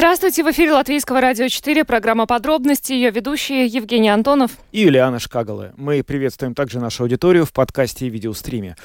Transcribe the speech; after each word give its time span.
Здравствуйте, 0.00 0.42
в 0.42 0.50
эфире 0.50 0.72
Латвийского 0.72 1.20
радио 1.20 1.46
4, 1.46 1.84
программа 1.84 2.24
«Подробности», 2.24 2.94
ее 2.94 3.10
ведущие 3.10 3.66
Евгений 3.66 4.08
Антонов 4.08 4.52
и 4.72 4.80
Юлиана 4.80 5.18
Шкагалы. 5.18 5.72
Мы 5.76 6.02
приветствуем 6.02 6.54
также 6.54 6.80
нашу 6.80 7.02
аудиторию 7.02 7.44
в 7.44 7.52
подкасте 7.52 8.06
и 8.06 8.08
видеостриме. 8.08 8.76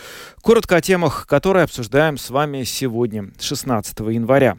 Коротко 0.42 0.76
о 0.76 0.82
темах, 0.82 1.26
которые 1.26 1.64
обсуждаем 1.64 2.18
с 2.18 2.30
вами 2.30 2.64
сегодня, 2.64 3.30
16 3.40 3.98
января. 4.02 4.58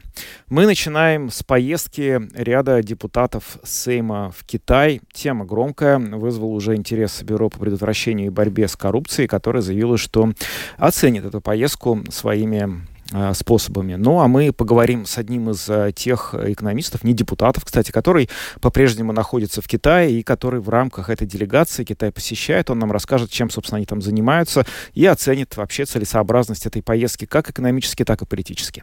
Мы 0.48 0.64
начинаем 0.64 1.30
с 1.30 1.42
поездки 1.42 2.22
ряда 2.34 2.82
депутатов 2.82 3.58
Сейма 3.62 4.32
в 4.34 4.46
Китай. 4.46 5.02
Тема 5.12 5.44
громкая, 5.44 5.98
вызвала 5.98 6.52
уже 6.52 6.74
интерес 6.74 7.22
Бюро 7.22 7.50
по 7.50 7.58
предотвращению 7.58 8.28
и 8.28 8.30
борьбе 8.30 8.66
с 8.66 8.76
коррупцией, 8.76 9.28
которое 9.28 9.60
заявило, 9.60 9.98
что 9.98 10.32
оценит 10.78 11.26
эту 11.26 11.42
поездку 11.42 12.02
своими 12.08 12.95
способами. 13.34 13.94
Ну, 13.94 14.20
а 14.20 14.28
мы 14.28 14.52
поговорим 14.52 15.06
с 15.06 15.18
одним 15.18 15.50
из 15.50 15.68
э, 15.68 15.92
тех 15.94 16.34
экономистов, 16.34 17.04
не 17.04 17.14
депутатов, 17.14 17.64
кстати, 17.64 17.92
который 17.92 18.28
по-прежнему 18.60 19.12
находится 19.12 19.62
в 19.62 19.68
Китае 19.68 20.18
и 20.18 20.22
который 20.22 20.60
в 20.60 20.68
рамках 20.68 21.10
этой 21.10 21.26
делегации 21.26 21.84
Китай 21.84 22.10
посещает. 22.10 22.70
Он 22.70 22.78
нам 22.78 22.90
расскажет, 22.92 23.30
чем, 23.30 23.50
собственно, 23.50 23.76
они 23.76 23.86
там 23.86 24.02
занимаются 24.02 24.66
и 24.94 25.06
оценит 25.06 25.56
вообще 25.56 25.84
целесообразность 25.84 26.66
этой 26.66 26.82
поездки 26.82 27.26
как 27.26 27.50
экономически, 27.50 28.04
так 28.04 28.22
и 28.22 28.26
политически. 28.26 28.82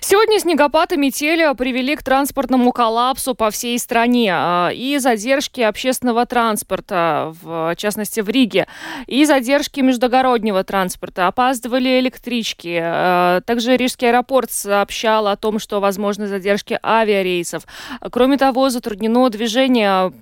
Сегодня 0.00 0.38
снегопад 0.40 0.92
и 0.92 0.96
метели 0.96 1.44
привели 1.56 1.96
к 1.96 2.02
транспортному 2.02 2.72
коллапсу 2.72 3.34
по 3.34 3.50
всей 3.50 3.78
стране 3.78 4.34
и 4.74 4.98
задержки 4.98 5.60
общественного 5.60 6.26
транспорта, 6.26 7.34
в 7.42 7.74
частности 7.76 8.20
в 8.20 8.28
Риге, 8.28 8.66
и 9.06 9.24
задержки 9.24 9.80
междугороднего 9.80 10.64
транспорта. 10.64 11.26
Опаздывали 11.26 12.00
электрички, 12.00 12.78
э, 12.82 13.40
также 13.54 13.76
Рижский 13.76 14.08
аэропорт 14.08 14.50
сообщал 14.50 15.28
о 15.28 15.36
том, 15.36 15.60
что 15.60 15.78
возможны 15.78 16.26
задержки 16.26 16.76
авиарейсов. 16.82 17.62
Кроме 18.10 18.36
того, 18.36 18.68
затруднено 18.68 19.30
движение 19.30 20.12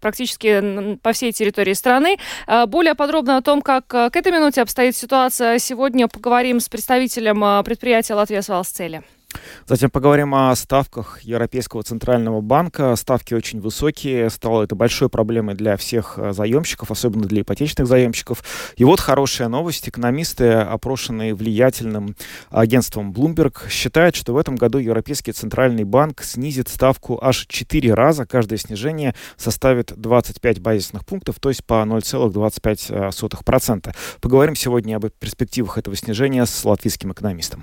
практически 0.00 0.96
по 0.96 1.12
всей 1.12 1.30
территории 1.30 1.74
страны. 1.74 2.16
А, 2.48 2.66
более 2.66 2.96
подробно 2.96 3.36
о 3.36 3.42
том, 3.42 3.62
как 3.62 3.86
к 3.86 4.10
этой 4.12 4.32
минуте 4.32 4.62
обстоит 4.62 4.96
ситуация, 4.96 5.60
сегодня 5.60 6.08
поговорим 6.08 6.58
с 6.58 6.68
представителем 6.68 7.44
а, 7.44 7.62
предприятия 7.62 8.14
«Латвия 8.14 8.42
Свалсцели». 8.42 9.02
Затем 9.66 9.90
поговорим 9.90 10.34
о 10.34 10.54
ставках 10.56 11.20
Европейского 11.22 11.82
центрального 11.82 12.40
банка. 12.40 12.96
Ставки 12.96 13.34
очень 13.34 13.60
высокие. 13.60 14.30
Стало 14.30 14.64
это 14.64 14.74
большой 14.74 15.08
проблемой 15.08 15.54
для 15.54 15.76
всех 15.76 16.14
э, 16.16 16.32
заемщиков, 16.32 16.90
особенно 16.90 17.26
для 17.26 17.42
ипотечных 17.42 17.86
заемщиков. 17.86 18.42
И 18.76 18.84
вот 18.84 19.00
хорошая 19.00 19.48
новость. 19.48 19.88
Экономисты, 19.88 20.52
опрошенные 20.52 21.34
влиятельным 21.34 22.16
агентством 22.50 23.12
Bloomberg, 23.12 23.68
считают, 23.68 24.16
что 24.16 24.32
в 24.32 24.38
этом 24.38 24.56
году 24.56 24.78
Европейский 24.78 25.32
центральный 25.32 25.84
банк 25.84 26.22
снизит 26.22 26.68
ставку 26.68 27.18
аж 27.22 27.46
4 27.46 27.94
раза. 27.94 28.26
Каждое 28.26 28.58
снижение 28.58 29.14
составит 29.36 29.92
25 29.96 30.60
базисных 30.60 31.06
пунктов, 31.06 31.38
то 31.38 31.50
есть 31.50 31.64
по 31.64 31.84
0,25%. 31.84 33.94
Поговорим 34.20 34.56
сегодня 34.56 34.96
об 34.96 35.06
перспективах 35.18 35.78
этого 35.78 35.96
снижения 35.96 36.46
с 36.46 36.64
латвийским 36.64 37.12
экономистом. 37.12 37.62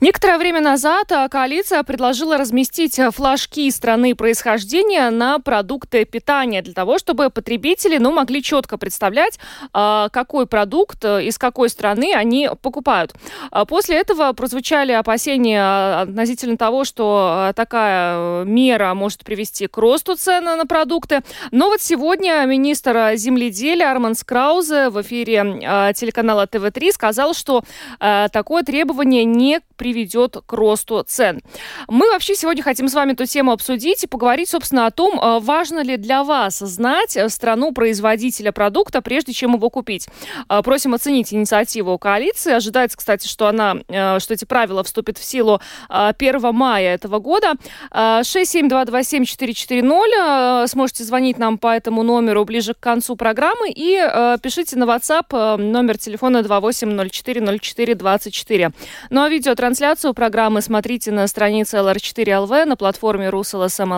Некоторое 0.00 0.38
время 0.38 0.60
назад 0.60 1.05
Штата 1.06 1.28
коалиция 1.28 1.84
предложила 1.84 2.36
разместить 2.36 2.98
флажки 3.14 3.70
страны 3.70 4.16
происхождения 4.16 5.08
на 5.10 5.38
продукты 5.38 6.04
питания 6.04 6.62
для 6.62 6.74
того, 6.74 6.98
чтобы 6.98 7.30
потребители 7.30 7.98
ну, 7.98 8.10
могли 8.10 8.42
четко 8.42 8.76
представлять, 8.76 9.38
а, 9.72 10.08
какой 10.08 10.48
продукт 10.48 11.04
э, 11.04 11.22
из 11.22 11.38
какой 11.38 11.68
страны 11.68 12.12
они 12.12 12.50
покупают. 12.60 13.14
А 13.52 13.64
после 13.66 13.98
этого 13.98 14.32
прозвучали 14.32 14.90
опасения 14.90 16.00
относительно 16.00 16.56
того, 16.56 16.82
что 16.82 17.50
э, 17.50 17.52
такая 17.54 18.42
э, 18.42 18.44
мера 18.44 18.92
может 18.94 19.22
привести 19.22 19.68
к 19.68 19.78
росту 19.78 20.16
цен 20.16 20.42
на 20.42 20.66
продукты. 20.66 21.22
Но 21.52 21.68
вот 21.68 21.80
сегодня 21.80 22.44
министр 22.46 23.12
земледелия 23.14 23.92
Арман 23.92 24.16
Скраузе 24.16 24.88
в 24.90 25.00
эфире 25.02 25.92
телеканала 25.94 26.46
ТВ3 26.46 26.90
сказал, 26.90 27.32
что 27.32 27.62
такое 27.98 28.64
требование 28.64 29.24
не 29.24 29.60
приведет 29.76 30.38
к 30.44 30.52
росту 30.52 30.95
цен. 31.02 31.40
Мы 31.88 32.10
вообще 32.10 32.34
сегодня 32.34 32.62
хотим 32.62 32.88
с 32.88 32.94
вами 32.94 33.12
эту 33.12 33.26
тему 33.26 33.52
обсудить 33.52 34.02
и 34.04 34.06
поговорить, 34.06 34.48
собственно, 34.50 34.86
о 34.86 34.90
том, 34.90 35.20
э, 35.20 35.40
важно 35.40 35.80
ли 35.80 35.96
для 35.96 36.22
вас 36.24 36.58
знать 36.58 37.16
э, 37.16 37.28
страну 37.28 37.72
производителя 37.72 38.52
продукта, 38.52 39.02
прежде 39.02 39.32
чем 39.32 39.54
его 39.54 39.70
купить. 39.70 40.08
Э, 40.48 40.62
просим 40.62 40.94
оценить 40.94 41.32
инициативу 41.32 41.98
коалиции. 41.98 42.52
Ожидается, 42.52 42.96
кстати, 42.96 43.28
что 43.28 43.48
она, 43.48 43.76
что 44.18 44.34
эти 44.34 44.44
правила 44.44 44.82
вступят 44.82 45.18
в 45.18 45.24
силу 45.24 45.60
1 45.88 46.54
мая 46.54 46.94
этого 46.94 47.18
года. 47.18 47.54
67227-440. 47.92 50.66
Сможете 50.66 51.04
звонить 51.04 51.38
нам 51.38 51.58
по 51.58 51.68
этому 51.68 52.02
номеру 52.02 52.44
ближе 52.44 52.74
к 52.74 52.80
концу 52.80 53.14
программы 53.16 53.70
и 53.70 53.96
пишите 54.42 54.76
на 54.76 54.84
WhatsApp 54.84 55.56
номер 55.56 55.96
телефона 55.98 56.38
28040424. 56.38 58.72
Ну 59.10 59.22
а 59.22 59.28
видеотрансляцию 59.28 60.14
программы 60.14 60.62
смотрите 60.62 60.85
смотрите 60.86 61.10
на 61.10 61.26
странице 61.26 61.78
LR4LV, 61.78 62.64
на 62.64 62.76
платформе 62.76 63.28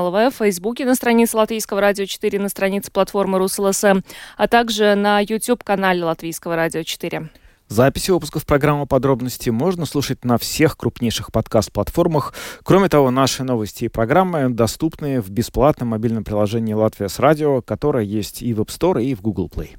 ЛВ, 0.00 0.32
в 0.32 0.38
Фейсбуке 0.38 0.86
на 0.86 0.94
странице 0.94 1.36
Латвийского 1.36 1.82
радио 1.82 2.06
4, 2.06 2.38
на 2.38 2.48
странице 2.48 2.90
платформы 2.90 3.36
РусЛСМ, 3.36 4.00
а 4.38 4.48
также 4.48 4.94
на 4.94 5.20
YouTube-канале 5.20 6.02
Латвийского 6.02 6.56
радио 6.56 6.82
4. 6.82 7.28
Записи 7.68 8.10
выпусков 8.10 8.46
программы 8.46 8.86
«Подробности» 8.86 9.50
можно 9.50 9.84
слушать 9.84 10.24
на 10.24 10.38
всех 10.38 10.78
крупнейших 10.78 11.30
подкаст-платформах. 11.30 12.32
Кроме 12.62 12.88
того, 12.88 13.10
наши 13.10 13.44
новости 13.44 13.84
и 13.84 13.88
программы 13.88 14.48
доступны 14.48 15.20
в 15.20 15.28
бесплатном 15.28 15.90
мобильном 15.90 16.24
приложении 16.24 16.72
«Латвия 16.72 17.10
с 17.10 17.18
радио», 17.18 17.60
которое 17.60 18.04
есть 18.04 18.40
и 18.40 18.54
в 18.54 18.62
App 18.62 18.68
Store, 18.68 19.04
и 19.04 19.14
в 19.14 19.20
Google 19.20 19.50
Play. 19.54 19.76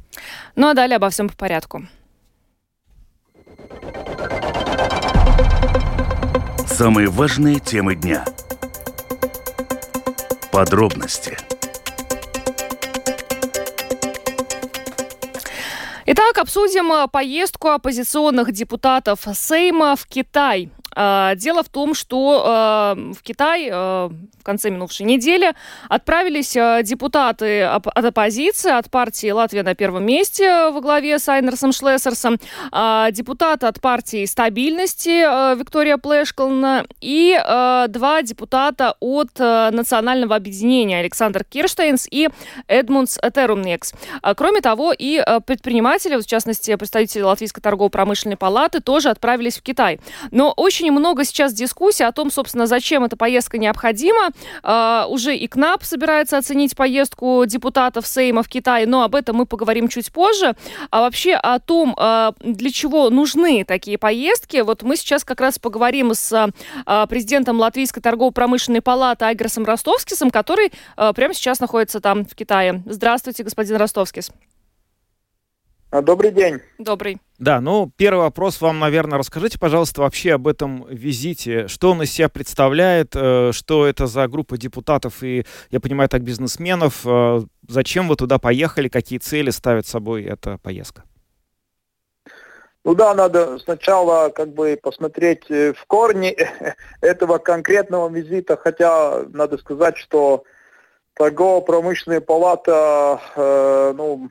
Ну 0.56 0.68
а 0.68 0.76
далее 0.76 0.98
обо 0.98 1.10
всем 1.10 1.28
по 1.28 1.36
порядку. 1.36 1.88
Самые 6.80 7.10
важные 7.10 7.60
темы 7.60 7.94
дня. 7.94 8.24
Подробности. 10.50 11.38
Итак, 16.06 16.38
обсудим 16.38 16.90
э, 16.94 17.10
поездку 17.10 17.68
оппозиционных 17.68 18.54
депутатов 18.54 19.28
Сейма 19.34 19.98
в 19.98 20.06
Китай. 20.06 20.72
А, 20.96 21.36
дело 21.36 21.64
в 21.64 21.70
том, 21.70 21.94
что 21.94 22.44
а, 22.46 22.96
в 22.96 23.22
Китай 23.22 23.70
а, 23.72 24.10
в 24.10 24.44
конце 24.44 24.70
минувшей 24.70 25.06
недели 25.06 25.54
отправились 25.88 26.54
депутаты 26.86 27.64
от 27.64 27.88
оппозиции, 27.88 28.72
от 28.72 28.90
партии 28.90 29.30
«Латвия 29.32 29.64
на 29.64 29.76
первом 29.76 30.06
месте» 30.06 30.70
во 30.72 30.82
главе 30.82 31.20
с 31.20 31.30
Айнерсом 31.30 31.72
Шлессерсом, 31.72 32.38
депутаты 33.12 33.68
от 33.68 33.80
партии 33.82 34.26
«Стабильности» 34.26 35.56
Виктория 35.56 35.98
Плешкална 35.98 36.86
и 37.02 37.38
два 37.90 38.22
депутата 38.24 38.96
от 39.00 39.38
Национального 39.38 40.36
объединения 40.36 41.00
Александр 41.00 41.44
Кирштейнс 41.44 42.08
и 42.10 42.30
Эдмундс 42.68 43.18
Терумнекс. 43.34 43.94
Кроме 44.36 44.62
того, 44.62 44.94
и 44.98 45.24
предприниматели, 45.46 46.16
в 46.16 46.26
частности, 46.26 46.76
представители 46.76 47.22
Латвийской 47.22 47.62
торгово-промышленной 47.62 48.38
палаты, 48.38 48.80
тоже 48.80 49.10
отправились 49.10 49.58
в 49.58 49.62
Китай. 49.62 50.00
Но 50.32 50.54
очень 50.56 50.89
очень 50.90 51.00
много 51.00 51.24
сейчас 51.24 51.54
дискуссий 51.54 52.04
о 52.04 52.12
том, 52.12 52.32
собственно, 52.32 52.66
зачем 52.66 53.04
эта 53.04 53.16
поездка 53.16 53.60
необходима. 53.60 54.30
Uh, 54.64 55.06
уже 55.08 55.36
и 55.36 55.48
КНАП 55.48 55.84
собирается 55.84 56.38
оценить 56.38 56.76
поездку 56.76 57.44
депутатов 57.46 58.08
Сейма 58.08 58.42
в 58.42 58.50
Китай, 58.50 58.88
но 58.88 59.04
об 59.04 59.14
этом 59.14 59.36
мы 59.36 59.46
поговорим 59.46 59.88
чуть 59.88 60.12
позже. 60.12 60.56
А 60.90 61.02
вообще 61.02 61.36
о 61.36 61.60
том, 61.60 61.96
uh, 61.96 62.34
для 62.42 62.72
чего 62.72 63.12
нужны 63.12 63.64
такие 63.66 64.00
поездки, 64.00 64.62
вот 64.62 64.82
мы 64.82 64.96
сейчас 64.96 65.24
как 65.24 65.42
раз 65.42 65.60
поговорим 65.60 66.14
с 66.16 66.34
uh, 66.34 67.08
президентом 67.08 67.60
Латвийской 67.60 68.02
торгово-промышленной 68.02 68.82
палаты 68.82 69.26
Айгросом 69.26 69.66
Ростовскисом, 69.66 70.32
который 70.32 70.72
прямо 70.96 71.34
сейчас 71.34 71.60
находится 71.60 72.00
там, 72.00 72.26
в 72.26 72.36
Китае. 72.36 72.82
Здравствуйте, 72.86 73.44
господин 73.44 73.76
Ростовскис. 73.76 74.32
Добрый 75.92 76.32
день. 76.32 76.60
Добрый. 76.80 77.20
Да, 77.40 77.62
ну, 77.62 77.90
первый 77.96 78.20
вопрос 78.20 78.60
вам, 78.60 78.80
наверное, 78.80 79.18
расскажите, 79.18 79.58
пожалуйста, 79.58 80.02
вообще 80.02 80.34
об 80.34 80.46
этом 80.46 80.86
визите. 80.90 81.70
Что 81.70 81.92
он 81.92 82.04
из 82.04 82.12
себя 82.12 82.28
представляет, 82.28 83.16
э, 83.16 83.52
что 83.54 83.86
это 83.88 84.08
за 84.08 84.28
группа 84.28 84.58
депутатов 84.58 85.24
и, 85.24 85.46
я 85.72 85.80
понимаю, 85.80 86.10
так, 86.10 86.22
бизнесменов. 86.22 87.02
Э, 87.06 87.40
зачем 87.66 88.10
вы 88.10 88.18
туда 88.18 88.40
поехали, 88.40 88.90
какие 88.90 89.20
цели 89.20 89.52
ставит 89.52 89.88
собой 89.88 90.26
эта 90.26 90.58
поездка? 90.58 91.04
Ну 92.84 92.94
да, 92.94 93.14
надо 93.14 93.58
сначала 93.60 94.30
как 94.30 94.54
бы 94.54 94.78
посмотреть 94.82 95.50
э, 95.50 95.72
в 95.72 95.86
корни 95.86 96.36
этого 97.02 97.38
конкретного 97.38 98.10
визита, 98.10 98.58
хотя 98.58 99.24
надо 99.30 99.58
сказать, 99.58 99.96
что 99.98 100.44
торгово-промышленная 101.14 102.20
палата, 102.20 103.22
э, 103.38 103.94
ну, 103.96 104.30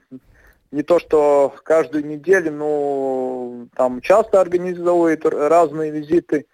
не 0.71 0.83
то 0.83 0.99
что 0.99 1.55
каждую 1.65 2.07
неделю, 2.07 2.53
но 2.53 3.67
там 3.75 4.01
часто 4.01 4.41
организовывает 4.41 5.25
разные 5.25 5.91
визиты. 5.91 6.47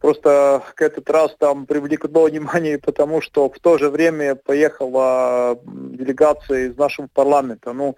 Просто 0.00 0.62
к 0.74 0.82
этот 0.82 1.08
раз 1.08 1.34
там 1.38 1.66
привлекло 1.66 2.24
внимание, 2.28 2.78
потому 2.78 3.20
что 3.20 3.48
в 3.48 3.58
то 3.58 3.78
же 3.78 3.90
время 3.90 4.34
поехала 4.34 5.58
делегация 5.64 6.68
из 6.68 6.76
нашего 6.76 7.08
парламента. 7.12 7.72
Ну, 7.72 7.96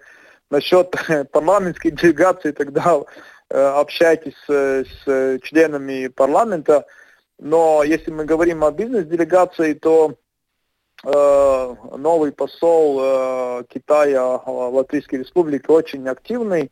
насчет 0.49 0.95
парламентской 1.31 1.91
делегации 1.91 2.51
тогда 2.51 3.01
э, 3.49 3.59
общайтесь 3.59 4.35
с, 4.47 4.85
с 5.05 5.39
членами 5.43 6.07
парламента. 6.07 6.85
Но 7.37 7.83
если 7.83 8.11
мы 8.11 8.25
говорим 8.25 8.63
о 8.63 8.71
бизнес-делегации, 8.71 9.73
то 9.73 10.17
Э, 10.17 10.28
новый 11.03 12.31
посол 12.31 12.99
э, 13.01 13.63
Китая 13.69 14.41
в 14.45 14.75
Латвийской 14.75 15.19
Республике 15.19 15.67
очень 15.69 16.07
активный. 16.07 16.71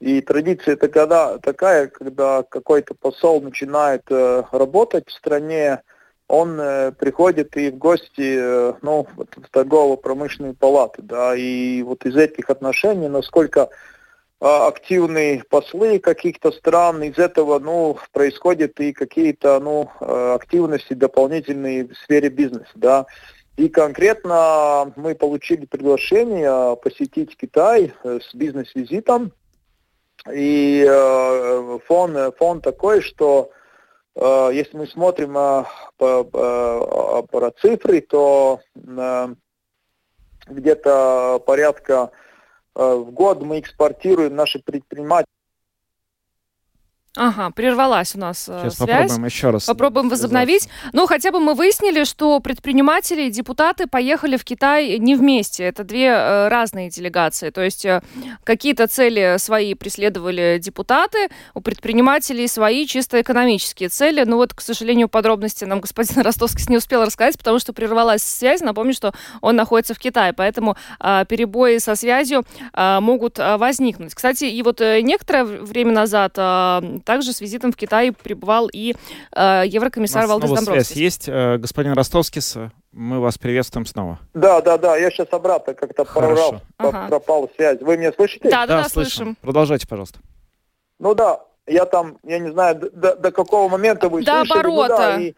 И 0.00 0.20
традиция 0.20 0.76
такая, 0.76 1.38
такая 1.38 1.86
когда 1.86 2.42
какой-то 2.42 2.94
посол 2.94 3.40
начинает 3.40 4.02
э, 4.10 4.42
работать 4.52 5.08
в 5.08 5.12
стране, 5.12 5.82
он 6.28 6.56
приходит 6.98 7.56
и 7.58 7.70
в 7.70 7.76
гости 7.76 8.38
ну, 8.82 9.06
в 9.14 9.50
торгово-промышленную 9.50 10.54
палату. 10.54 11.02
Да, 11.02 11.36
и 11.36 11.82
вот 11.82 12.06
из 12.06 12.16
этих 12.16 12.48
отношений, 12.48 13.08
насколько 13.08 13.68
активные 14.40 15.44
послы 15.44 15.98
каких-то 15.98 16.50
стран, 16.52 17.02
из 17.02 17.18
этого 17.18 17.58
ну, 17.58 17.98
происходят 18.12 18.80
и 18.80 18.94
какие-то 18.94 19.60
ну, 19.60 19.90
активности 20.00 20.94
дополнительные 20.94 21.88
в 21.88 21.94
сфере 21.98 22.30
бизнеса. 22.30 22.72
Да. 22.76 23.06
И 23.56 23.68
конкретно 23.68 24.92
мы 24.96 25.14
получили 25.14 25.66
приглашение 25.66 26.76
посетить 26.76 27.36
Китай 27.36 27.92
э, 28.02 28.18
с 28.20 28.34
бизнес-визитом. 28.34 29.32
И 30.32 30.86
э, 30.88 31.78
фон, 31.86 32.32
фон 32.38 32.62
такой, 32.62 33.02
что 33.02 33.50
э, 34.14 34.50
если 34.54 34.78
мы 34.78 34.86
смотрим 34.86 35.34
про 35.98 37.50
цифры, 37.60 38.00
то 38.00 38.60
где-то 40.46 41.42
порядка 41.46 42.10
в 42.74 43.10
год 43.10 43.42
мы 43.42 43.60
экспортируем 43.60 44.34
наши 44.34 44.58
предприниматели 44.60 45.28
Ага, 47.14 47.50
прервалась 47.50 48.14
у 48.14 48.18
нас 48.18 48.48
э, 48.48 48.58
Сейчас 48.62 48.76
связь. 48.76 48.88
попробуем 48.88 49.24
еще 49.26 49.50
раз. 49.50 49.66
Попробуем 49.66 50.08
возобновить. 50.08 50.68
Ну, 50.94 51.06
хотя 51.06 51.30
бы 51.30 51.40
мы 51.40 51.52
выяснили, 51.52 52.04
что 52.04 52.40
предприниматели 52.40 53.24
и 53.24 53.30
депутаты 53.30 53.86
поехали 53.86 54.38
в 54.38 54.44
Китай 54.44 54.98
не 54.98 55.14
вместе. 55.14 55.64
Это 55.64 55.84
две 55.84 56.06
э, 56.06 56.48
разные 56.48 56.88
делегации. 56.88 57.50
То 57.50 57.60
есть 57.60 57.84
э, 57.84 58.00
какие-то 58.44 58.86
цели 58.86 59.36
свои 59.38 59.74
преследовали 59.74 60.58
депутаты, 60.58 61.28
у 61.52 61.60
предпринимателей 61.60 62.48
свои 62.48 62.86
чисто 62.86 63.20
экономические 63.20 63.90
цели. 63.90 64.24
Ну 64.24 64.36
вот, 64.36 64.54
к 64.54 64.62
сожалению, 64.62 65.10
подробности 65.10 65.66
нам 65.66 65.80
господин 65.80 66.22
Ростовский 66.22 66.64
не 66.70 66.78
успел 66.78 67.04
рассказать, 67.04 67.36
потому 67.36 67.58
что 67.58 67.74
прервалась 67.74 68.22
связь. 68.22 68.62
Напомню, 68.62 68.94
что 68.94 69.12
он 69.42 69.54
находится 69.54 69.92
в 69.92 69.98
Китае, 69.98 70.32
поэтому 70.32 70.76
перебои 70.98 71.76
со 71.76 71.94
связью 71.94 72.44
могут 72.74 73.38
возникнуть. 73.38 74.14
Кстати, 74.14 74.44
и 74.44 74.62
вот 74.62 74.80
некоторое 74.80 75.44
время 75.44 75.92
назад 75.92 76.38
также 77.04 77.32
с 77.32 77.40
визитом 77.40 77.72
в 77.72 77.76
Китай 77.76 78.12
пребывал 78.12 78.68
и 78.72 78.94
э, 79.34 79.62
еврокомиссар 79.66 80.26
Валдис 80.26 80.50
Домбровскис. 80.50 80.86
связь 80.86 80.96
есть. 80.96 81.28
Э, 81.28 81.58
господин 81.58 81.92
Ростовскис, 81.92 82.56
мы 82.92 83.20
вас 83.20 83.38
приветствуем 83.38 83.86
снова. 83.86 84.18
Да, 84.34 84.60
да, 84.60 84.78
да, 84.78 84.96
я 84.96 85.10
сейчас 85.10 85.28
обратно 85.30 85.74
как-то 85.74 86.04
прорвал, 86.04 86.60
ага. 86.78 87.06
пропала 87.08 87.48
связь. 87.56 87.80
Вы 87.80 87.96
меня 87.96 88.12
слышите? 88.12 88.48
Да, 88.50 88.66
да, 88.66 88.82
да, 88.82 88.88
слышим. 88.88 89.10
слышим. 89.10 89.36
Продолжайте, 89.40 89.88
пожалуйста. 89.88 90.20
Ну 90.98 91.14
да, 91.14 91.40
я 91.66 91.84
там, 91.84 92.18
я 92.24 92.38
не 92.38 92.50
знаю, 92.50 92.90
до, 92.92 93.16
до 93.16 93.30
какого 93.30 93.68
момента 93.68 94.08
вы 94.08 94.24
до 94.24 94.44
слышали. 94.44 94.58
Оборота. 94.60 94.92
Ну, 94.92 94.98
да, 94.98 95.20
и, 95.20 95.34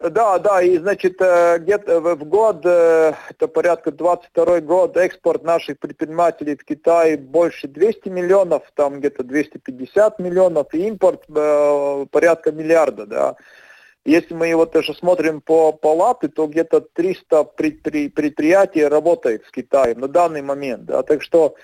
да, 0.00 0.38
да, 0.38 0.62
и 0.62 0.78
значит, 0.78 1.20
э, 1.20 1.58
где-то 1.58 2.00
в 2.00 2.24
год, 2.24 2.60
э, 2.64 3.14
это 3.30 3.48
порядка 3.48 3.90
22 3.90 4.60
год, 4.60 4.96
экспорт 4.96 5.42
наших 5.42 5.80
предпринимателей 5.80 6.56
в 6.56 6.64
Китай 6.64 7.16
больше 7.16 7.66
200 7.66 8.08
миллионов, 8.08 8.62
там 8.74 9.00
где-то 9.00 9.24
250 9.24 10.20
миллионов, 10.20 10.72
и 10.72 10.86
импорт 10.86 11.24
э, 11.28 12.06
порядка 12.12 12.52
миллиарда, 12.52 13.06
да. 13.06 13.36
Если 14.04 14.34
мы 14.34 14.54
вот 14.54 14.72
даже 14.72 14.94
смотрим 14.94 15.40
по 15.40 15.72
палаты, 15.72 16.28
то 16.28 16.46
где-то 16.46 16.80
300 16.80 17.44
предприятий 17.44 18.84
работает 18.84 19.44
в 19.44 19.50
Китае 19.50 19.96
на 19.96 20.06
данный 20.06 20.42
момент, 20.42 20.84
да, 20.84 21.02
так 21.02 21.22
что 21.22 21.56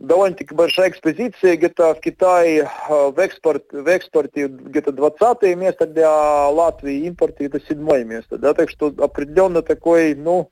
довольно-таки 0.00 0.54
большая 0.54 0.88
экспозиция, 0.88 1.56
где-то 1.56 1.94
в 1.94 2.00
Китае 2.00 2.68
э, 2.88 3.10
в, 3.10 3.18
экспорт, 3.18 3.70
в 3.70 3.86
экспорте 3.86 4.48
где-то 4.48 4.92
20 4.92 5.56
место 5.56 5.86
для 5.86 6.48
Латвии, 6.48 7.06
импорте 7.06 7.44
это 7.44 7.60
седьмое 7.60 8.04
место, 8.04 8.38
да, 8.38 8.54
так 8.54 8.70
что 8.70 8.86
определенно 8.98 9.62
такой, 9.62 10.14
ну, 10.14 10.50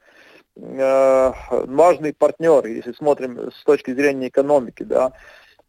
э, 0.54 1.32
важный 1.48 2.12
партнер, 2.12 2.66
если 2.66 2.92
смотрим 2.92 3.50
с 3.50 3.64
точки 3.64 3.92
зрения 3.92 4.28
экономики, 4.28 4.82
да. 4.82 5.12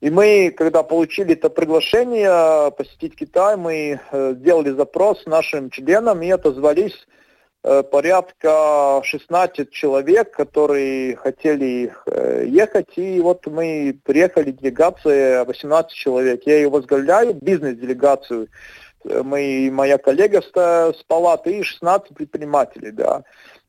И 0.01 0.09
мы, 0.09 0.53
когда 0.55 0.83
получили 0.83 1.33
это 1.33 1.49
приглашение 1.49 2.71
посетить 2.71 3.15
Китай, 3.15 3.55
мы 3.55 3.99
э, 4.11 4.33
сделали 4.35 4.71
запрос 4.71 5.25
нашим 5.25 5.69
членам 5.69 6.21
и 6.21 6.29
отозвались 6.29 7.07
порядка 7.61 9.01
16 9.03 9.69
человек, 9.71 10.31
которые 10.31 11.17
хотели 11.17 11.93
э, 12.05 12.45
ехать, 12.47 12.97
и 12.97 13.19
вот 13.19 13.45
мы 13.47 13.99
приехали, 14.05 14.51
делегация 14.51 15.43
18 15.43 15.91
человек. 15.91 16.43
Я 16.45 16.55
ее 16.55 16.69
возглавляю, 16.69 17.33
бизнес-делегацию. 17.33 18.47
Э, 19.03 19.23
мы, 19.23 19.69
моя 19.73 19.97
коллега 19.97 20.41
с, 20.41 21.03
палаты 21.07 21.59
и 21.59 21.63
16 21.63 22.15
предпринимателей, 22.15 22.91
да. 22.91 23.23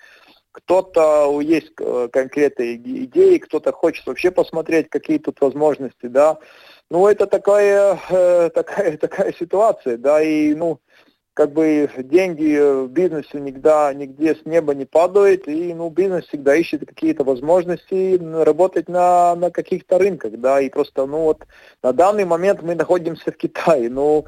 кто-то 0.52 1.40
есть 1.42 1.74
конкретные 1.76 2.76
идеи, 2.76 3.38
кто-то 3.38 3.72
хочет 3.72 4.06
вообще 4.08 4.32
посмотреть, 4.32 4.90
какие 4.90 5.18
тут 5.18 5.40
возможности, 5.42 6.08
да. 6.08 6.38
Ну, 6.90 7.08
это 7.08 7.28
такая, 7.28 8.00
такая, 8.50 8.98
такая 9.02 9.34
ситуация, 9.34 9.98
да, 9.98 10.22
и, 10.22 10.54
ну, 10.54 10.80
как 11.36 11.52
бы 11.52 11.90
деньги 11.98 12.86
в 12.86 12.88
бизнесе 12.88 13.42
никогда, 13.42 13.94
нигде 13.94 14.36
с 14.36 14.46
неба 14.46 14.74
не 14.74 14.86
падают, 14.86 15.48
и 15.50 15.74
ну, 15.74 15.90
бизнес 15.90 16.26
всегда 16.28 16.56
ищет 16.56 16.88
какие-то 16.88 17.26
возможности 17.26 18.18
работать 18.44 18.88
на, 18.88 19.36
на 19.36 19.52
каких-то 19.52 20.00
рынках, 20.00 20.32
да, 20.38 20.62
и 20.62 20.70
просто, 20.70 21.06
ну 21.06 21.24
вот, 21.24 21.46
на 21.84 21.92
данный 21.92 22.24
момент 22.24 22.62
мы 22.64 22.74
находимся 22.74 23.34
в 23.34 23.38
Китае, 23.38 23.90
ну, 23.90 24.26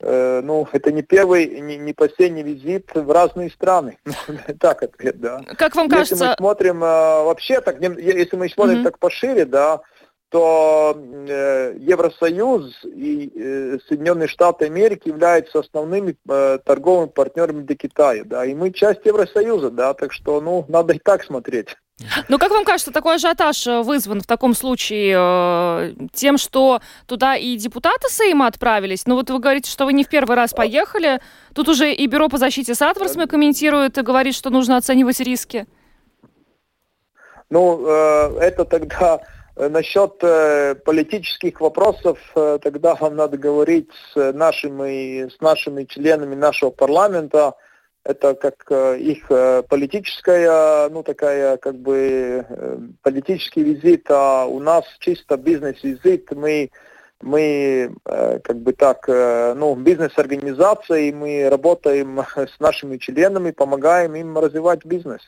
э, 0.00 0.40
ну, 0.42 0.66
это 0.72 0.90
не 0.90 1.02
первый, 1.02 1.60
не, 1.60 1.76
не 1.76 1.92
последний 1.92 2.42
визит 2.42 2.90
в 2.92 3.08
разные 3.08 3.50
страны. 3.50 3.98
так 4.60 4.82
ответ, 4.82 5.20
да. 5.20 5.42
Как 5.56 5.76
вам 5.76 5.88
кажется... 5.88 6.16
Если 6.16 6.26
мы 6.26 6.34
смотрим 6.38 6.82
э, 6.82 7.22
вообще, 7.22 7.60
так, 7.60 7.80
если 7.80 8.34
мы 8.34 8.48
смотрим 8.48 8.80
mm-hmm. 8.80 8.84
так 8.84 8.98
пошире, 8.98 9.44
да, 9.44 9.80
то 10.30 10.94
э, 10.96 11.76
Евросоюз 11.78 12.84
и 12.84 13.32
э, 13.34 13.78
Соединенные 13.88 14.28
Штаты 14.28 14.66
Америки 14.66 15.08
являются 15.08 15.60
основными 15.60 16.16
э, 16.28 16.58
торговыми 16.64 17.08
партнерами 17.08 17.62
для 17.62 17.76
Китая, 17.76 18.24
да, 18.24 18.44
и 18.44 18.54
мы 18.54 18.72
часть 18.72 19.06
Евросоюза, 19.06 19.70
да, 19.70 19.94
так 19.94 20.12
что, 20.12 20.40
ну, 20.40 20.66
надо 20.68 20.94
и 20.94 20.98
так 20.98 21.24
смотреть. 21.24 21.76
Ну, 22.28 22.38
как 22.38 22.50
вам 22.50 22.64
кажется, 22.64 22.92
такой 22.92 23.16
ажиотаж 23.16 23.66
вызван 23.84 24.20
в 24.20 24.26
таком 24.26 24.54
случае 24.54 25.16
э, 25.18 25.94
тем, 26.12 26.38
что 26.38 26.80
туда 27.06 27.34
и 27.34 27.56
депутаты 27.56 28.08
Сейма 28.08 28.46
отправились? 28.46 29.06
Ну, 29.06 29.16
вот 29.16 29.30
вы 29.30 29.40
говорите, 29.40 29.70
что 29.70 29.84
вы 29.84 29.92
не 29.94 30.04
в 30.04 30.08
первый 30.08 30.36
раз 30.36 30.52
поехали. 30.52 31.20
Тут 31.54 31.68
уже 31.68 31.92
и 31.92 32.06
Бюро 32.06 32.28
по 32.28 32.38
защите 32.38 32.74
Сатворсмы 32.74 33.26
комментирует 33.26 33.98
и 33.98 34.02
говорит, 34.02 34.36
что 34.36 34.50
нужно 34.50 34.76
оценивать 34.76 35.18
риски. 35.18 35.66
Ну, 37.50 37.84
э, 37.84 38.38
это 38.42 38.64
тогда 38.64 39.20
насчет 39.68 40.14
э, 40.22 40.74
политических 40.76 41.60
вопросов, 41.60 42.18
э, 42.36 42.58
тогда 42.62 42.94
вам 42.94 43.16
надо 43.22 43.36
говорить 43.36 43.90
с 44.12 44.32
нашими, 44.32 45.28
с 45.28 45.40
нашими 45.40 45.84
членами 45.84 46.34
нашего 46.34 46.70
парламента. 46.70 47.54
Это 48.04 48.34
как 48.34 48.70
их 48.98 49.28
политическая, 49.68 50.88
ну 50.88 51.02
такая 51.02 51.58
как 51.58 51.74
бы 51.74 52.46
политический 53.02 53.62
визит, 53.62 54.06
а 54.08 54.46
у 54.46 54.60
нас 54.60 54.84
чисто 55.00 55.36
бизнес-визит. 55.36 56.30
Мы 56.30 56.70
мы 57.20 57.94
э, 58.04 58.38
как 58.42 58.60
бы 58.62 58.72
так, 58.72 59.08
э, 59.08 59.54
ну, 59.56 59.74
бизнес-организация, 59.74 61.00
и 61.00 61.12
мы 61.12 61.48
работаем 61.48 62.20
с 62.36 62.60
нашими 62.60 62.96
членами, 62.98 63.50
помогаем 63.50 64.14
им 64.14 64.38
развивать 64.38 64.84
бизнес. 64.84 65.20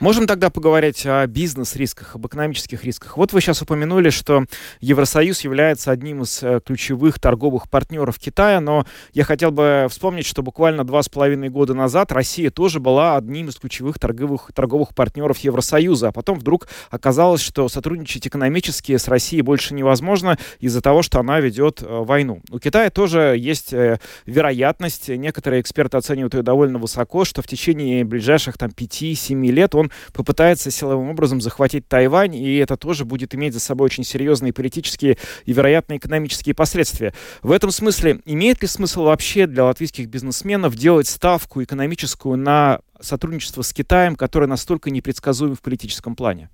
Можем 0.00 0.26
тогда 0.26 0.50
поговорить 0.50 1.06
о 1.06 1.26
бизнес-рисках, 1.26 2.16
об 2.16 2.26
экономических 2.26 2.84
рисках. 2.84 3.16
Вот 3.16 3.32
вы 3.32 3.40
сейчас 3.40 3.62
упомянули, 3.62 4.10
что 4.10 4.44
Евросоюз 4.80 5.40
является 5.40 5.90
одним 5.90 6.22
из 6.22 6.42
э, 6.42 6.60
ключевых 6.64 7.18
торговых 7.18 7.70
партнеров 7.70 8.18
Китая, 8.18 8.60
но 8.60 8.84
я 9.12 9.24
хотел 9.24 9.50
бы 9.50 9.86
вспомнить, 9.88 10.26
что 10.26 10.42
буквально 10.42 10.84
два 10.84 11.02
с 11.02 11.08
половиной 11.08 11.48
года 11.48 11.72
назад 11.72 12.12
Россия 12.12 12.50
тоже 12.50 12.80
была 12.80 13.16
одним 13.16 13.48
из 13.48 13.56
ключевых 13.56 13.98
торговых, 13.98 14.50
торговых 14.54 14.94
партнеров 14.94 15.38
Евросоюза, 15.38 16.08
а 16.08 16.12
потом 16.12 16.38
вдруг 16.38 16.68
оказалось, 16.90 17.40
что 17.40 17.68
сотрудничать 17.68 18.26
экономически 18.26 18.96
с 18.96 19.08
Россией 19.08 19.42
больше 19.42 19.74
невозможно 19.74 20.38
из-за 20.60 20.82
того, 20.82 21.02
что 21.02 21.20
она 21.20 21.29
она 21.30 21.40
ведет 21.40 21.82
э, 21.82 21.86
войну. 21.86 22.42
У 22.50 22.58
Китая 22.58 22.90
тоже 22.90 23.36
есть 23.38 23.72
э, 23.72 23.98
вероятность, 24.26 25.08
некоторые 25.08 25.60
эксперты 25.60 25.96
оценивают 25.96 26.34
ее 26.34 26.42
довольно 26.42 26.78
высоко, 26.78 27.24
что 27.24 27.42
в 27.42 27.46
течение 27.46 28.04
ближайших 28.04 28.58
там 28.58 28.70
5-7 28.70 29.46
лет 29.46 29.74
он 29.74 29.90
попытается 30.12 30.70
силовым 30.70 31.10
образом 31.10 31.40
захватить 31.40 31.88
Тайвань, 31.88 32.34
и 32.34 32.56
это 32.56 32.76
тоже 32.76 33.04
будет 33.04 33.34
иметь 33.34 33.54
за 33.54 33.60
собой 33.60 33.86
очень 33.86 34.04
серьезные 34.04 34.52
политические 34.52 35.18
и, 35.44 35.52
вероятно, 35.52 35.96
экономические 35.96 36.54
последствия. 36.54 37.14
В 37.42 37.52
этом 37.52 37.70
смысле, 37.70 38.20
имеет 38.24 38.62
ли 38.62 38.68
смысл 38.68 39.04
вообще 39.04 39.46
для 39.46 39.64
латвийских 39.64 40.08
бизнесменов 40.08 40.74
делать 40.74 41.06
ставку 41.06 41.62
экономическую 41.62 42.36
на 42.36 42.80
сотрудничество 43.00 43.62
с 43.62 43.72
Китаем, 43.72 44.16
которое 44.16 44.46
настолько 44.46 44.90
непредсказуемо 44.90 45.54
в 45.54 45.62
политическом 45.62 46.16
плане? 46.16 46.50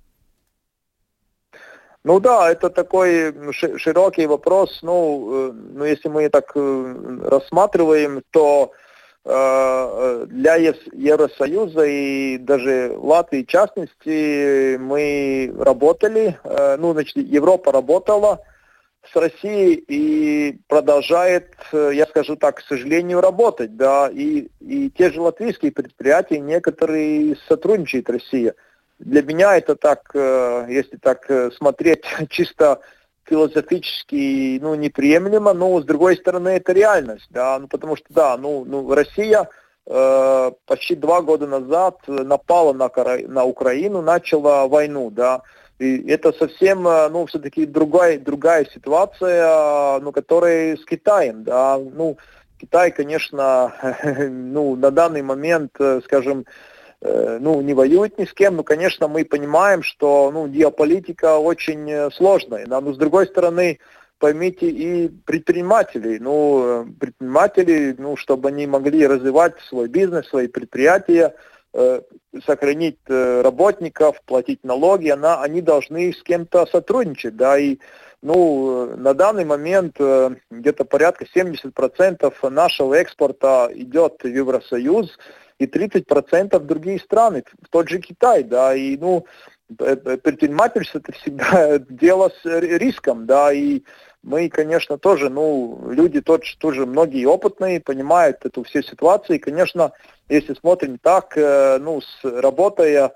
Ну 2.07 2.21
да, 2.21 2.49
это 2.49 2.69
такой 2.69 3.35
широкий 3.51 4.27
вопрос. 4.27 4.79
Ну, 4.81 5.49
э, 5.49 5.51
ну 5.51 5.83
если 5.83 6.07
мы 6.07 6.29
так 6.29 6.53
э, 6.55 7.19
рассматриваем, 7.25 8.23
то 8.31 8.71
э, 9.25 10.25
для 10.29 10.55
Евросоюза 10.55 11.83
и 11.83 12.37
даже 12.37 12.93
Латвии 12.95 13.43
в 13.43 13.47
частности 13.47 14.77
мы 14.77 15.53
работали, 15.59 16.39
ну, 16.79 16.93
значит, 16.93 17.17
Европа 17.17 17.73
работала 17.73 18.39
с 19.11 19.13
Россией 19.13 19.83
и 19.89 20.59
продолжает, 20.69 21.55
я 21.73 22.05
скажу 22.05 22.37
так, 22.37 22.59
к 22.59 22.67
сожалению, 22.69 23.19
работать, 23.19 23.75
да, 23.75 24.09
и, 24.09 24.47
и 24.61 24.89
те 24.91 25.11
же 25.11 25.19
латвийские 25.19 25.73
предприятия, 25.73 26.39
некоторые 26.39 27.35
сотрудничают 27.49 28.07
с 28.07 28.11
Россией 28.11 28.53
для 28.99 29.21
меня 29.21 29.57
это 29.57 29.75
так, 29.75 30.09
э, 30.13 30.65
если 30.69 30.97
так 30.97 31.29
э, 31.29 31.51
смотреть 31.51 32.03
чисто 32.29 32.79
философически, 33.25 34.57
ну, 34.61 34.75
неприемлемо, 34.75 35.53
но 35.53 35.81
с 35.81 35.85
другой 35.85 36.15
стороны 36.17 36.49
это 36.49 36.71
реальность, 36.71 37.27
да, 37.29 37.59
ну, 37.59 37.67
потому 37.67 37.97
что, 37.97 38.05
да, 38.09 38.37
ну, 38.37 38.63
ну 38.65 38.93
Россия 38.93 39.49
э, 39.85 40.51
почти 40.65 40.95
два 40.95 41.21
года 41.21 41.45
назад 41.45 41.97
напала 42.07 42.73
на, 42.73 42.89
на 43.27 43.43
Украину, 43.43 44.01
начала 44.01 44.67
войну, 44.67 45.11
да, 45.11 45.41
и 45.77 46.09
это 46.09 46.31
совсем, 46.31 46.87
э, 46.87 47.09
ну, 47.09 47.25
все-таки 47.25 47.65
другая, 47.65 48.17
другая 48.17 48.65
ситуация, 48.65 49.99
ну, 49.99 50.11
которая 50.11 50.77
с 50.77 50.85
Китаем, 50.85 51.43
да, 51.43 51.77
ну, 51.77 52.17
Китай, 52.59 52.91
конечно, 52.91 53.73
ну, 54.29 54.75
на 54.75 54.89
данный 54.89 55.21
момент, 55.21 55.73
скажем, 56.05 56.45
Э, 56.45 56.51
ну, 57.39 57.61
не 57.61 57.73
воюет 57.73 58.17
ни 58.17 58.25
с 58.25 58.33
кем, 58.33 58.55
но, 58.55 58.63
конечно, 58.63 59.07
мы 59.07 59.23
понимаем, 59.25 59.83
что 59.83 60.31
ну, 60.33 60.47
геополитика 60.47 61.37
очень 61.37 61.89
э, 61.89 62.09
сложная. 62.11 62.65
Да? 62.65 62.81
Но, 62.81 62.93
с 62.93 62.97
другой 62.97 63.27
стороны, 63.27 63.79
поймите 64.19 64.69
и 64.69 65.07
предпринимателей. 65.07 66.19
Ну, 66.19 66.83
э, 66.83 66.85
предприниматели, 66.99 67.95
ну, 67.97 68.15
чтобы 68.17 68.49
они 68.49 68.67
могли 68.67 69.07
развивать 69.07 69.53
свой 69.69 69.87
бизнес, 69.87 70.27
свои 70.27 70.47
предприятия, 70.47 71.35
сохранить 72.45 72.97
работников, 73.07 74.19
платить 74.25 74.63
налоги, 74.63 75.09
она, 75.09 75.43
они 75.43 75.61
должны 75.61 76.11
с 76.11 76.23
кем-то 76.23 76.65
сотрудничать, 76.65 77.35
да, 77.35 77.59
и 77.59 77.77
ну, 78.23 78.95
на 78.95 79.13
данный 79.13 79.45
момент 79.45 79.97
где-то 80.49 80.85
порядка 80.85 81.25
70% 81.25 82.49
нашего 82.49 82.95
экспорта 82.95 83.69
идет 83.75 84.23
в 84.23 84.27
Евросоюз, 84.27 85.17
и 85.59 85.65
30% 85.65 86.59
другие 86.59 86.99
страны, 86.99 87.43
в 87.61 87.69
тот 87.69 87.89
же 87.89 87.99
Китай, 87.99 88.43
да, 88.43 88.75
и, 88.75 88.97
ну, 88.97 89.25
э, 89.79 89.97
э, 90.03 90.17
предпринимательство 90.17 90.99
это 90.99 91.11
всегда 91.13 91.79
дело 91.89 92.31
с 92.41 92.45
риском, 92.45 93.25
да, 93.25 93.51
и 93.51 93.83
мы, 94.21 94.49
конечно, 94.49 94.97
тоже, 94.97 95.29
ну, 95.29 95.89
люди 95.89 96.21
тоже, 96.21 96.57
тоже 96.57 96.85
многие 96.85 97.25
опытные, 97.25 97.81
понимают 97.81 98.45
эту 98.45 98.63
всю 98.63 98.81
ситуацию, 98.83 99.37
и, 99.37 99.39
конечно, 99.39 99.93
если 100.29 100.53
смотрим 100.53 100.99
так, 100.99 101.37
э, 101.37 101.77
ну, 101.79 102.01
с, 102.01 102.19
работая 102.23 103.13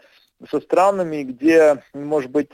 со 0.49 0.59
странами, 0.59 1.23
где, 1.23 1.83
может 1.93 2.31
быть, 2.31 2.49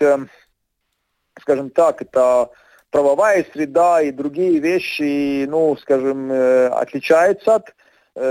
скажем 1.39 1.70
так, 1.70 2.01
это 2.01 2.50
правовая 2.89 3.46
среда 3.53 4.01
и 4.01 4.12
другие 4.12 4.60
вещи, 4.60 5.46
ну, 5.46 5.77
скажем, 5.77 6.29
отличаются 6.29 7.56
от 7.56 7.74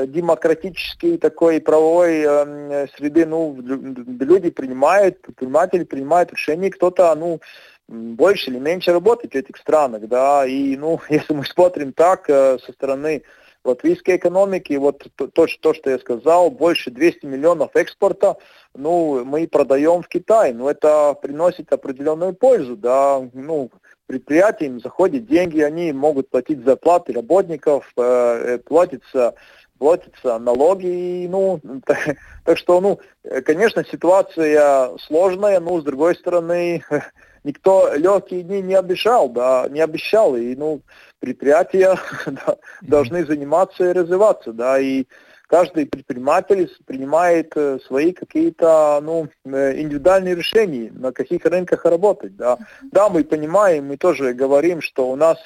демократической 0.07 1.17
такой 1.17 1.61
правовой 1.61 2.23
э, 2.27 2.87
среды, 2.97 3.25
ну, 3.27 3.57
люди 3.61 4.51
принимают, 4.51 5.21
предприниматели 5.23 5.85
принимают 5.85 6.33
решения, 6.33 6.71
кто-то, 6.71 7.15
ну, 7.15 7.41
больше 7.89 8.51
или 8.51 8.59
меньше 8.59 8.93
работает 8.93 9.35
в 9.35 9.37
этих 9.37 9.57
странах, 9.57 10.09
да, 10.09 10.45
и, 10.45 10.77
ну, 10.77 11.01
если 11.09 11.35
мы 11.35 11.45
смотрим 11.45 11.93
так 11.93 12.29
э, 12.29 12.59
со 12.65 12.73
стороны 12.73 13.23
латвийской 13.65 14.17
экономики, 14.17 14.75
вот 14.75 15.07
то, 15.17 15.27
то, 15.27 15.47
то, 15.61 15.75
что 15.75 15.91
я 15.91 15.99
сказал, 15.99 16.51
больше 16.51 16.91
200 16.91 17.27
миллионов 17.27 17.75
экспорта, 17.75 18.37
ну, 18.75 19.25
мы 19.25 19.47
продаем 19.47 20.03
в 20.03 20.09
Китай, 20.09 20.53
но 20.53 20.71
это 20.71 21.15
приносит 21.15 21.73
определенную 21.73 22.35
пользу, 22.35 22.77
да, 22.77 23.21
ну, 23.33 23.71
предприятиям 24.07 24.81
заходят 24.81 25.27
деньги, 25.27 25.61
они 25.61 25.93
могут 25.93 26.31
платить 26.31 26.65
зарплаты 26.65 27.13
работников, 27.13 27.93
э, 27.97 28.59
платится 28.65 29.35
платятся 29.79 30.39
налоги, 30.39 31.27
ну, 31.29 31.61
так, 31.87 32.17
так 32.45 32.59
что, 32.59 32.81
ну, 32.81 33.01
конечно, 33.45 33.85
ситуация 33.85 34.97
сложная, 34.99 35.61
но 35.61 35.81
с 35.81 35.85
другой 35.85 36.15
стороны, 36.15 36.83
никто 37.45 37.95
легкие 37.95 38.43
дни 38.43 38.63
не 38.63 38.75
обещал, 38.75 39.29
да, 39.29 39.67
не 39.71 39.81
обещал, 39.81 40.37
и, 40.37 40.55
ну, 40.55 40.83
предприятия 41.21 41.99
да, 42.27 42.57
должны 42.83 43.25
заниматься 43.25 43.91
и 43.91 43.93
развиваться, 43.93 44.53
да, 44.53 44.79
и 44.79 45.07
каждый 45.47 45.87
предприниматель 45.87 46.71
принимает 46.87 47.53
э, 47.57 47.79
свои 47.87 48.13
какие-то, 48.13 49.01
ну, 49.03 49.29
э, 49.45 49.81
индивидуальные 49.81 50.35
решения, 50.35 50.91
на 50.93 51.13
каких 51.13 51.45
рынках 51.45 51.85
работать, 51.85 52.37
да. 52.37 52.59
Да, 52.93 53.09
мы 53.09 53.25
понимаем, 53.25 53.87
мы 53.87 53.97
тоже 53.97 54.35
говорим, 54.35 54.81
что 54.81 55.11
у 55.11 55.17
нас 55.17 55.39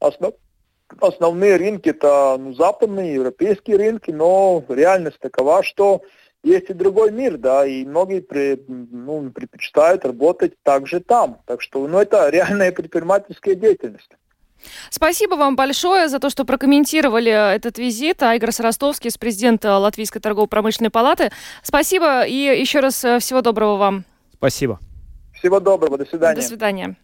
основ 0.00 0.34
основные 1.00 1.56
рынки 1.56 1.90
это 1.90 2.36
ну, 2.38 2.54
западные, 2.54 3.14
европейские 3.14 3.76
рынки, 3.76 4.10
но 4.10 4.64
реальность 4.68 5.18
такова, 5.20 5.62
что 5.62 6.02
есть 6.42 6.70
и 6.70 6.74
другой 6.74 7.10
мир, 7.10 7.38
да, 7.38 7.66
и 7.66 7.84
многие 7.84 8.20
при, 8.20 8.62
ну, 8.68 9.30
предпочитают 9.30 10.04
работать 10.04 10.54
также 10.62 11.00
там. 11.00 11.38
Так 11.46 11.60
что, 11.60 11.86
ну, 11.86 11.98
это 11.98 12.28
реальная 12.28 12.72
предпринимательская 12.72 13.54
деятельность. 13.54 14.10
Спасибо 14.90 15.34
вам 15.34 15.56
большое 15.56 16.08
за 16.08 16.18
то, 16.18 16.30
что 16.30 16.44
прокомментировали 16.44 17.54
этот 17.54 17.78
визит. 17.78 18.22
Айгрос 18.22 18.60
Ростовский, 18.60 19.10
президент 19.18 19.64
Латвийской 19.64 20.20
торгово-промышленной 20.20 20.90
палаты. 20.90 21.30
Спасибо 21.62 22.22
и 22.22 22.34
еще 22.34 22.80
раз 22.80 23.04
э, 23.04 23.18
всего 23.18 23.42
доброго 23.42 23.76
вам. 23.76 24.04
Спасибо. 24.34 24.80
Всего 25.34 25.60
доброго. 25.60 25.98
До 25.98 26.06
свидания. 26.06 26.40
До 26.40 26.46
свидания. 26.46 26.96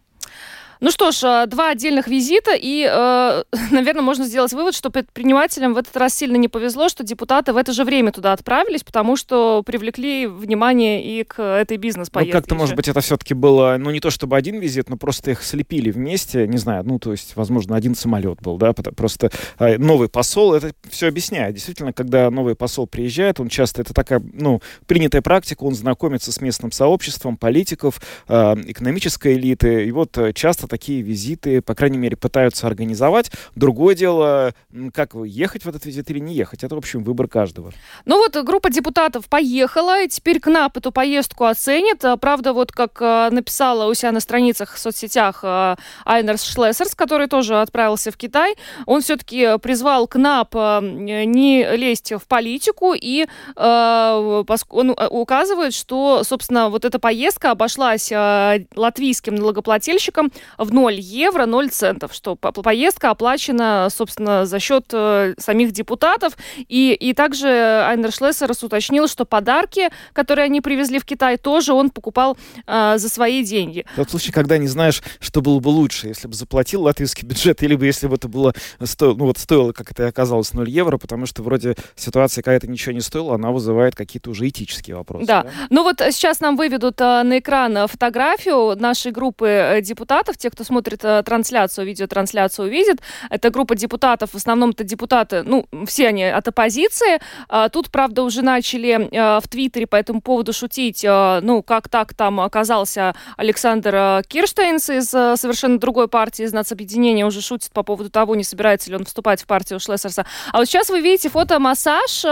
Ну 0.83 0.91
что 0.91 1.11
ж, 1.11 1.23
э, 1.23 1.47
два 1.47 1.69
отдельных 1.69 2.09
визита, 2.09 2.51
и, 2.53 2.85
э, 2.85 3.43
наверное, 3.71 4.01
можно 4.01 4.25
сделать 4.25 4.51
вывод, 4.51 4.75
что 4.75 4.89
предпринимателям 4.89 5.73
в 5.75 5.77
этот 5.77 5.95
раз 5.95 6.13
сильно 6.13 6.35
не 6.35 6.49
повезло, 6.49 6.89
что 6.89 7.05
депутаты 7.05 7.53
в 7.53 7.57
это 7.57 7.71
же 7.71 7.85
время 7.85 8.11
туда 8.11 8.33
отправились, 8.33 8.83
потому 8.83 9.15
что 9.15 9.63
привлекли 9.63 10.27
внимание 10.27 11.01
и 11.01 11.23
к 11.23 11.41
этой 11.41 11.77
бизнес-поездке. 11.77 12.35
Ну, 12.35 12.41
как-то, 12.41 12.55
может 12.55 12.75
быть, 12.75 12.89
это 12.89 12.99
все-таки 12.99 13.33
было, 13.33 13.77
ну, 13.79 13.91
не 13.91 14.01
то 14.01 14.09
чтобы 14.09 14.35
один 14.35 14.59
визит, 14.59 14.89
но 14.89 14.97
просто 14.97 15.31
их 15.31 15.41
слепили 15.41 15.89
вместе, 15.89 16.45
не 16.49 16.57
знаю, 16.57 16.83
ну, 16.83 16.99
то 16.99 17.11
есть, 17.11 17.37
возможно, 17.37 17.77
один 17.77 17.95
самолет 17.95 18.41
был, 18.41 18.57
да, 18.57 18.73
просто 18.73 19.31
э, 19.59 19.77
новый 19.77 20.09
посол, 20.09 20.53
это 20.53 20.73
все 20.89 21.07
объясняет. 21.07 21.53
Действительно, 21.53 21.93
когда 21.93 22.29
новый 22.29 22.55
посол 22.55 22.87
приезжает, 22.87 23.39
он 23.39 23.47
часто, 23.47 23.83
это 23.83 23.93
такая, 23.93 24.21
ну, 24.33 24.61
принятая 24.85 25.21
практика, 25.21 25.63
он 25.63 25.75
знакомится 25.75 26.33
с 26.33 26.41
местным 26.41 26.73
сообществом, 26.73 27.37
политиков, 27.37 28.01
экономической 28.27 29.35
элиты, 29.35 29.85
и 29.85 29.91
вот 29.93 30.17
часто 30.35 30.67
такие 30.73 31.03
визиты, 31.03 31.61
по 31.61 31.75
крайней 31.75 31.99
мере, 31.99 32.17
пытаются 32.17 32.65
организовать. 32.65 33.31
Другое 33.55 33.93
дело, 33.93 34.55
как 34.91 35.13
ехать 35.13 35.65
в 35.65 35.69
этот 35.69 35.85
визит 35.85 36.09
или 36.09 36.17
не 36.17 36.33
ехать. 36.33 36.63
Это, 36.63 36.73
в 36.73 36.79
общем, 36.79 37.03
выбор 37.03 37.27
каждого. 37.27 37.71
Ну 38.05 38.17
вот 38.17 38.43
группа 38.43 38.71
депутатов 38.71 39.29
поехала, 39.29 40.01
и 40.01 40.07
теперь 40.07 40.39
КНАП 40.39 40.77
эту 40.77 40.91
поездку 40.91 41.45
оценит. 41.45 42.03
Правда, 42.19 42.53
вот 42.53 42.71
как 42.71 42.99
написала 43.31 43.87
у 43.87 43.93
себя 43.93 44.11
на 44.11 44.19
страницах 44.19 44.73
в 44.73 44.79
соцсетях 44.79 45.43
Айнерс 45.43 46.43
Шлессерс, 46.43 46.95
который 46.95 47.27
тоже 47.27 47.61
отправился 47.61 48.11
в 48.11 48.17
Китай, 48.17 48.55
он 48.87 49.01
все-таки 49.01 49.59
призвал 49.59 50.07
КНАП 50.07 50.55
не 50.81 51.75
лезть 51.75 52.13
в 52.13 52.27
политику, 52.27 52.95
и 52.95 53.27
он 53.55 54.95
указывает, 55.11 55.75
что, 55.75 56.23
собственно, 56.23 56.69
вот 56.69 56.83
эта 56.83 56.97
поездка 56.97 57.51
обошлась 57.51 58.11
э, 58.11 58.65
латвийским 58.75 59.35
налогоплательщикам 59.35 60.31
в 60.57 60.73
0 60.73 60.93
евро, 60.93 61.45
0 61.45 61.69
центов, 61.69 62.13
что 62.13 62.35
по 62.35 62.51
поездка 62.51 63.09
оплачена, 63.11 63.87
собственно, 63.89 64.45
за 64.45 64.59
счет 64.59 64.85
э, 64.91 65.33
самих 65.37 65.71
депутатов. 65.71 66.33
И, 66.67 66.93
и 66.93 67.13
также 67.13 67.47
Айнер 67.47 68.11
Шлессерс 68.11 68.63
уточнил, 68.63 69.07
что 69.07 69.25
подарки, 69.25 69.89
которые 70.13 70.45
они 70.45 70.61
привезли 70.61 70.99
в 70.99 71.05
Китай, 71.05 71.37
тоже 71.37 71.73
он 71.73 71.89
покупал 71.89 72.37
э, 72.67 72.97
за 72.97 73.09
свои 73.09 73.43
деньги. 73.43 73.85
Тот 73.95 74.09
случай, 74.09 74.31
когда 74.31 74.57
не 74.57 74.67
знаешь, 74.67 75.01
что 75.19 75.41
было 75.41 75.59
бы 75.59 75.69
лучше, 75.69 76.07
если 76.07 76.27
бы 76.27 76.33
заплатил 76.33 76.83
латвийский 76.83 77.27
бюджет, 77.27 77.61
или 77.63 77.75
бы 77.75 77.85
если 77.85 78.07
бы 78.07 78.15
это 78.15 78.27
было 78.27 78.53
сто, 78.83 79.13
ну 79.13 79.25
вот 79.25 79.37
стоило, 79.37 79.71
как 79.71 79.91
это 79.91 80.07
оказалось, 80.07 80.53
0 80.53 80.69
евро, 80.69 80.97
потому 80.97 81.25
что 81.25 81.43
вроде 81.43 81.75
ситуация, 81.95 82.41
когда 82.41 82.55
это 82.55 82.67
ничего 82.67 82.93
не 82.93 83.01
стоило, 83.01 83.35
она 83.35 83.51
вызывает 83.51 83.95
какие-то 83.95 84.29
уже 84.29 84.47
этические 84.47 84.95
вопросы. 84.95 85.25
Да. 85.25 85.43
да? 85.43 85.49
Ну 85.69 85.83
вот 85.83 85.99
сейчас 85.99 86.39
нам 86.39 86.55
выведут 86.55 86.99
э, 87.01 87.23
на 87.23 87.39
экран 87.39 87.87
фотографию 87.87 88.75
нашей 88.79 89.11
группы 89.11 89.47
э, 89.47 89.81
депутатов. 89.81 90.37
Те, 90.43 90.49
кто 90.49 90.65
смотрит 90.65 91.05
э, 91.05 91.23
трансляцию, 91.23 91.87
видеотрансляцию, 91.87 92.67
увидит. 92.67 93.01
Это 93.29 93.49
группа 93.49 93.75
депутатов, 93.75 94.31
в 94.31 94.35
основном 94.35 94.71
это 94.71 94.83
депутаты, 94.83 95.43
ну, 95.43 95.65
все 95.85 96.09
они 96.09 96.25
от 96.25 96.45
оппозиции. 96.45 97.21
А, 97.47 97.69
тут, 97.69 97.89
правда, 97.89 98.23
уже 98.23 98.41
начали 98.41 99.07
в 99.39 99.47
Твиттере 99.47 99.87
по 99.87 99.95
этому 99.95 100.19
поводу 100.19 100.51
шутить, 100.51 101.03
ну, 101.05 101.63
как 101.63 101.87
так 101.87 102.13
там 102.13 102.41
оказался 102.41 103.15
Александр 103.37 104.21
Кирштейнс 104.27 104.89
из 104.89 105.07
совершенно 105.07 105.79
другой 105.79 106.09
партии, 106.09 106.43
из 106.43 106.51
нацобъединения, 106.51 107.25
уже 107.25 107.39
шутит 107.39 107.71
по 107.71 107.83
поводу 107.83 108.09
того, 108.09 108.35
не 108.35 108.43
собирается 108.43 108.89
ли 108.89 108.97
он 108.97 109.05
вступать 109.05 109.41
в 109.41 109.47
партию 109.47 109.79
Шлессерса. 109.79 110.25
А 110.51 110.57
вот 110.57 110.65
сейчас 110.65 110.89
вы 110.89 110.99
видите 110.99 111.29
фото-массаж, 111.29 112.25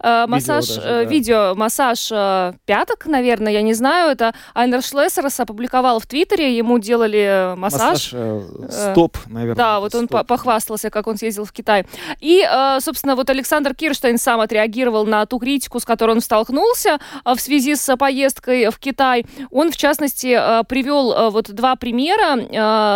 массаж, 0.00 0.68
видео, 0.68 0.74
даже, 0.74 0.80
да. 0.80 1.04
видео, 1.04 1.54
массаж 1.54 2.08
пяток, 2.66 3.06
наверное, 3.06 3.52
я 3.54 3.62
не 3.62 3.72
знаю. 3.72 4.10
Это 4.10 4.34
Айнер 4.54 4.82
Шлессерс 4.82 5.40
опубликовал 5.40 5.98
в 5.98 6.06
Твиттере, 6.06 6.56
ему 6.56 6.78
делали 6.78 7.37
массаж. 7.56 7.80
Массаж 7.80 8.10
э, 8.12 8.42
э 8.68 8.90
стоп, 8.92 9.18
наверное. 9.26 9.56
Да, 9.56 9.80
вот 9.80 9.94
он 9.94 10.06
стоп. 10.06 10.26
похвастался, 10.26 10.90
как 10.90 11.06
он 11.06 11.16
съездил 11.16 11.44
в 11.44 11.52
Китай. 11.52 11.86
И, 12.20 12.46
э, 12.48 12.80
собственно, 12.80 13.16
вот 13.16 13.30
Александр 13.30 13.74
Кирштейн 13.74 14.18
сам 14.18 14.40
отреагировал 14.40 15.06
на 15.06 15.26
ту 15.26 15.38
критику, 15.38 15.80
с 15.80 15.84
которой 15.84 16.12
он 16.12 16.20
столкнулся 16.20 16.98
э, 17.24 17.34
в 17.34 17.40
связи 17.40 17.74
с 17.74 17.96
поездкой 17.96 18.70
в 18.70 18.78
Китай. 18.78 19.24
Он, 19.50 19.70
в 19.70 19.76
частности, 19.76 20.36
э, 20.38 20.64
привел 20.64 21.30
вот 21.30 21.50
два 21.50 21.76
примера 21.76 22.36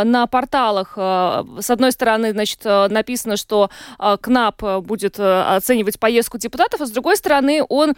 на 0.05 0.27
порталах. 0.27 0.97
С 0.97 1.71
одной 1.71 1.93
стороны, 1.93 2.33
значит, 2.33 2.65
написано, 2.65 3.37
что 3.37 3.71
КНАП 3.99 4.83
будет 4.83 5.19
оценивать 5.19 5.99
поездку 5.99 6.39
депутатов, 6.39 6.81
а 6.81 6.87
с 6.87 6.91
другой 6.91 7.17
стороны, 7.17 7.63
он 7.69 7.95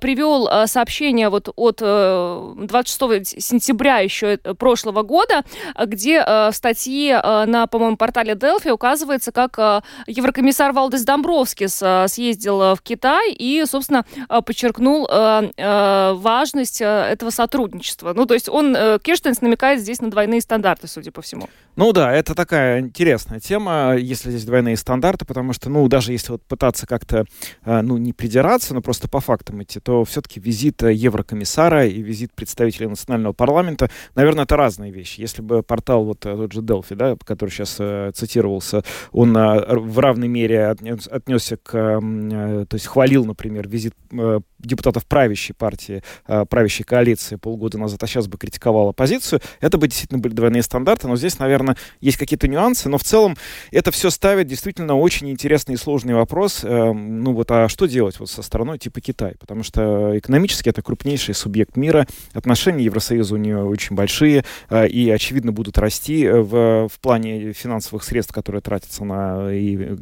привел 0.00 0.48
сообщение 0.66 1.28
вот 1.28 1.48
от 1.56 1.78
26 1.78 3.02
э, 3.02 3.40
сентября 3.40 3.98
еще 3.98 4.36
прошлого 4.58 5.02
года, 5.02 5.42
где 5.86 6.22
э, 6.26 6.50
в 6.50 6.54
статье 6.54 7.20
на, 7.22 7.66
по-моему, 7.66 7.96
портале 7.96 8.34
Delphi 8.34 8.70
указывается, 8.70 9.32
как 9.32 9.82
еврокомиссар 10.06 10.72
Валдес 10.72 11.04
Домбровскис 11.04 11.82
съездил 12.12 12.74
в 12.74 12.78
Китай 12.82 13.32
и, 13.32 13.64
собственно, 13.66 14.04
подчеркнул 14.28 15.08
важность 15.56 16.80
этого 16.80 17.30
сотрудничества. 17.30 18.12
Ну, 18.12 18.26
то 18.26 18.34
есть 18.34 18.48
он, 18.48 18.74
Кирштейнс 18.74 19.40
намекает 19.40 19.80
здесь 19.80 20.00
на 20.00 20.10
двойные 20.10 20.40
стандарты, 20.40 20.88
судя 20.88 21.12
по 21.12 21.22
всему. 21.22 21.48
Ну 21.76 21.92
да, 21.92 22.12
это 22.12 22.34
такая 22.34 22.80
интересная 22.80 23.40
тема, 23.40 23.94
если 23.96 24.30
здесь 24.30 24.44
двойные 24.44 24.76
стандарты, 24.76 25.24
потому 25.24 25.52
что, 25.52 25.68
ну, 25.68 25.86
даже 25.88 26.12
если 26.12 26.32
вот 26.32 26.42
пытаться 26.42 26.86
как-то, 26.86 27.24
ну, 27.64 27.96
не 27.98 28.12
придираться, 28.12 28.74
но 28.74 28.80
просто 28.80 29.08
по 29.08 29.20
фактам 29.20 29.62
идти, 29.62 29.80
то 29.80 30.04
все-таки 30.04 30.40
визит 30.40 30.82
еврокомиссара 30.82 31.86
и 31.86 32.00
визит 32.00 32.32
представителей 32.34 32.86
национального 32.86 33.32
парламента, 33.32 33.90
наверное, 34.14 34.44
это 34.44 34.56
разные 34.56 34.90
вещи. 34.90 35.20
Если 35.20 35.42
бы 35.42 35.62
портал, 35.76 36.04
вот 36.04 36.24
э, 36.24 36.34
тот 36.34 36.52
же 36.52 36.60
Delphi, 36.60 36.94
да, 36.94 37.16
который 37.22 37.50
сейчас 37.50 37.76
э, 37.78 38.10
цитировался, 38.14 38.82
он 39.12 39.36
э, 39.36 39.76
в 39.76 39.98
равной 39.98 40.26
мере 40.28 40.68
отнес, 40.68 41.06
отнесся 41.06 41.58
к, 41.58 41.74
э, 41.74 42.66
то 42.68 42.74
есть 42.74 42.86
хвалил, 42.86 43.26
например, 43.26 43.68
визит 43.68 43.94
э, 44.10 44.40
депутатов 44.58 45.04
правящей 45.04 45.54
партии, 45.54 46.02
э, 46.26 46.46
правящей 46.48 46.84
коалиции 46.84 47.36
полгода 47.36 47.76
назад, 47.76 48.02
а 48.02 48.06
сейчас 48.06 48.26
бы 48.26 48.38
критиковал 48.38 48.88
оппозицию, 48.88 49.40
это 49.60 49.76
бы 49.76 49.86
действительно 49.86 50.18
были 50.18 50.32
двойные 50.32 50.62
стандарты, 50.62 51.08
но 51.08 51.16
здесь, 51.16 51.38
наверное, 51.38 51.76
есть 52.00 52.16
какие-то 52.16 52.48
нюансы, 52.48 52.88
но 52.88 52.96
в 52.96 53.04
целом 53.04 53.36
это 53.70 53.90
все 53.90 54.08
ставит 54.08 54.46
действительно 54.46 54.94
очень 54.94 55.30
интересный 55.30 55.74
и 55.74 55.78
сложный 55.78 56.14
вопрос, 56.14 56.64
э, 56.64 56.92
ну 56.92 57.34
вот, 57.34 57.50
а 57.50 57.68
что 57.68 57.84
делать 57.86 58.18
вот 58.18 58.30
со 58.30 58.40
страной 58.40 58.78
типа 58.78 59.02
Китай, 59.02 59.34
потому 59.38 59.62
что 59.62 60.16
экономически 60.18 60.70
это 60.70 60.80
крупнейший 60.80 61.34
субъект 61.34 61.76
мира, 61.76 62.06
отношения 62.32 62.84
Евросоюза 62.84 63.34
у 63.34 63.38
нее 63.38 63.62
очень 63.62 63.94
большие 63.94 64.44
э, 64.70 64.88
и, 64.88 65.10
очевидно, 65.10 65.52
будут 65.52 65.65
расти 65.78 66.28
в, 66.28 66.88
в 66.88 67.00
плане 67.00 67.52
финансовых 67.52 68.04
средств, 68.04 68.32
которые 68.32 68.62
тратятся 68.62 69.04
на 69.04 69.52
и, 69.52 69.96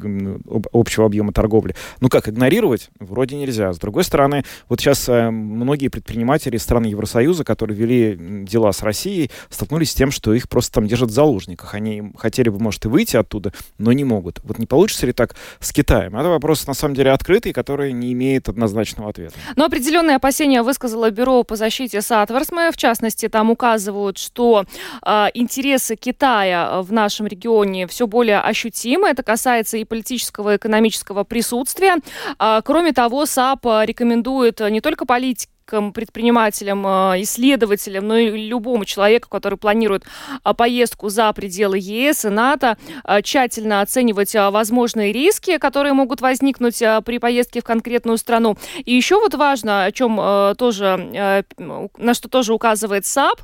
общего 0.73 1.05
объема 1.05 1.33
торговли. 1.33 1.75
Ну 1.99 2.09
как, 2.09 2.29
игнорировать? 2.29 2.89
Вроде 2.99 3.35
нельзя. 3.35 3.73
С 3.73 3.79
другой 3.79 4.03
стороны, 4.03 4.43
вот 4.69 4.79
сейчас 4.79 5.07
э, 5.09 5.29
многие 5.29 5.89
предприниматели 5.89 6.57
стран 6.57 6.83
Евросоюза, 6.83 7.43
которые 7.43 7.77
вели 7.77 8.45
дела 8.45 8.71
с 8.71 8.81
Россией, 8.83 9.31
столкнулись 9.49 9.91
с 9.91 9.95
тем, 9.95 10.11
что 10.11 10.33
их 10.33 10.49
просто 10.49 10.73
там 10.73 10.87
держат 10.87 11.09
в 11.09 11.13
заложниках. 11.13 11.73
Они 11.73 12.11
хотели 12.17 12.49
бы, 12.49 12.59
может, 12.59 12.85
и 12.85 12.87
выйти 12.87 13.17
оттуда, 13.17 13.53
но 13.77 13.91
не 13.91 14.03
могут. 14.03 14.39
Вот 14.43 14.59
не 14.59 14.65
получится 14.65 15.05
ли 15.05 15.13
так 15.13 15.35
с 15.59 15.71
Китаем? 15.71 16.15
Это 16.15 16.29
вопрос, 16.29 16.67
на 16.67 16.73
самом 16.73 16.95
деле, 16.95 17.11
открытый, 17.11 17.53
который 17.53 17.93
не 17.93 18.13
имеет 18.13 18.49
однозначного 18.49 19.09
ответа. 19.09 19.33
Но 19.55 19.65
определенные 19.65 20.17
опасения 20.17 20.61
высказало 20.61 21.09
Бюро 21.11 21.43
по 21.43 21.55
защите 21.55 22.01
Сатварсме. 22.01 22.71
В 22.71 22.77
частности, 22.77 23.27
там 23.27 23.51
указывают, 23.51 24.17
что 24.17 24.65
э, 25.05 25.27
интересы 25.55 25.95
Китая 25.95 26.81
в 26.81 26.91
нашем 26.91 27.27
регионе 27.27 27.87
все 27.87 28.07
более 28.07 28.39
ощутимы. 28.39 29.07
Это 29.07 29.23
касается 29.23 29.77
и 29.77 29.85
политического, 29.85 30.53
и 30.53 30.57
экономического 30.57 31.23
присутствия. 31.23 31.97
Э, 32.39 32.61
кроме 32.63 32.91
того, 32.91 33.25
САП 33.25 33.65
рекомендует 33.85 33.95
рекомендует 34.05 34.59
не 34.69 34.81
только 34.81 35.05
политики, 35.05 35.49
предпринимателям, 35.65 36.85
э, 36.85 37.23
исследователям, 37.23 38.07
но 38.07 38.17
и 38.17 38.47
любому 38.47 38.85
человеку, 38.85 39.29
который 39.29 39.57
планирует 39.57 40.03
а, 40.43 40.53
поездку 40.53 41.09
за 41.09 41.31
пределы 41.33 41.77
ЕС 41.79 42.25
и 42.25 42.29
НАТО, 42.29 42.77
а, 43.03 43.21
тщательно 43.21 43.81
оценивать 43.81 44.33
возможные 44.35 45.11
риски, 45.11 45.57
которые 45.57 45.93
могут 45.93 46.21
возникнуть 46.21 46.77
при 47.05 47.17
поездке 47.17 47.61
в 47.61 47.63
конкретную 47.63 48.17
страну. 48.17 48.57
И 48.83 48.93
еще 48.93 49.19
вот 49.19 49.33
важно, 49.33 49.85
о 49.85 49.91
чем 49.91 50.19
э, 50.19 50.55
тоже, 50.57 51.09
э, 51.13 51.43
на 51.57 52.13
что 52.13 52.29
тоже 52.29 52.53
указывает 52.53 53.05
САП, 53.05 53.41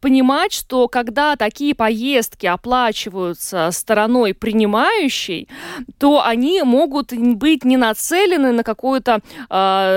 понимать, 0.00 0.52
что 0.52 0.88
когда 0.88 1.36
такие 1.36 1.74
поездки 1.74 2.46
оплачиваются 2.46 3.70
стороной 3.72 4.34
принимающей, 4.34 5.48
то 5.98 6.22
они 6.24 6.62
могут 6.62 7.12
быть 7.12 7.64
не 7.64 7.76
нацелены 7.76 8.52
на 8.52 8.62
какое-то 8.62 9.20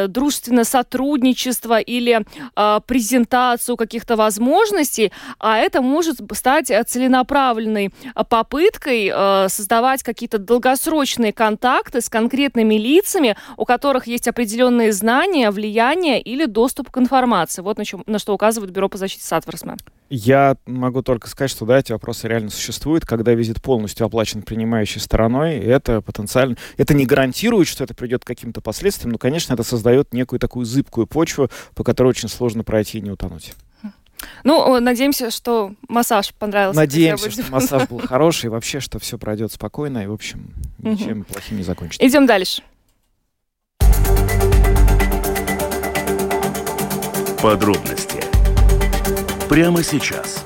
дружественное 0.08 0.64
сотрудничество, 0.64 1.27
сотрудничество 1.28 1.80
или 1.80 2.22
э, 2.56 2.80
презентацию 2.86 3.78
каких-то 3.78 4.16
возможностей, 4.16 5.12
а 5.40 5.58
это 5.58 5.82
может 5.82 6.18
стать 6.34 6.72
целенаправленной 6.88 7.94
попыткой 8.30 9.12
э, 9.14 9.50
создавать 9.50 10.04
какие-то 10.04 10.38
долгосрочные 10.38 11.34
контакты 11.34 12.02
с 12.02 12.10
конкретными 12.10 12.76
лицами, 12.76 13.36
у 13.58 13.66
которых 13.66 14.08
есть 14.08 14.28
определенные 14.28 14.92
знания, 14.92 15.52
влияние 15.52 16.22
или 16.22 16.46
доступ 16.46 16.92
к 16.92 16.98
информации. 16.98 17.62
Вот 17.62 17.78
на, 17.78 17.86
чем, 17.86 18.04
на 18.08 18.20
что 18.20 18.34
указывает 18.34 18.72
Бюро 18.72 18.90
по 18.90 18.98
защите 18.98 19.24
Сатворсма. 19.24 19.78
Я 20.10 20.56
могу 20.66 21.02
только 21.02 21.28
сказать, 21.28 21.52
что 21.52 21.66
да, 21.66 21.80
эти 21.80 21.92
вопросы 21.92 22.30
реально 22.30 22.50
существуют. 22.50 23.06
Когда 23.06 23.34
визит 23.34 23.62
полностью 23.62 24.06
оплачен 24.06 24.42
принимающей 24.42 25.02
стороной, 25.02 25.58
это 25.58 26.02
потенциально... 26.02 26.56
Это 26.78 26.94
не 26.94 27.06
гарантирует, 27.06 27.68
что 27.68 27.84
это 27.84 27.94
придет 27.94 28.24
к 28.24 28.28
каким-то 28.28 28.62
последствиям, 28.62 29.12
но, 29.12 29.18
конечно, 29.18 29.54
это 29.54 29.64
создает 29.64 30.14
некую 30.14 30.40
такую 30.40 30.66
зыбкую 30.66 31.08
почву, 31.18 31.50
по 31.74 31.84
которой 31.84 32.10
очень 32.10 32.30
сложно 32.30 32.64
пройти 32.64 33.00
и 33.00 33.02
не 33.02 33.10
утонуть. 33.10 33.54
Ну, 34.44 34.80
надеемся, 34.80 35.32
что 35.32 35.74
массаж 35.88 36.32
понравился. 36.36 36.80
Надеемся, 36.80 37.32
что 37.32 37.44
массаж 37.52 37.88
был 37.90 37.98
хороший, 38.00 38.46
и 38.46 38.50
вообще, 38.50 38.80
что 38.80 39.00
все 39.00 39.18
пройдет 39.18 39.52
спокойно, 39.52 40.04
и, 40.04 40.06
в 40.06 40.14
общем, 40.14 40.54
ничем 40.78 41.24
плохим 41.24 41.58
не 41.58 41.64
закончится. 41.64 42.08
Идем 42.08 42.28
дальше. 42.28 42.62
Подробности 47.42 48.24
прямо 49.50 49.82
сейчас. 49.82 50.46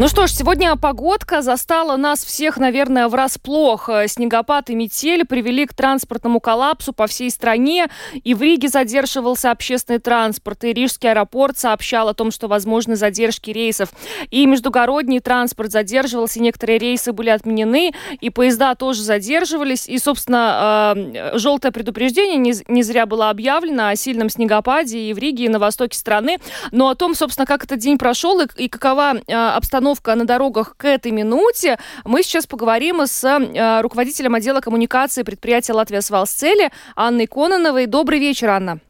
Ну 0.00 0.08
что 0.08 0.26
ж, 0.26 0.32
сегодня 0.32 0.74
погодка 0.76 1.42
застала 1.42 1.98
нас 1.98 2.24
всех, 2.24 2.56
наверное, 2.56 3.06
врасплох. 3.06 3.90
Снегопад 4.06 4.70
и 4.70 4.74
метель 4.74 5.26
привели 5.26 5.66
к 5.66 5.74
транспортному 5.74 6.40
коллапсу 6.40 6.94
по 6.94 7.06
всей 7.06 7.28
стране. 7.28 7.88
И 8.24 8.32
в 8.32 8.40
Риге 8.40 8.68
задерживался 8.68 9.50
общественный 9.50 9.98
транспорт. 9.98 10.64
И 10.64 10.72
Рижский 10.72 11.10
аэропорт 11.10 11.58
сообщал 11.58 12.08
о 12.08 12.14
том, 12.14 12.30
что 12.30 12.48
возможны 12.48 12.96
задержки 12.96 13.50
рейсов. 13.50 13.90
И 14.30 14.46
междугородний 14.46 15.20
транспорт 15.20 15.70
задерживался, 15.70 16.40
некоторые 16.40 16.78
рейсы 16.78 17.12
были 17.12 17.28
отменены, 17.28 17.92
и 18.22 18.30
поезда 18.30 18.74
тоже 18.76 19.02
задерживались. 19.02 19.86
И, 19.86 19.98
собственно, 19.98 20.94
э, 20.96 21.36
желтое 21.36 21.72
предупреждение 21.72 22.54
не 22.68 22.82
зря 22.82 23.04
было 23.04 23.28
объявлено 23.28 23.88
о 23.88 23.96
сильном 23.96 24.30
снегопаде 24.30 24.98
и 24.98 25.12
в 25.12 25.18
Риге, 25.18 25.44
и 25.44 25.48
на 25.50 25.58
востоке 25.58 25.98
страны. 25.98 26.38
Но 26.70 26.88
о 26.88 26.94
том, 26.94 27.14
собственно, 27.14 27.44
как 27.44 27.64
этот 27.64 27.80
день 27.80 27.98
прошел 27.98 28.40
и 28.40 28.68
какова 28.70 29.16
э, 29.26 29.34
обстановка 29.34 29.89
обстановка 29.90 30.14
на 30.14 30.24
дорогах 30.24 30.76
к 30.76 30.84
этой 30.84 31.12
минуте. 31.12 31.78
Мы 32.04 32.22
сейчас 32.22 32.46
поговорим 32.46 33.00
с 33.06 33.24
э, 33.24 33.80
руководителем 33.80 34.34
отдела 34.34 34.60
коммуникации 34.60 35.22
предприятия 35.22 35.72
«Латвия 35.72 36.00
Свалсцели» 36.00 36.70
Анной 36.96 37.26
Кононовой. 37.26 37.86
Добрый 37.86 38.18
вечер, 38.18 38.50
Анна. 38.50 38.80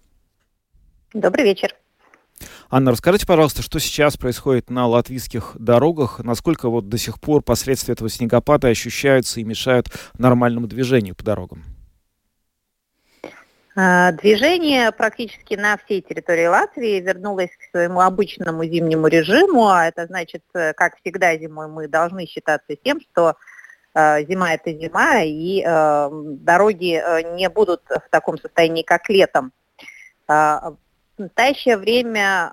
Добрый 1.14 1.44
вечер. 1.44 1.74
Анна, 2.70 2.92
расскажите, 2.92 3.26
пожалуйста, 3.26 3.62
что 3.62 3.80
сейчас 3.80 4.16
происходит 4.16 4.70
на 4.70 4.86
латвийских 4.86 5.56
дорогах, 5.58 6.20
насколько 6.20 6.68
вот 6.68 6.88
до 6.88 6.98
сих 6.98 7.20
пор 7.20 7.42
последствия 7.42 7.94
этого 7.94 8.08
снегопада 8.08 8.68
ощущаются 8.68 9.40
и 9.40 9.44
мешают 9.44 9.88
нормальному 10.18 10.66
движению 10.66 11.14
по 11.14 11.24
дорогам? 11.24 11.64
А, 13.82 14.12
движение 14.12 14.92
практически 14.92 15.54
на 15.54 15.78
всей 15.78 16.02
территории 16.02 16.44
Латвии 16.44 17.00
вернулось 17.00 17.48
к 17.48 17.70
своему 17.70 18.00
обычному 18.00 18.62
зимнему 18.64 19.06
режиму, 19.06 19.68
а 19.68 19.86
это 19.86 20.04
значит, 20.04 20.42
э, 20.52 20.74
как 20.74 20.98
всегда 20.98 21.34
зимой 21.38 21.66
мы 21.66 21.88
должны 21.88 22.26
считаться 22.26 22.76
тем, 22.76 23.00
что 23.00 23.36
э, 23.94 24.26
зима 24.26 24.52
это 24.52 24.70
зима, 24.70 25.22
и 25.22 25.64
э, 25.64 26.08
дороги 26.12 27.02
не 27.36 27.48
будут 27.48 27.80
в 27.88 28.02
таком 28.10 28.36
состоянии, 28.36 28.82
как 28.82 29.08
летом. 29.08 29.50
А, 30.28 30.74
в 31.16 31.22
настоящее 31.22 31.78
время 31.78 32.50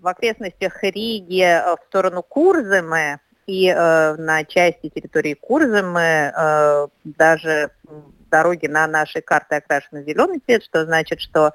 в 0.00 0.06
окрестностях 0.06 0.82
Риги 0.82 1.62
в 1.76 1.80
сторону 1.88 2.22
Курземы 2.22 3.20
и 3.46 3.70
на 3.72 4.44
части 4.44 4.88
территории 4.88 5.34
Курземы 5.34 6.90
даже 7.04 7.70
дороги 8.30 8.66
на 8.66 8.86
нашей 8.86 9.22
карте 9.22 9.56
окрашены 9.56 10.04
зеленый 10.04 10.40
цвет, 10.44 10.64
что 10.64 10.84
значит, 10.84 11.20
что 11.20 11.52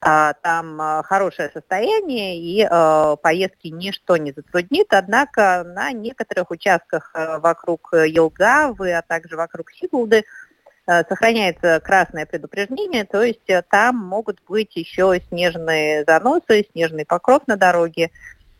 а, 0.00 0.34
там 0.34 0.80
а, 0.80 1.02
хорошее 1.02 1.50
состояние 1.52 2.38
и 2.38 2.66
а, 2.68 3.16
поездки 3.16 3.68
ничто 3.68 4.16
не 4.16 4.32
затруднит, 4.32 4.86
однако 4.90 5.64
на 5.64 5.92
некоторых 5.92 6.50
участках 6.50 7.12
вокруг 7.14 7.92
Елгавы, 7.92 8.92
а 8.92 9.02
также 9.02 9.36
вокруг 9.36 9.70
Сигулды 9.72 10.24
а, 10.88 11.04
сохраняется 11.04 11.80
красное 11.84 12.24
предупреждение, 12.24 13.04
то 13.04 13.22
есть 13.22 13.50
а, 13.50 13.60
там 13.60 13.96
могут 13.96 14.38
быть 14.48 14.74
еще 14.74 15.20
снежные 15.28 16.02
заносы, 16.06 16.66
снежный 16.72 17.04
покров 17.04 17.42
на 17.46 17.58
дороге, 17.58 18.10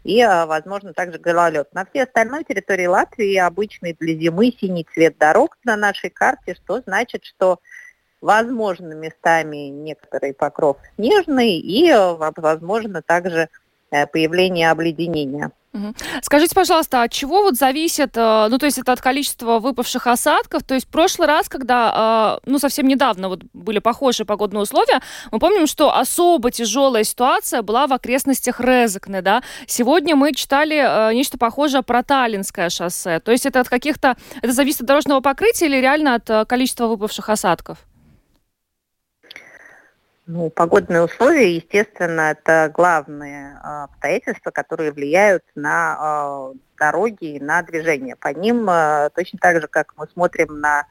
и, 0.08 0.22
а, 0.22 0.46
возможно, 0.46 0.94
также 0.94 1.18
гололед. 1.18 1.68
На 1.74 1.84
всей 1.84 2.04
остальной 2.04 2.42
территории 2.42 2.86
Латвии 2.86 3.36
обычный 3.36 3.94
для 4.00 4.14
зимы 4.14 4.54
синий 4.58 4.86
цвет 4.94 5.18
дорог 5.18 5.58
на 5.64 5.76
нашей 5.76 6.08
карте, 6.08 6.54
что 6.54 6.80
значит, 6.80 7.26
что 7.26 7.58
возможно 8.22 8.94
местами 8.94 9.68
некоторый 9.68 10.32
покров 10.32 10.78
снежный 10.96 11.58
и, 11.58 11.90
а, 11.90 12.16
возможно, 12.34 13.02
также 13.02 13.50
э, 13.90 14.06
появление 14.06 14.70
обледенения. 14.70 15.52
Скажите, 16.22 16.54
пожалуйста, 16.54 17.02
от 17.02 17.12
чего 17.12 17.42
вот 17.42 17.56
зависит, 17.56 18.16
э, 18.16 18.46
ну, 18.50 18.58
то 18.58 18.66
есть 18.66 18.78
это 18.78 18.92
от 18.92 19.00
количества 19.00 19.58
выпавших 19.58 20.06
осадков? 20.06 20.62
То 20.62 20.74
есть 20.74 20.86
в 20.86 20.90
прошлый 20.90 21.28
раз, 21.28 21.48
когда, 21.48 22.38
э, 22.44 22.48
ну, 22.50 22.58
совсем 22.58 22.88
недавно 22.88 23.28
вот 23.28 23.40
были 23.52 23.78
похожие 23.78 24.26
погодные 24.26 24.62
условия, 24.62 25.00
мы 25.30 25.38
помним, 25.38 25.66
что 25.66 25.94
особо 25.94 26.50
тяжелая 26.50 27.04
ситуация 27.04 27.62
была 27.62 27.86
в 27.86 27.92
окрестностях 27.92 28.60
Резекне, 28.60 29.20
да? 29.20 29.42
Сегодня 29.66 30.16
мы 30.16 30.32
читали 30.32 30.76
э, 30.76 31.14
нечто 31.14 31.38
похожее 31.38 31.82
про 31.82 32.02
Таллинское 32.02 32.70
шоссе. 32.70 33.20
То 33.20 33.30
есть 33.30 33.46
это 33.46 33.60
от 33.60 33.68
каких-то, 33.68 34.16
это 34.40 34.52
зависит 34.52 34.80
от 34.80 34.86
дорожного 34.86 35.20
покрытия 35.20 35.66
или 35.66 35.76
реально 35.76 36.14
от 36.14 36.48
количества 36.48 36.86
выпавших 36.86 37.28
осадков? 37.28 37.78
Ну, 40.30 40.50
погодные 40.50 41.00
условия, 41.00 41.56
естественно, 41.56 42.32
это 42.32 42.70
главные 42.74 43.58
а, 43.62 43.84
обстоятельства, 43.84 44.50
которые 44.50 44.92
влияют 44.92 45.42
на 45.54 45.96
а, 45.98 46.52
дороги 46.78 47.36
и 47.36 47.40
на 47.40 47.62
движение. 47.62 48.14
По 48.14 48.28
ним 48.28 48.66
а, 48.68 49.08
точно 49.14 49.38
так 49.40 49.62
же, 49.62 49.68
как 49.68 49.94
мы 49.96 50.06
смотрим 50.12 50.60
на, 50.60 50.84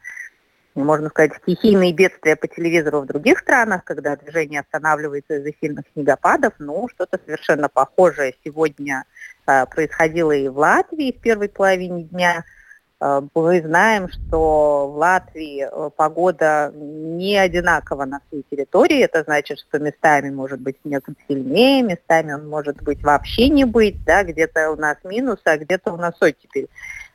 можно 0.74 1.08
сказать, 1.10 1.34
стихийные 1.42 1.92
бедствия 1.92 2.34
по 2.34 2.48
телевизору 2.48 3.02
в 3.02 3.06
других 3.06 3.38
странах, 3.38 3.84
когда 3.84 4.16
движение 4.16 4.62
останавливается 4.62 5.36
из-за 5.36 5.52
сильных 5.60 5.84
снегопадов, 5.92 6.54
ну, 6.58 6.88
что-то 6.88 7.20
совершенно 7.24 7.68
похожее 7.68 8.34
сегодня 8.44 9.04
происходило 9.44 10.32
и 10.32 10.48
в 10.48 10.58
Латвии 10.58 11.16
в 11.16 11.20
первой 11.20 11.48
половине 11.48 12.02
дня– 12.02 12.44
мы 13.00 13.62
знаем, 13.62 14.08
что 14.08 14.90
в 14.92 14.96
Латвии 14.96 15.64
э, 15.70 15.90
погода 15.96 16.72
не 16.74 17.38
одинакова 17.38 18.04
на 18.06 18.20
всей 18.26 18.44
территории. 18.50 19.04
Это 19.04 19.22
значит, 19.22 19.60
что 19.60 19.78
местами 19.78 20.30
может 20.30 20.60
быть 20.60 20.76
снег 20.82 21.04
сильнее, 21.28 21.82
местами 21.82 22.32
он 22.32 22.48
может 22.48 22.82
быть 22.82 23.00
вообще 23.04 23.50
не 23.50 23.64
быть, 23.64 24.04
да, 24.04 24.24
где-то 24.24 24.72
у 24.72 24.76
нас 24.76 24.96
минус, 25.04 25.38
а 25.44 25.56
где-то 25.56 25.92
у 25.92 25.96
нас 25.96 26.14
оттепель. 26.20 26.68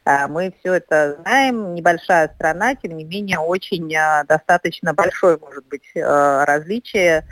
Э, 0.06 0.28
мы 0.28 0.54
все 0.60 0.76
это 0.76 1.18
знаем. 1.22 1.74
Небольшая 1.74 2.30
страна, 2.34 2.76
тем 2.76 2.96
не 2.96 3.04
менее, 3.04 3.40
очень 3.40 3.94
достаточно 4.26 4.94
большое 4.94 5.38
может 5.38 5.66
быть 5.68 5.92
различие 5.96 7.28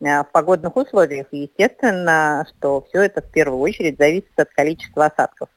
в 0.00 0.26
погодных 0.32 0.76
условиях. 0.76 1.28
И 1.30 1.42
естественно, 1.42 2.44
что 2.48 2.84
все 2.88 3.02
это 3.02 3.22
в 3.22 3.30
первую 3.30 3.60
очередь 3.60 3.96
зависит 3.96 4.32
от 4.36 4.50
количества 4.50 5.06
осадков. 5.06 5.48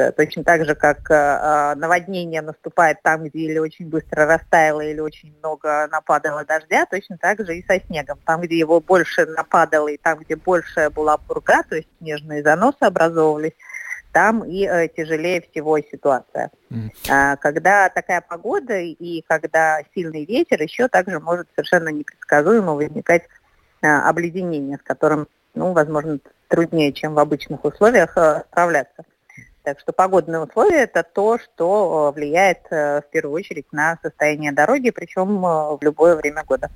Э, 0.00 0.12
точно 0.12 0.44
так 0.44 0.64
же, 0.64 0.74
как 0.74 1.10
э, 1.10 1.14
а, 1.14 1.74
наводнение 1.74 2.40
наступает 2.40 3.02
там, 3.02 3.24
где 3.24 3.40
или 3.40 3.58
очень 3.58 3.86
быстро 3.86 4.24
растаяло, 4.24 4.80
или 4.80 5.00
очень 5.00 5.36
много 5.38 5.88
нападало 5.88 6.44
дождя, 6.44 6.86
точно 6.86 7.18
так 7.18 7.44
же 7.44 7.56
и 7.56 7.66
со 7.66 7.78
снегом. 7.86 8.18
Там, 8.24 8.40
где 8.40 8.58
его 8.58 8.80
больше 8.80 9.26
нападало, 9.26 9.88
и 9.88 9.98
там, 9.98 10.20
где 10.20 10.36
больше 10.36 10.88
была 10.90 11.18
пурга, 11.18 11.62
то 11.68 11.76
есть 11.76 11.88
снежные 11.98 12.42
заносы 12.42 12.78
образовывались, 12.80 13.52
там 14.12 14.42
и 14.42 14.66
э, 14.66 14.88
тяжелее 14.88 15.42
всего 15.42 15.78
ситуация. 15.78 16.50
Mm. 16.70 16.90
А, 17.10 17.36
когда 17.36 17.90
такая 17.90 18.22
погода 18.22 18.78
и 18.78 19.22
когда 19.28 19.80
сильный 19.94 20.24
ветер, 20.24 20.62
еще 20.62 20.88
также 20.88 21.20
может 21.20 21.46
совершенно 21.54 21.90
непредсказуемо 21.90 22.74
возникать 22.74 23.24
а, 23.82 24.08
обледенение, 24.08 24.78
с 24.78 24.82
которым, 24.82 25.28
ну, 25.54 25.72
возможно, 25.72 26.18
труднее, 26.48 26.92
чем 26.92 27.14
в 27.14 27.18
обычных 27.18 27.64
условиях 27.64 28.16
а, 28.16 28.44
справляться. 28.50 29.04
Так 29.62 29.78
что 29.78 29.92
погодные 29.92 30.40
условия– 30.40 30.84
это 30.84 31.02
то, 31.02 31.38
что 31.38 32.10
э, 32.10 32.18
влияет 32.18 32.60
э, 32.70 33.02
в 33.02 33.10
первую 33.10 33.34
очередь 33.34 33.66
на 33.72 33.98
состояние 34.02 34.52
дороги, 34.52 34.90
причем 34.90 35.44
э, 35.44 35.76
в 35.76 35.78
любое 35.82 36.16
время 36.16 36.44
года. 36.44 36.70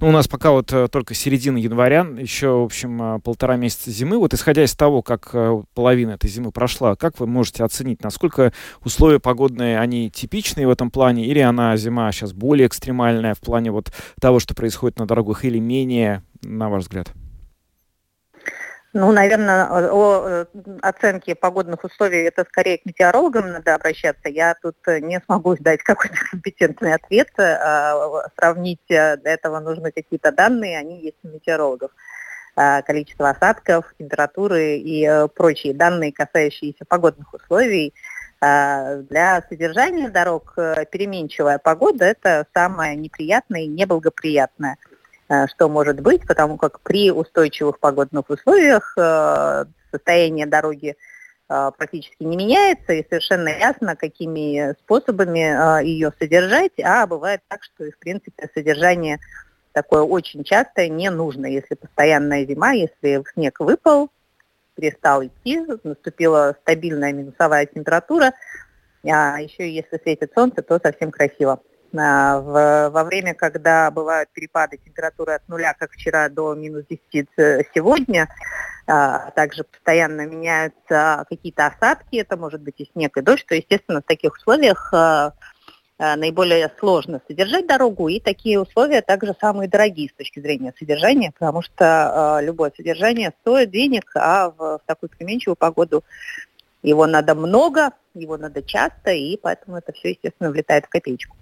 Ну, 0.00 0.08
у 0.08 0.10
нас 0.10 0.28
пока 0.28 0.50
вот 0.50 0.72
только 0.90 1.14
середина 1.14 1.56
января, 1.56 2.00
еще, 2.18 2.48
в 2.48 2.64
общем, 2.64 3.20
полтора 3.22 3.56
месяца 3.56 3.90
зимы. 3.92 4.18
Вот 4.18 4.34
исходя 4.34 4.64
из 4.64 4.74
того, 4.74 5.02
как 5.02 5.32
половина 5.74 6.12
этой 6.12 6.28
зимы 6.28 6.50
прошла, 6.50 6.96
как 6.96 7.20
вы 7.20 7.28
можете 7.28 7.62
оценить, 7.62 8.02
насколько 8.02 8.52
условия 8.84 9.20
погодные, 9.20 9.78
они 9.78 10.10
типичные 10.10 10.66
в 10.66 10.70
этом 10.70 10.90
плане, 10.90 11.26
или 11.26 11.38
она 11.38 11.76
зима 11.76 12.10
сейчас 12.10 12.32
более 12.32 12.66
экстремальная 12.66 13.34
в 13.34 13.40
плане 13.40 13.70
вот 13.70 13.92
того, 14.20 14.40
что 14.40 14.52
происходит 14.54 14.98
на 14.98 15.06
дорогах, 15.06 15.44
или 15.44 15.60
менее, 15.60 16.24
на 16.42 16.68
ваш 16.68 16.82
взгляд? 16.82 17.12
Ну, 19.00 19.12
наверное, 19.12 19.68
о 19.70 20.24
э, 20.26 20.44
оценке 20.82 21.36
погодных 21.36 21.84
условий 21.84 22.22
это 22.24 22.44
скорее 22.44 22.78
к 22.78 22.84
метеорологам 22.84 23.52
надо 23.52 23.76
обращаться. 23.76 24.28
Я 24.28 24.56
тут 24.60 24.74
э, 24.88 24.98
не 24.98 25.20
смогу 25.20 25.54
дать 25.60 25.82
какой-то 25.84 26.16
компетентный 26.32 26.94
ответ. 26.94 27.28
А, 27.38 28.28
сравнить 28.36 28.82
э, 28.88 29.16
для 29.18 29.34
этого 29.34 29.60
нужны 29.60 29.92
какие-то 29.92 30.32
данные, 30.32 30.78
они 30.78 31.00
есть 31.00 31.18
у 31.22 31.28
метеорологов. 31.28 31.92
Количество 32.86 33.30
осадков, 33.30 33.94
температуры 34.00 34.78
и 34.78 35.08
прочие 35.36 35.72
данные, 35.74 36.12
касающиеся 36.12 36.84
погодных 36.88 37.32
условий. 37.32 37.94
Для 38.40 39.44
содержания 39.48 40.10
дорог 40.10 40.54
переменчивая 40.90 41.58
погода– 41.58 42.04
это 42.06 42.46
самое 42.52 42.96
неприятное 42.96 43.60
и 43.60 43.68
неблагоприятное– 43.68 44.76
Э, 44.87 44.87
что 45.48 45.68
может 45.68 46.00
быть, 46.00 46.26
потому 46.26 46.56
как 46.56 46.80
при 46.80 47.10
устойчивых 47.10 47.78
погодных 47.78 48.30
условиях 48.30 48.94
э, 48.96 49.66
состояние 49.90 50.46
дороги 50.46 50.96
э, 51.48 51.70
практически 51.76 52.22
не 52.22 52.36
меняется, 52.36 52.94
и 52.94 53.06
совершенно 53.06 53.48
ясно, 53.48 53.94
какими 53.94 54.74
способами 54.80 55.84
ее 55.84 56.12
содержать, 56.18 56.80
а 56.82 57.06
бывает 57.06 57.42
так, 57.48 57.62
что, 57.62 57.84
в 57.90 57.98
принципе, 57.98 58.48
содержание 58.54 59.18
такое 59.72 60.02
очень 60.02 60.44
часто 60.44 60.88
не 60.88 61.10
нужно, 61.10 61.46
если 61.46 61.74
постоянная 61.74 62.46
зима, 62.46 62.72
если 62.72 63.22
снег 63.34 63.60
выпал, 63.60 64.10
перестал 64.74 65.24
идти, 65.24 65.60
наступила 65.84 66.56
стабильная 66.62 67.12
минусовая 67.12 67.66
температура, 67.66 68.32
а 69.04 69.40
еще 69.40 69.70
если 69.70 69.98
светит 70.02 70.32
солнце, 70.34 70.62
то 70.62 70.80
совсем 70.82 71.10
красиво. 71.10 71.60
А, 71.96 72.40
в, 72.40 72.90
во 72.90 73.04
время, 73.04 73.34
когда 73.34 73.90
бывают 73.90 74.28
перепады 74.30 74.76
температуры 74.76 75.34
от 75.34 75.48
нуля, 75.48 75.74
как 75.78 75.92
вчера, 75.92 76.28
до 76.28 76.54
минус 76.54 76.84
10 76.88 77.28
сегодня, 77.74 78.28
а 78.86 79.30
также 79.30 79.64
постоянно 79.64 80.26
меняются 80.26 81.24
какие-то 81.28 81.66
осадки, 81.66 82.16
это 82.16 82.36
может 82.36 82.60
быть 82.60 82.76
и 82.78 82.90
снег, 82.92 83.16
и 83.16 83.22
дождь, 83.22 83.46
то, 83.46 83.54
естественно, 83.54 84.00
в 84.00 84.06
таких 84.06 84.34
условиях 84.34 84.92
наиболее 85.98 86.70
сложно 86.78 87.20
содержать 87.26 87.66
дорогу, 87.66 88.08
и 88.08 88.20
такие 88.20 88.60
условия 88.60 89.02
также 89.02 89.34
самые 89.40 89.68
дорогие 89.68 90.08
с 90.08 90.14
точки 90.14 90.40
зрения 90.40 90.72
содержания, 90.78 91.32
потому 91.36 91.60
что 91.60 92.38
любое 92.40 92.72
содержание 92.76 93.32
стоит 93.40 93.70
денег, 93.70 94.10
а 94.14 94.50
в, 94.50 94.78
в 94.78 94.80
такую 94.86 95.10
переменчивую 95.10 95.56
погоду 95.56 96.04
его 96.82 97.06
надо 97.06 97.34
много, 97.34 97.90
его 98.14 98.36
надо 98.36 98.62
часто, 98.62 99.10
и 99.10 99.36
поэтому 99.36 99.78
это 99.78 99.92
все, 99.92 100.10
естественно, 100.10 100.50
влетает 100.50 100.86
в 100.86 100.88
копеечку. 100.88 101.37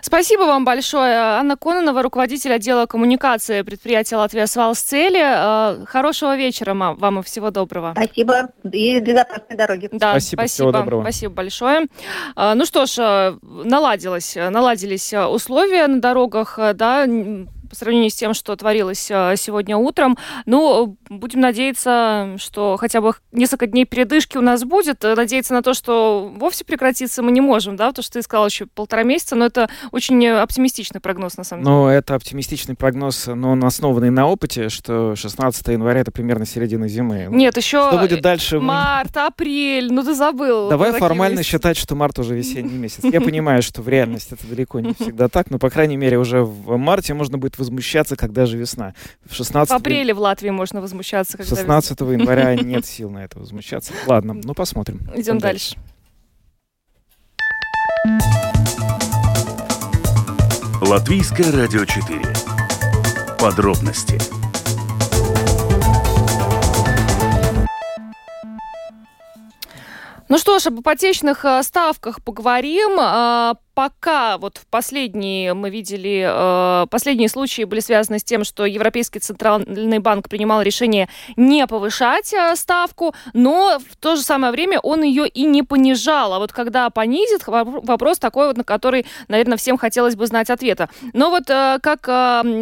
Спасибо 0.00 0.42
вам 0.42 0.64
большое. 0.64 1.16
Анна 1.16 1.56
Кононова, 1.56 2.02
руководитель 2.02 2.52
отдела 2.52 2.86
коммуникации 2.86 3.62
предприятия 3.62 4.16
«Латвия 4.16 4.46
Свалсцели». 4.46 5.20
Э, 5.22 5.84
хорошего 5.86 6.36
вечера 6.36 6.74
вам 6.74 7.20
и 7.20 7.22
всего 7.22 7.50
доброго. 7.50 7.94
Спасибо. 7.96 8.50
И 8.70 8.98
безопасной 9.00 9.56
дороги. 9.56 9.88
Да, 9.92 10.10
спасибо. 10.12 10.40
Спасибо, 10.40 10.46
всего 10.46 10.72
доброго. 10.72 11.02
спасибо 11.02 11.34
большое. 11.34 11.86
Э, 12.36 12.54
ну 12.54 12.64
что 12.64 12.86
ж, 12.86 12.98
э, 12.98 13.38
наладилось, 13.42 14.36
наладились 14.36 15.12
условия 15.14 15.86
на 15.86 16.00
дорогах, 16.00 16.58
да, 16.74 17.06
по 17.72 17.76
сравнению 17.76 18.10
с 18.10 18.14
тем, 18.14 18.34
что 18.34 18.54
творилось 18.54 19.10
а, 19.10 19.34
сегодня 19.34 19.78
утром. 19.78 20.18
Ну, 20.44 20.98
будем 21.08 21.40
надеяться, 21.40 22.36
что 22.36 22.76
хотя 22.76 23.00
бы 23.00 23.14
несколько 23.32 23.66
дней 23.66 23.86
передышки 23.86 24.36
у 24.36 24.42
нас 24.42 24.62
будет. 24.62 25.02
Надеяться 25.02 25.54
на 25.54 25.62
то, 25.62 25.72
что 25.72 26.30
вовсе 26.36 26.66
прекратиться 26.66 27.22
мы 27.22 27.32
не 27.32 27.40
можем, 27.40 27.76
да, 27.76 27.92
то, 27.92 28.02
что 28.02 28.12
ты 28.12 28.22
сказал 28.22 28.44
еще 28.44 28.66
полтора 28.66 29.04
месяца, 29.04 29.36
но 29.36 29.46
это 29.46 29.70
очень 29.90 30.26
оптимистичный 30.28 31.00
прогноз, 31.00 31.38
на 31.38 31.44
самом 31.44 31.64
деле. 31.64 31.74
Ну, 31.74 31.86
это 31.86 32.14
оптимистичный 32.14 32.74
прогноз, 32.74 33.26
но 33.26 33.52
он 33.52 33.64
основанный 33.64 34.10
на 34.10 34.28
опыте, 34.28 34.68
что 34.68 35.16
16 35.16 35.68
января 35.68 36.00
это 36.00 36.12
примерно 36.12 36.44
середина 36.44 36.88
зимы. 36.88 37.28
Нет, 37.30 37.56
еще 37.56 37.88
что 37.88 37.98
будет 37.98 38.20
дальше? 38.20 38.60
Март, 38.60 39.16
апрель, 39.16 39.90
ну 39.90 40.02
ты 40.02 40.12
забыл. 40.12 40.68
Давай 40.68 40.92
формально 40.92 41.38
месяцы. 41.38 41.52
считать, 41.52 41.78
что 41.78 41.94
март 41.94 42.18
уже 42.18 42.34
весенний 42.34 42.76
месяц. 42.76 43.02
Я 43.02 43.22
понимаю, 43.22 43.62
что 43.62 43.80
в 43.80 43.88
реальности 43.88 44.34
это 44.34 44.46
далеко 44.46 44.80
не 44.80 44.92
всегда 44.92 45.28
так, 45.28 45.50
но, 45.50 45.58
по 45.58 45.70
крайней 45.70 45.96
мере, 45.96 46.18
уже 46.18 46.42
в 46.42 46.76
марте 46.76 47.14
можно 47.14 47.38
будет 47.38 47.56
возмущаться, 47.62 48.16
когда 48.16 48.44
же 48.44 48.58
весна. 48.58 48.94
В, 49.24 49.34
16... 49.34 49.70
в 49.70 49.74
апреле 49.74 50.12
в 50.12 50.18
Латвии 50.18 50.50
можно 50.50 50.80
возмущаться. 50.80 51.38
Когда 51.38 51.56
16 51.56 52.00
весна. 52.00 52.12
января 52.12 52.54
нет 52.62 52.84
сил 52.84 53.10
на 53.10 53.24
это 53.24 53.38
возмущаться. 53.38 53.92
Ладно, 54.06 54.34
ну 54.34 54.54
посмотрим. 54.54 55.00
Идем 55.14 55.38
дальше. 55.38 55.76
Латвийское 60.80 61.52
радио 61.52 61.84
4. 61.84 62.20
Подробности 63.38 64.18
Ну 70.32 70.38
что 70.38 70.58
ж, 70.58 70.68
об 70.68 70.80
ипотечных 70.80 71.44
э, 71.44 71.62
ставках 71.62 72.24
поговорим. 72.24 72.98
Пока 73.74 74.36
вот 74.36 74.58
в 74.58 74.66
последние 74.66 75.54
мы 75.54 75.70
видели, 75.70 76.26
э, 76.28 76.86
последние 76.88 77.30
случаи 77.30 77.62
были 77.62 77.80
связаны 77.80 78.18
с 78.18 78.24
тем, 78.24 78.44
что 78.44 78.66
Европейский 78.66 79.18
центральный 79.18 79.98
банк 79.98 80.28
принимал 80.28 80.60
решение 80.60 81.08
не 81.36 81.66
повышать 81.66 82.34
э, 82.34 82.54
ставку, 82.54 83.14
но 83.32 83.78
в 83.78 83.96
то 83.96 84.16
же 84.16 84.22
самое 84.22 84.52
время 84.52 84.78
он 84.80 85.02
ее 85.02 85.26
и 85.26 85.44
не 85.44 85.62
понижал. 85.62 86.34
А 86.34 86.38
вот 86.38 86.52
когда 86.52 86.90
понизит, 86.90 87.44
вопрос 87.46 88.18
такой 88.18 88.48
вот, 88.48 88.58
на 88.58 88.64
который, 88.64 89.06
наверное, 89.28 89.56
всем 89.56 89.78
хотелось 89.78 90.16
бы 90.16 90.26
знать 90.26 90.50
ответа. 90.50 90.90
Но 91.14 91.30
вот 91.30 91.48
э, 91.48 91.78
как 91.82 92.02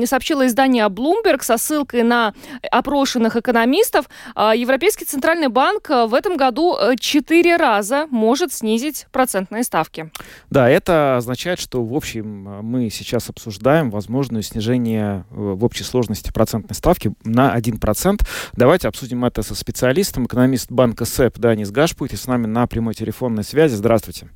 сообщило 0.07 0.46
издание 0.46 0.87
Bloomberg 0.87 1.42
со 1.42 1.59
ссылкой 1.59 2.05
на 2.05 2.35
опрошенных 2.70 3.37
экономистов, 3.37 4.07
Европейский 4.37 5.07
центральный 5.07 5.49
банк 5.49 5.88
в 5.88 6.14
этом 6.14 6.37
году 6.37 6.77
четыре 6.99 7.57
раза 7.57 8.07
может 8.11 8.53
снизить 8.53 9.07
процентные 9.11 9.64
ставки. 9.64 10.11
Да, 10.51 10.68
это 10.68 11.00
означает, 11.17 11.59
что 11.59 11.85
в 11.85 11.95
общем 11.95 12.27
мы 12.63 12.91
сейчас 12.91 13.29
обсуждаем 13.29 13.91
возможное 13.91 14.43
снижение 14.43 15.25
э, 15.31 15.35
в 15.35 15.65
общей 15.65 15.85
сложности 15.85 16.33
процентной 16.33 16.75
ставки 16.75 17.13
на 17.25 17.57
1%. 17.57 18.27
Давайте 18.55 18.89
обсудим 18.89 19.25
это 19.25 19.43
со 19.43 19.55
специалистом, 19.55 20.27
экономист 20.27 20.71
банка 20.71 21.05
СЭП 21.05 21.39
Данис 21.39 21.71
Гашпут, 21.71 22.13
и 22.13 22.17
с 22.17 22.27
нами 22.27 22.47
на 22.47 22.67
прямой 22.67 22.95
телефонной 22.95 23.45
связи. 23.45 23.75
Здравствуйте. 23.75 24.29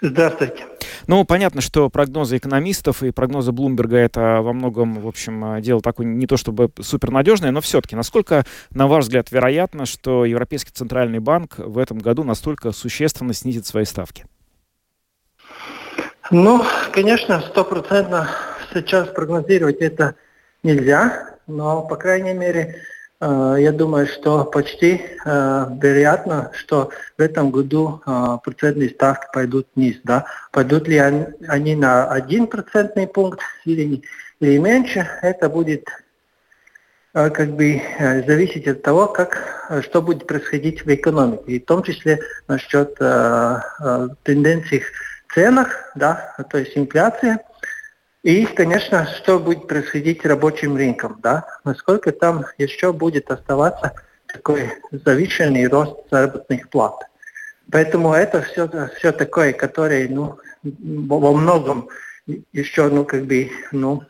Здравствуйте. 0.00 0.64
Ну, 1.06 1.24
понятно, 1.24 1.60
что 1.60 1.90
прогнозы 1.90 2.36
экономистов 2.36 3.02
и 3.02 3.10
прогнозы 3.10 3.52
Блумберга 3.52 3.96
это 3.96 4.40
во 4.42 4.52
многом, 4.52 5.00
в 5.00 5.06
общем, 5.06 5.60
дело 5.60 5.80
такое 5.80 6.06
не 6.06 6.26
то 6.26 6.36
чтобы 6.36 6.70
супернадежное, 6.80 7.50
но 7.50 7.60
все-таки, 7.60 7.96
насколько, 7.96 8.44
на 8.70 8.86
ваш 8.86 9.04
взгляд, 9.04 9.30
вероятно, 9.30 9.86
что 9.86 10.24
Европейский 10.24 10.72
центральный 10.72 11.18
банк 11.18 11.58
в 11.58 11.78
этом 11.78 11.98
году 11.98 12.24
настолько 12.24 12.72
существенно 12.72 13.34
снизит 13.34 13.66
свои 13.66 13.84
ставки? 13.84 14.24
Ну, 16.30 16.62
конечно, 16.92 17.40
стопроцентно 17.40 18.30
сейчас 18.72 19.08
прогнозировать 19.08 19.78
это 19.78 20.14
нельзя, 20.62 21.34
но, 21.48 21.82
по 21.82 21.96
крайней 21.96 22.34
мере, 22.34 22.76
э, 23.20 23.56
я 23.58 23.72
думаю, 23.72 24.06
что 24.06 24.44
почти 24.44 25.02
э, 25.24 25.66
вероятно, 25.82 26.52
что 26.54 26.90
в 27.18 27.20
этом 27.20 27.50
году 27.50 28.00
э, 28.06 28.38
процентные 28.44 28.90
ставки 28.90 29.26
пойдут 29.32 29.66
вниз. 29.74 29.96
Да? 30.04 30.24
Пойдут 30.52 30.86
ли 30.86 30.98
они, 30.98 31.74
на 31.74 32.08
один 32.08 32.46
процентный 32.46 33.08
пункт 33.08 33.40
или, 33.64 34.04
или 34.38 34.58
меньше, 34.58 35.08
это 35.22 35.48
будет 35.48 35.88
как 37.12 37.56
бы 37.56 37.82
зависеть 37.98 38.68
от 38.68 38.82
того, 38.82 39.08
как, 39.08 39.82
что 39.82 40.00
будет 40.00 40.28
происходить 40.28 40.84
в 40.84 40.94
экономике, 40.94 41.42
и 41.46 41.60
в 41.60 41.64
том 41.64 41.82
числе 41.82 42.20
насчет 42.46 42.94
тенденций 42.94 44.84
ценах, 45.34 45.92
да, 45.94 46.34
то 46.50 46.58
есть 46.58 46.76
инфляция. 46.76 47.40
И, 48.22 48.44
конечно, 48.44 49.06
что 49.06 49.38
будет 49.38 49.66
происходить 49.66 50.20
с 50.20 50.24
рабочим 50.26 50.76
рынком, 50.76 51.18
да, 51.22 51.46
насколько 51.64 52.12
там 52.12 52.44
еще 52.58 52.92
будет 52.92 53.30
оставаться 53.30 53.92
такой 54.26 54.70
завышенный 54.92 55.66
рост 55.66 55.96
заработных 56.10 56.68
плат. 56.68 56.94
Поэтому 57.72 58.12
это 58.12 58.42
все, 58.42 58.68
все 58.96 59.12
такое, 59.12 59.52
которое, 59.52 60.08
ну, 60.08 60.38
во 60.62 61.32
многом 61.32 61.88
еще, 62.52 62.88
ну, 62.88 63.04
как 63.04 63.24
бы, 63.24 63.50
ну, 63.72 64.02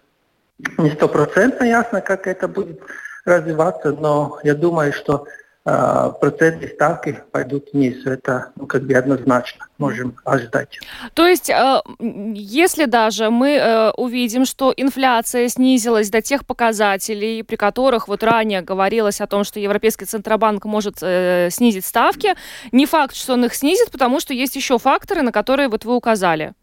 не 0.78 0.90
стопроцентно 0.90 1.64
ясно, 1.64 2.00
как 2.00 2.26
это 2.26 2.48
будет 2.48 2.80
развиваться, 3.24 3.92
но 3.92 4.38
я 4.42 4.54
думаю, 4.54 4.92
что 4.92 5.26
а, 5.62 6.10
процентные 6.10 6.70
ставки 6.70 7.22
пойдут 7.32 7.68
вниз. 7.72 8.06
Это 8.06 8.50
ну, 8.56 8.66
как 8.66 8.82
бы 8.84 8.94
однозначно 8.94 9.66
можем 9.76 10.16
ожидать. 10.24 10.80
То 11.12 11.26
есть, 11.26 11.50
э, 11.50 11.82
если 11.98 12.86
даже 12.86 13.28
мы 13.28 13.50
э, 13.56 13.90
увидим, 13.90 14.46
что 14.46 14.72
инфляция 14.74 15.48
снизилась 15.48 16.08
до 16.08 16.22
тех 16.22 16.46
показателей, 16.46 17.42
при 17.42 17.56
которых 17.56 18.08
вот 18.08 18.22
ранее 18.22 18.62
говорилось 18.62 19.20
о 19.20 19.26
том, 19.26 19.44
что 19.44 19.60
Европейский 19.60 20.06
Центробанк 20.06 20.64
может 20.64 20.96
э, 21.02 21.48
снизить 21.50 21.84
ставки, 21.84 22.34
не 22.72 22.86
факт, 22.86 23.14
что 23.14 23.34
он 23.34 23.44
их 23.44 23.54
снизит, 23.54 23.90
потому 23.90 24.18
что 24.18 24.32
есть 24.32 24.56
еще 24.56 24.78
факторы, 24.78 25.20
на 25.20 25.30
которые 25.30 25.68
вот 25.68 25.84
вы 25.84 25.94
указали. 25.94 26.54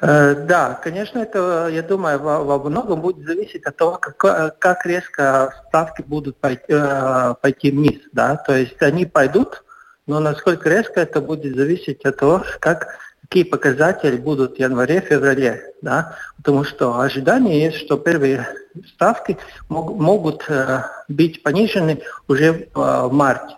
Э, 0.00 0.34
да, 0.34 0.80
конечно, 0.82 1.18
это, 1.18 1.68
я 1.70 1.82
думаю, 1.82 2.18
во, 2.18 2.44
во 2.44 2.58
многом 2.70 3.00
будет 3.00 3.26
зависеть 3.26 3.64
от 3.64 3.76
того, 3.76 3.98
как, 3.98 4.58
как 4.58 4.86
резко 4.86 5.54
ставки 5.68 6.02
будут 6.02 6.36
пойти, 6.36 6.64
э, 6.68 7.34
пойти 7.40 7.70
вниз. 7.70 8.00
Да? 8.12 8.36
То 8.36 8.56
есть 8.56 8.80
они 8.82 9.06
пойдут, 9.06 9.64
но 10.06 10.20
насколько 10.20 10.68
резко 10.68 11.00
это 11.00 11.20
будет 11.20 11.56
зависеть 11.56 12.04
от 12.04 12.16
того, 12.16 12.44
как, 12.60 12.98
какие 13.22 13.44
показатели 13.44 14.16
будут 14.16 14.56
в 14.56 14.60
январе-феврале. 14.60 15.74
Да? 15.82 16.16
Потому 16.36 16.64
что 16.64 17.00
ожидание 17.00 17.64
есть, 17.64 17.78
что 17.78 17.96
первые 17.96 18.46
ставки 18.94 19.38
мог, 19.68 19.96
могут 19.96 20.44
э, 20.48 20.82
быть 21.08 21.42
понижены 21.42 22.02
уже 22.28 22.68
в 22.74 23.10
марте. 23.12 23.56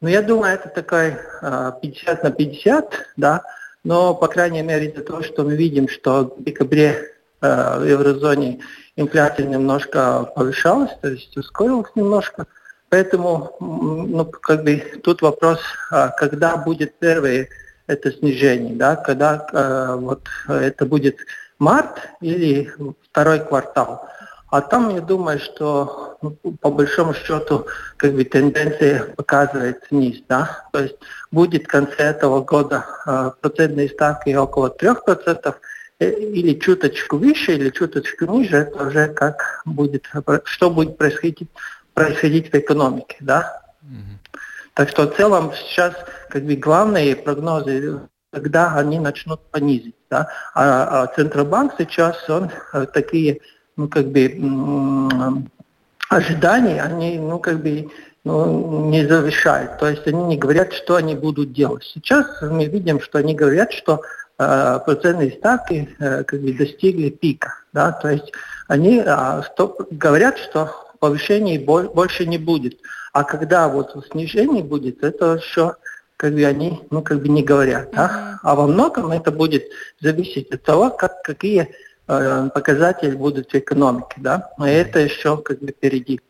Но 0.00 0.10
я 0.10 0.20
думаю, 0.20 0.54
это 0.54 0.68
такой 0.68 1.16
50 1.40 2.24
на 2.24 2.30
50, 2.30 3.06
да, 3.16 3.42
но, 3.84 4.14
по 4.14 4.28
крайней 4.28 4.62
мере, 4.62 4.88
из-за 4.88 5.02
того, 5.04 5.22
что 5.22 5.44
мы 5.44 5.54
видим, 5.54 5.88
что 5.88 6.34
в 6.36 6.42
декабре 6.42 7.12
э, 7.40 7.78
в 7.78 7.84
еврозоне 7.84 8.60
инфляция 8.96 9.46
немножко 9.46 10.32
повышалась, 10.34 10.90
то 11.00 11.08
есть 11.08 11.36
ускорилась 11.36 11.90
немножко, 11.94 12.46
поэтому 12.88 13.56
ну, 13.60 14.24
как 14.24 14.64
бы 14.64 14.82
тут 15.02 15.22
вопрос, 15.22 15.60
а 15.90 16.08
когда 16.08 16.56
будет 16.56 16.98
первое 16.98 17.48
это 17.86 18.10
снижение, 18.10 18.74
да, 18.74 18.96
когда 18.96 19.46
э, 19.52 19.96
вот 19.96 20.26
это 20.48 20.86
будет 20.86 21.18
март 21.58 21.98
или 22.20 22.72
второй 23.10 23.40
квартал. 23.40 24.08
А 24.54 24.60
там, 24.60 24.94
я 24.94 25.00
думаю, 25.00 25.40
что 25.40 26.16
ну, 26.22 26.30
по 26.60 26.70
большому 26.70 27.12
счету 27.12 27.66
как 27.96 28.12
бы 28.12 28.22
тенденция 28.22 29.12
показывает 29.16 29.82
вниз. 29.90 30.22
Да? 30.28 30.68
То 30.72 30.78
есть 30.84 30.94
будет 31.32 31.64
в 31.64 31.66
конце 31.66 32.04
этого 32.04 32.40
года 32.40 32.86
э, 33.04 33.32
процентные 33.40 33.88
ставки 33.88 34.32
около 34.32 34.68
3%, 34.68 35.54
э, 35.98 36.08
или 36.08 36.56
чуточку 36.60 37.18
выше, 37.18 37.56
или 37.56 37.70
чуточку 37.70 38.26
ниже, 38.26 38.58
это 38.58 38.86
уже 38.86 39.08
как 39.08 39.62
будет, 39.64 40.08
что 40.44 40.70
будет 40.70 40.98
происходить, 40.98 41.50
происходить 41.92 42.52
в 42.52 42.54
экономике. 42.54 43.16
Да? 43.18 43.60
Mm-hmm. 43.82 44.38
Так 44.74 44.88
что 44.88 45.10
в 45.10 45.16
целом 45.16 45.52
сейчас 45.52 45.94
как 46.28 46.44
бы 46.44 46.54
главные 46.54 47.16
прогнозы 47.16 48.02
когда 48.34 48.74
они 48.74 48.98
начнут 48.98 49.40
понизить. 49.50 49.94
Да? 50.10 50.28
А, 50.54 51.02
а 51.02 51.06
Центробанк 51.06 51.74
сейчас, 51.78 52.28
он 52.28 52.50
э, 52.72 52.86
такие, 52.92 53.40
ну, 53.76 53.88
как 53.88 54.06
бы, 54.08 54.24
ожидания, 56.08 56.82
они, 56.82 57.18
ну, 57.18 57.38
как 57.38 57.60
бы, 57.60 57.90
ну, 58.24 58.90
не 58.90 59.06
завершают. 59.06 59.78
То 59.78 59.88
есть 59.88 60.06
они 60.06 60.22
не 60.24 60.36
говорят, 60.36 60.72
что 60.72 60.96
они 60.96 61.14
будут 61.14 61.52
делать. 61.52 61.84
Сейчас 61.84 62.26
мы 62.42 62.66
видим, 62.66 63.00
что 63.00 63.18
они 63.18 63.34
говорят, 63.34 63.72
что 63.72 64.00
э, 64.38 64.80
процентные 64.84 65.32
ставки 65.32 65.88
э, 65.98 66.24
как 66.24 66.40
бы 66.40 66.52
достигли 66.52 67.10
пика. 67.10 67.54
Да? 67.72 67.92
То 67.92 68.08
есть 68.08 68.32
они 68.68 69.02
э, 69.04 69.42
что, 69.42 69.76
говорят, 69.90 70.38
что 70.38 70.70
повышений 71.00 71.58
больше 71.58 72.26
не 72.26 72.38
будет. 72.38 72.78
А 73.12 73.24
когда 73.24 73.68
вот 73.68 73.94
снижение 74.10 74.64
будет, 74.64 75.04
это 75.04 75.34
еще 75.34 75.76
как 76.16 76.32
бы 76.32 76.44
они, 76.44 76.80
ну, 76.90 77.02
как 77.02 77.20
бы 77.20 77.28
не 77.28 77.42
говорят. 77.42 77.90
Да? 77.92 78.40
А 78.42 78.54
во 78.54 78.66
многом 78.66 79.10
это 79.10 79.30
будет 79.30 79.64
зависеть 80.00 80.50
от 80.50 80.62
того, 80.62 80.90
как, 80.90 81.22
какие 81.22 81.68
э, 82.08 82.50
показатели 82.54 83.14
будут 83.14 83.52
в 83.52 83.54
экономике. 83.54 84.16
Да? 84.16 84.50
Но 84.58 84.66
это 84.66 85.00
еще 85.00 85.36
как 85.36 85.60
бы 85.60 85.68
впереди. 85.68 86.20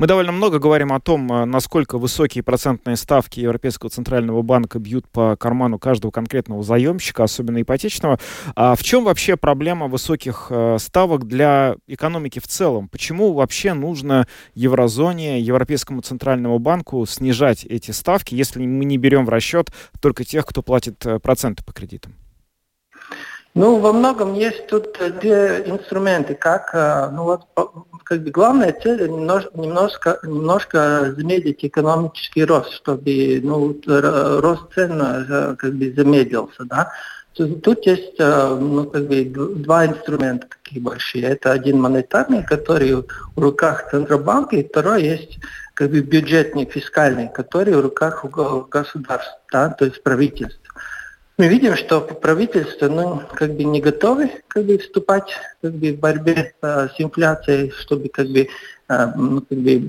Мы 0.00 0.06
довольно 0.06 0.32
много 0.32 0.58
говорим 0.58 0.94
о 0.94 1.00
том, 1.00 1.30
э, 1.30 1.44
насколько 1.44 1.98
высокие 1.98 2.42
процентные 2.42 2.96
ставки 2.96 3.40
Европейского 3.40 3.90
центрального 3.90 4.40
банка 4.40 4.78
бьют 4.78 5.06
по 5.06 5.36
карману 5.36 5.78
каждого 5.78 6.10
конкретного 6.10 6.62
заемщика, 6.62 7.24
особенно 7.24 7.60
ипотечного. 7.60 8.18
А 8.56 8.74
в 8.76 8.82
чем 8.82 9.04
вообще 9.04 9.36
проблема 9.36 9.88
высоких 9.88 10.46
э, 10.48 10.78
ставок 10.80 11.26
для 11.26 11.76
экономики 11.86 12.38
в 12.38 12.46
целом? 12.46 12.88
Почему 12.88 13.34
вообще 13.34 13.74
нужно 13.74 14.26
еврозоне, 14.54 15.38
Европейскому 15.40 16.00
центральному 16.00 16.58
банку 16.58 17.04
снижать 17.04 17.66
эти 17.66 17.90
ставки, 17.90 18.34
если 18.34 18.64
мы 18.64 18.86
не 18.86 18.96
берем 18.96 19.26
в 19.26 19.28
расчет 19.28 19.70
только 20.00 20.24
тех, 20.24 20.46
кто 20.46 20.62
платит 20.62 21.04
проценты 21.22 21.62
по 21.62 21.74
кредитам? 21.74 22.14
Ну, 23.54 23.80
во 23.80 23.92
многом 23.92 24.34
есть 24.34 24.68
тут 24.68 24.96
две 25.20 25.64
инструменты, 25.66 26.34
как, 26.34 26.72
ну 27.12 27.24
вот 27.24 27.46
как 28.04 28.22
бы 28.22 28.30
главная 28.30 28.72
цель 28.72 29.08
немножко, 29.08 30.18
немножко, 30.22 31.14
замедлить 31.16 31.64
экономический 31.64 32.44
рост, 32.44 32.72
чтобы 32.72 33.40
ну, 33.42 33.76
рост 33.86 34.72
цен 34.74 35.00
э, 35.00 35.56
как 35.56 35.74
бы 35.74 35.92
замедлился. 35.92 36.64
Да? 36.64 36.92
Тут 37.34 37.86
есть 37.86 38.16
э, 38.18 38.56
ну, 38.60 38.84
как 38.84 39.06
бы, 39.06 39.24
два 39.24 39.86
инструмента 39.86 40.46
такие 40.48 40.80
большие. 40.80 41.24
Это 41.24 41.52
один 41.52 41.80
монетарный, 41.80 42.44
который 42.44 42.94
в 42.96 43.04
руках 43.36 43.90
Центробанка, 43.90 44.56
и 44.56 44.68
второй 44.68 45.02
есть 45.04 45.38
как 45.74 45.90
бы 45.90 46.00
бюджетный, 46.00 46.66
фискальный, 46.66 47.28
который 47.28 47.74
в 47.74 47.80
руках 47.80 48.24
государства, 48.68 49.38
да, 49.52 49.68
то 49.70 49.86
есть 49.86 50.02
правительства 50.02 50.59
мы 51.40 51.48
видим, 51.48 51.74
что 51.74 52.02
правительство 52.02 52.88
ну, 52.88 53.22
как 53.32 53.54
бы 53.54 53.64
не 53.64 53.80
готовы 53.80 54.30
как 54.48 54.66
бы, 54.66 54.76
вступать 54.76 55.30
как 55.62 55.72
бы, 55.72 55.92
в 55.94 55.98
борьбе 55.98 56.52
э, 56.60 56.88
с 56.94 57.00
инфляцией, 57.00 57.72
чтобы 57.80 58.10
как 58.10 58.28
бы, 58.28 58.46
э, 58.90 59.06
ну, 59.16 59.40
как 59.40 59.58
бы, 59.58 59.82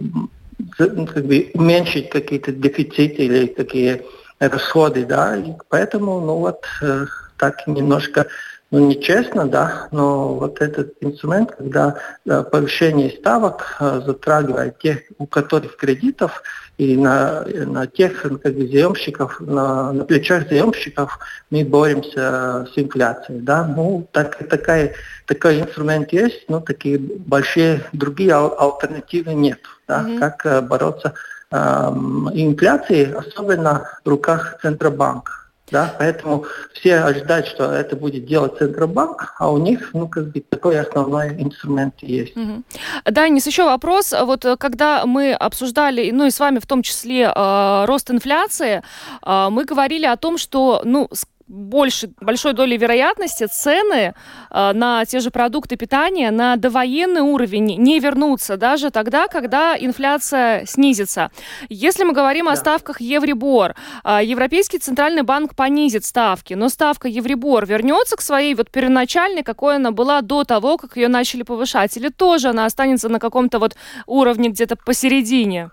ну, 0.79 1.05
как 1.07 1.25
бы 1.25 1.51
уменьшить 1.53 2.09
какие-то 2.09 2.53
дефициты 2.53 3.25
или 3.25 3.47
какие 3.47 4.01
расходы, 4.39 5.05
да, 5.05 5.35
и 5.35 5.51
поэтому, 5.67 6.21
ну 6.21 6.35
вот, 6.37 6.63
э, 6.81 7.05
так 7.37 7.67
немножко 7.67 8.27
ну, 8.71 8.87
нечестно, 8.87 9.47
да, 9.47 9.89
но 9.91 10.33
вот 10.35 10.61
этот 10.61 10.93
инструмент, 11.01 11.51
когда 11.51 11.97
да, 12.23 12.43
повышение 12.43 13.09
ставок 13.09 13.75
а, 13.79 13.99
затрагивает 13.99 14.79
тех, 14.79 14.99
у 15.17 15.27
которых 15.27 15.75
кредитов, 15.75 16.41
и 16.77 16.95
на, 16.95 17.43
на 17.43 17.85
тех 17.85 18.21
как 18.21 18.31
бы, 18.39 18.67
заемщиков, 18.67 19.41
на, 19.41 19.91
на 19.91 20.05
плечах 20.05 20.47
заемщиков 20.47 21.19
мы 21.49 21.65
боремся 21.65 22.65
с 22.73 22.77
инфляцией, 22.77 23.41
да, 23.41 23.65
ну, 23.65 24.07
так, 24.13 24.37
такая, 24.47 24.93
такой 25.27 25.59
инструмент 25.59 26.13
есть, 26.13 26.45
но 26.47 26.61
такие 26.61 26.97
большие 26.97 27.83
другие 27.91 28.31
ал- 28.31 28.55
альтернативы 28.57 29.33
нет, 29.33 29.59
да, 29.85 30.05
mm-hmm. 30.07 30.19
как 30.19 30.45
а, 30.45 30.61
бороться 30.61 31.13
э, 31.51 31.57
инфляцией, 31.57 33.13
особенно 33.13 33.83
в 34.05 34.07
руках 34.07 34.59
Центробанка. 34.61 35.40
Да? 35.71 35.95
Поэтому 35.97 36.45
все 36.73 36.97
ожидают, 36.97 37.47
что 37.47 37.71
это 37.71 37.95
будет 37.95 38.25
делать 38.25 38.57
Центробанк, 38.57 39.35
а 39.39 39.51
у 39.51 39.57
них 39.57 39.91
ну, 39.93 40.07
как 40.07 40.31
бы 40.31 40.41
такой 40.41 40.79
основной 40.79 41.29
инструмент 41.41 41.95
есть. 42.01 42.35
Угу. 42.35 42.63
Да, 43.05 43.25
Денис, 43.25 43.47
еще 43.47 43.63
вопрос. 43.63 44.13
Вот 44.13 44.45
э, 44.45 44.57
когда 44.57 45.05
мы 45.05 45.33
обсуждали, 45.33 46.11
ну 46.11 46.25
и 46.25 46.31
с 46.31 46.39
вами 46.39 46.59
в 46.59 46.67
том 46.67 46.83
числе, 46.83 47.31
э, 47.33 47.85
рост 47.85 48.11
инфляции, 48.11 48.83
э, 49.25 49.47
мы 49.49 49.65
говорили 49.65 50.05
о 50.05 50.17
том, 50.17 50.37
что 50.37 50.81
ну, 50.83 51.09
больше, 51.51 52.09
большой 52.21 52.53
долей 52.53 52.77
вероятности 52.77 53.45
цены 53.45 54.13
э, 54.49 54.71
на 54.73 55.05
те 55.05 55.19
же 55.19 55.31
продукты 55.31 55.75
питания 55.75 56.31
на 56.31 56.55
довоенный 56.55 57.21
уровень 57.21 57.75
не 57.77 57.99
вернутся 57.99 58.57
даже 58.57 58.89
тогда, 58.89 59.27
когда 59.27 59.75
инфляция 59.77 60.65
снизится. 60.65 61.29
Если 61.69 62.03
мы 62.03 62.13
говорим 62.13 62.45
да. 62.45 62.53
о 62.53 62.55
ставках 62.55 63.01
Евребор, 63.01 63.75
э, 64.03 64.19
Европейский 64.23 64.79
центральный 64.79 65.23
банк 65.23 65.55
понизит 65.55 66.05
ставки, 66.05 66.53
но 66.53 66.69
ставка 66.69 67.09
Евребор 67.09 67.65
вернется 67.65 68.15
к 68.15 68.21
своей 68.21 68.55
вот 68.55 68.71
первоначальной, 68.71 69.43
какой 69.43 69.75
она 69.75 69.91
была 69.91 70.21
до 70.21 70.45
того, 70.45 70.77
как 70.77 70.95
ее 70.95 71.09
начали 71.09 71.43
повышать, 71.43 71.97
или 71.97 72.07
тоже 72.07 72.49
она 72.49 72.65
останется 72.65 73.09
на 73.09 73.19
каком-то 73.19 73.59
вот 73.59 73.75
уровне 74.05 74.49
где-то 74.49 74.77
посередине? 74.77 75.69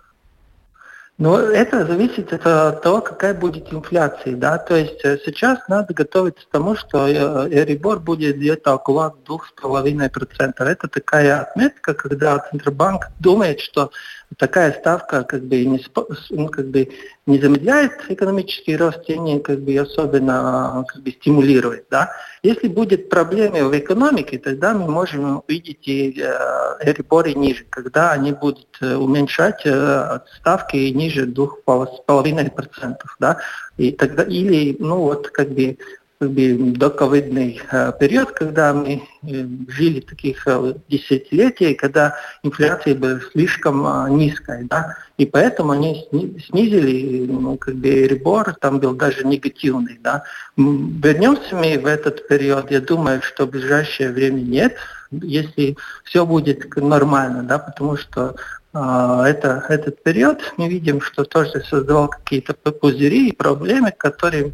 Но 1.18 1.40
это 1.40 1.85
зависит 1.85 2.33
от 2.33 2.81
того, 2.81 3.00
какая 3.00 3.35
будет 3.35 3.72
инфляция. 3.72 4.37
Да? 4.37 4.57
То 4.57 4.76
есть 4.76 5.04
э, 5.04 5.18
сейчас 5.24 5.59
надо 5.66 5.92
готовиться 5.92 6.46
к 6.46 6.50
тому, 6.50 6.76
что 6.76 7.11
Эрибор 7.11 7.96
э, 7.96 8.00
будет 8.00 8.37
где-то 8.37 8.76
около 8.76 9.16
2,5%. 9.26 10.52
Это 10.61 10.88
такая 10.88 11.40
отметка, 11.40 11.94
когда 11.94 12.38
Центробанк 12.38 13.09
думает, 13.18 13.59
что 13.59 13.90
такая 14.37 14.72
ставка 14.72 15.24
как 15.24 15.42
бы 15.42 15.64
не, 15.64 15.85
ну, 16.31 16.48
как 16.48 16.68
бы 16.68 16.88
не 17.29 17.38
замедляет 17.38 17.93
экономический 18.09 18.77
рост 18.77 19.03
и 19.07 19.19
не 19.19 19.38
как 19.38 19.61
бы 19.61 19.77
особенно 19.77 20.85
как 20.88 21.03
бы 21.03 21.11
стимулирует. 21.11 21.85
Да? 21.91 22.11
Если 22.43 22.69
будет 22.69 23.11
проблемы 23.11 23.69
в 23.69 23.79
экономике, 23.79 24.38
тогда 24.38 24.73
мы 24.73 24.91
можем 24.91 25.43
увидеть 25.47 25.87
и 25.87 26.19
э, 26.19 27.35
ниже, 27.35 27.64
когда 27.69 28.12
они 28.12 28.33
будут 28.33 28.69
э, 28.81 28.95
уменьшать 28.95 29.61
э, 29.67 30.21
ставки 30.38 30.77
ниже 30.77 31.27
2,5%. 31.27 32.97
Да? 33.21 33.38
И 33.77 33.93
тогда, 33.93 34.23
или 34.23 34.77
ну, 34.79 34.97
вот, 34.97 35.29
как 35.29 35.51
бы, 35.51 35.77
как 36.18 36.31
бы 36.33 36.72
доковидный 36.74 37.61
э, 37.70 37.92
период, 37.98 38.33
когда 38.33 38.74
мы 38.74 39.02
э, 39.22 39.46
жили 39.68 40.00
таких 40.00 40.42
э, 40.46 40.74
десятилетий, 40.88 41.74
когда 41.74 42.16
инфляция 42.42 42.96
была 42.96 43.20
слишком 43.33 43.87
низкая, 44.16 44.64
да, 44.64 44.96
и 45.16 45.26
поэтому 45.26 45.72
они 45.72 46.09
снизили, 46.48 47.24
ну, 47.26 47.57
как 47.57 47.76
бы 47.76 47.88
ребор 47.88 48.52
там 48.61 48.81
был 48.81 48.94
даже 48.94 49.24
негативный, 49.24 49.98
да. 50.02 50.24
Вернемся 50.57 51.54
мы 51.54 51.78
в 51.78 51.87
этот 51.87 52.26
период, 52.26 52.70
я 52.72 52.81
думаю, 52.81 53.22
что 53.22 53.46
в 53.46 53.50
ближайшее 53.50 54.11
время 54.11 54.40
нет, 54.40 54.74
если 55.12 55.76
все 56.02 56.26
будет 56.26 56.74
нормально, 56.76 57.44
да, 57.44 57.59
потому 57.59 57.96
что 57.96 58.35
это, 58.72 59.64
этот 59.68 60.02
период 60.02 60.40
мы 60.57 60.68
видим, 60.68 61.00
что 61.00 61.24
тоже 61.24 61.64
создавал 61.68 62.09
какие-то 62.09 62.54
пузыри 62.54 63.28
и 63.31 63.35
проблемы, 63.35 63.92
которые 63.92 64.52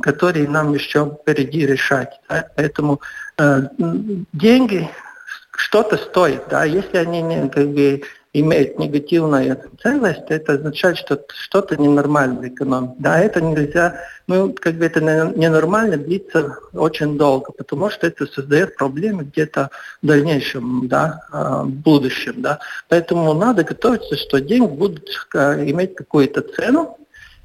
которые 0.00 0.48
нам 0.48 0.74
еще 0.74 1.18
впереди 1.20 1.66
решать. 1.66 2.20
Да? 2.28 2.48
Поэтому 2.56 3.00
э, 3.38 3.62
деньги 4.32 4.88
что-то 5.56 5.96
стоят, 5.96 6.48
да, 6.50 6.64
если 6.64 6.98
они 6.98 7.22
не, 7.22 7.48
как 7.48 7.68
бы, 7.68 8.02
имеют 8.40 8.78
негативную 8.78 9.58
ценность, 9.82 10.28
это 10.28 10.54
означает, 10.54 10.98
что 10.98 11.24
что-то 11.28 11.76
ненормально 11.76 12.40
в 12.40 12.46
экономике. 12.46 12.94
Да, 12.98 13.18
это 13.18 13.40
нельзя, 13.40 14.00
ну, 14.26 14.52
как 14.52 14.74
бы 14.74 14.84
это 14.84 15.00
ненормально 15.00 15.96
длится 15.96 16.58
очень 16.74 17.16
долго, 17.16 17.52
потому 17.52 17.88
что 17.88 18.06
это 18.06 18.26
создает 18.26 18.76
проблемы 18.76 19.24
где-то 19.24 19.70
в 20.02 20.06
дальнейшем, 20.06 20.86
да, 20.86 21.22
э, 21.32 21.62
в 21.64 21.70
будущем, 21.70 22.34
да. 22.42 22.58
Поэтому 22.88 23.32
надо 23.32 23.64
готовиться, 23.64 24.16
что 24.16 24.40
деньги 24.40 24.68
будут 24.68 25.08
э, 25.34 25.70
иметь 25.70 25.94
какую-то 25.94 26.42
цену, 26.42 26.98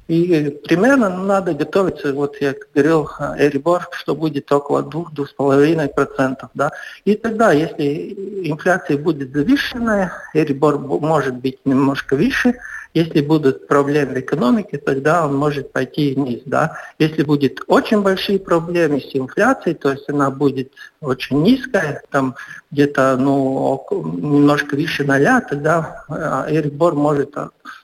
И 0.08 0.50
примерно 0.66 1.08
надо 1.08 1.54
готовиться, 1.54 2.12
вот 2.12 2.36
я 2.40 2.54
говорил, 2.74 3.08
Эрибор, 3.38 3.88
что 3.92 4.14
будет 4.14 4.50
около 4.52 4.82
2-2,5%. 4.82 6.48
Да? 6.54 6.72
И 7.04 7.14
тогда, 7.14 7.52
если 7.52 8.12
инфляция 8.48 8.98
будет 8.98 9.32
завышенная, 9.32 10.12
Эрибор 10.34 10.78
может 10.78 11.36
быть 11.36 11.58
немножко 11.64 12.16
выше, 12.16 12.54
если 12.94 13.22
будут 13.22 13.68
проблемы 13.68 14.16
в 14.16 14.20
экономике, 14.20 14.76
тогда 14.76 15.24
он 15.24 15.34
может 15.34 15.72
пойти 15.72 16.14
вниз. 16.14 16.42
Да? 16.44 16.76
Если 16.98 17.22
будет 17.22 17.60
очень 17.66 18.02
большие 18.02 18.38
проблемы 18.38 19.00
с 19.00 19.14
инфляцией, 19.14 19.76
то 19.76 19.92
есть 19.92 20.08
она 20.10 20.30
будет 20.30 20.72
очень 21.00 21.42
низкая, 21.42 22.02
там 22.10 22.34
где-то 22.70 23.16
ну, 23.16 23.82
немножко 23.90 24.74
выше 24.74 25.04
ноля, 25.04 25.40
тогда 25.40 26.04
Эрибор 26.48 26.94
может 26.94 27.34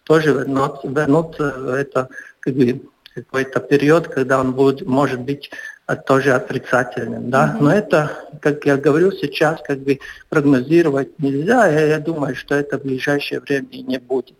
тоже 0.08 0.32
вернуться, 0.32 0.88
вернуться 0.88 1.54
в 1.56 1.68
это 1.68 2.08
как 2.40 2.54
бы, 2.54 2.80
какой-то 3.14 3.60
период, 3.60 4.08
когда 4.08 4.40
он 4.40 4.52
будет, 4.52 4.86
может 4.86 5.20
быть 5.20 5.50
тоже 6.06 6.32
отрицательным, 6.32 7.30
да. 7.30 7.54
Mm-hmm. 7.54 7.62
Но 7.62 7.72
это, 7.72 8.10
как 8.40 8.64
я 8.66 8.76
говорю 8.76 9.12
сейчас, 9.12 9.60
как 9.66 9.78
бы 9.78 10.00
прогнозировать 10.28 11.18
нельзя. 11.18 11.66
Я, 11.66 11.86
я 11.86 11.98
думаю, 11.98 12.34
что 12.34 12.54
это 12.54 12.78
в 12.78 12.82
ближайшее 12.82 13.40
время 13.40 13.68
не 13.70 13.98
будет. 13.98 14.36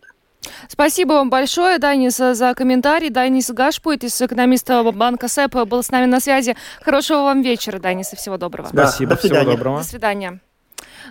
Спасибо 0.69 1.15
вам 1.15 1.31
большое, 1.31 1.79
Данис, 1.79 2.17
за 2.17 2.55
комментарий. 2.55 3.11
Данис 3.11 3.51
Гашпует 3.51 4.05
из 4.05 4.21
экономиста 4.21 4.83
банка 4.93 5.29
СЭП 5.29 5.67
был 5.67 5.83
с 5.83 5.91
нами 5.91 6.07
на 6.07 6.21
связи. 6.21 6.57
Хорошего 6.81 7.19
вам 7.19 7.43
вечера, 7.43 7.79
Данис, 7.79 8.13
и 8.13 8.17
всего 8.17 8.37
доброго. 8.39 8.69
Спасибо, 8.69 9.11
да, 9.11 9.17
всего 9.17 9.45
доброго. 9.45 9.79
До 9.79 9.85
свидания. 9.85 10.41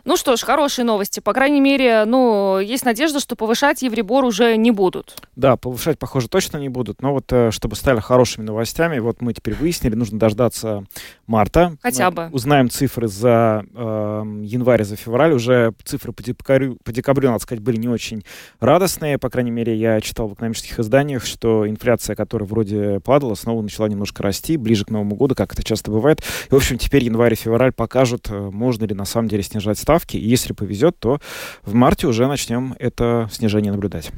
Ну 0.06 0.18
что 0.18 0.36
ж, 0.36 0.42
хорошие 0.42 0.86
новости. 0.86 1.20
По 1.20 1.34
крайней 1.34 1.62
мере, 1.62 2.06
ну, 2.06 2.60
есть 2.60 2.86
надежда, 2.86 3.20
что 3.20 3.36
повышать 3.36 3.82
Евребор 3.82 4.26
уже 4.26 4.56
не 4.58 4.72
будут. 4.72 5.16
Да, 5.36 5.56
повышать, 5.56 6.00
похоже, 6.00 6.28
точно 6.28 6.58
не 6.58 6.70
будут. 6.70 7.02
Но 7.02 7.14
вот, 7.14 7.32
э, 7.32 7.52
чтобы 7.52 7.76
стали 7.76 8.00
хорошими 8.00 8.44
новостями, 8.44 9.00
вот 9.00 9.22
мы 9.22 9.34
теперь 9.34 9.56
выяснили, 9.56 9.96
нужно 9.96 10.20
дождаться 10.20 10.84
марта. 11.26 11.78
Хотя 11.82 12.10
мы 12.10 12.16
бы. 12.16 12.30
Узнаем 12.32 12.70
цифры 12.70 13.08
за 13.08 13.66
э, 13.74 14.24
январь, 14.44 14.84
за 14.84 14.96
февраль. 14.96 15.34
Уже 15.34 15.74
цифры 15.84 16.12
по 16.12 16.24
декабрю, 16.24 16.78
по 16.84 16.92
декабрю, 16.92 17.30
надо 17.30 17.44
сказать, 17.44 17.64
были 17.64 17.78
не 17.78 17.88
очень 17.88 18.24
радостные. 18.60 19.18
По 19.18 19.30
крайней 19.30 19.52
мере, 19.52 19.76
я 19.76 20.02
читал 20.02 20.28
в 20.28 20.34
экономических 20.34 20.80
изданиях, 20.80 21.26
что 21.26 21.68
инфляция, 21.68 22.16
которая 22.16 22.48
вроде 22.48 23.00
падала, 23.00 23.36
снова 23.36 23.62
начала 23.62 23.88
немножко 23.88 24.24
расти 24.24 24.58
ближе 24.58 24.86
к 24.86 24.90
Новому 24.90 25.16
году, 25.16 25.36
как 25.36 25.54
это 25.54 25.64
часто 25.64 25.92
бывает. 25.92 26.22
И, 26.50 26.54
в 26.54 26.58
общем, 26.58 26.78
теперь 26.78 27.04
январь 27.04 27.34
и 27.34 27.36
февраль 27.36 27.72
покажут, 27.72 28.30
э, 28.30 28.50
можно 28.52 28.86
ли 28.86 28.96
на 28.96 29.06
самом 29.06 29.28
деле 29.28 29.44
снижать 29.44 29.78
ставки. 29.88 30.18
И 30.18 30.28
если 30.28 30.52
повезет, 30.52 31.00
то 31.00 31.20
в 31.64 31.74
марте 31.74 32.08
уже 32.08 32.28
начнем 32.28 32.76
это 32.78 33.30
снижение 33.32 33.72
наблюдать. 33.72 34.12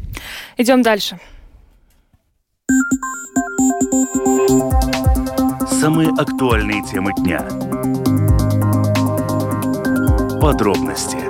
Идем 0.57 0.81
дальше. 0.81 1.19
Самые 5.79 6.09
актуальные 6.09 6.83
темы 6.91 7.13
дня. 7.19 7.41
Подробности 10.41 11.28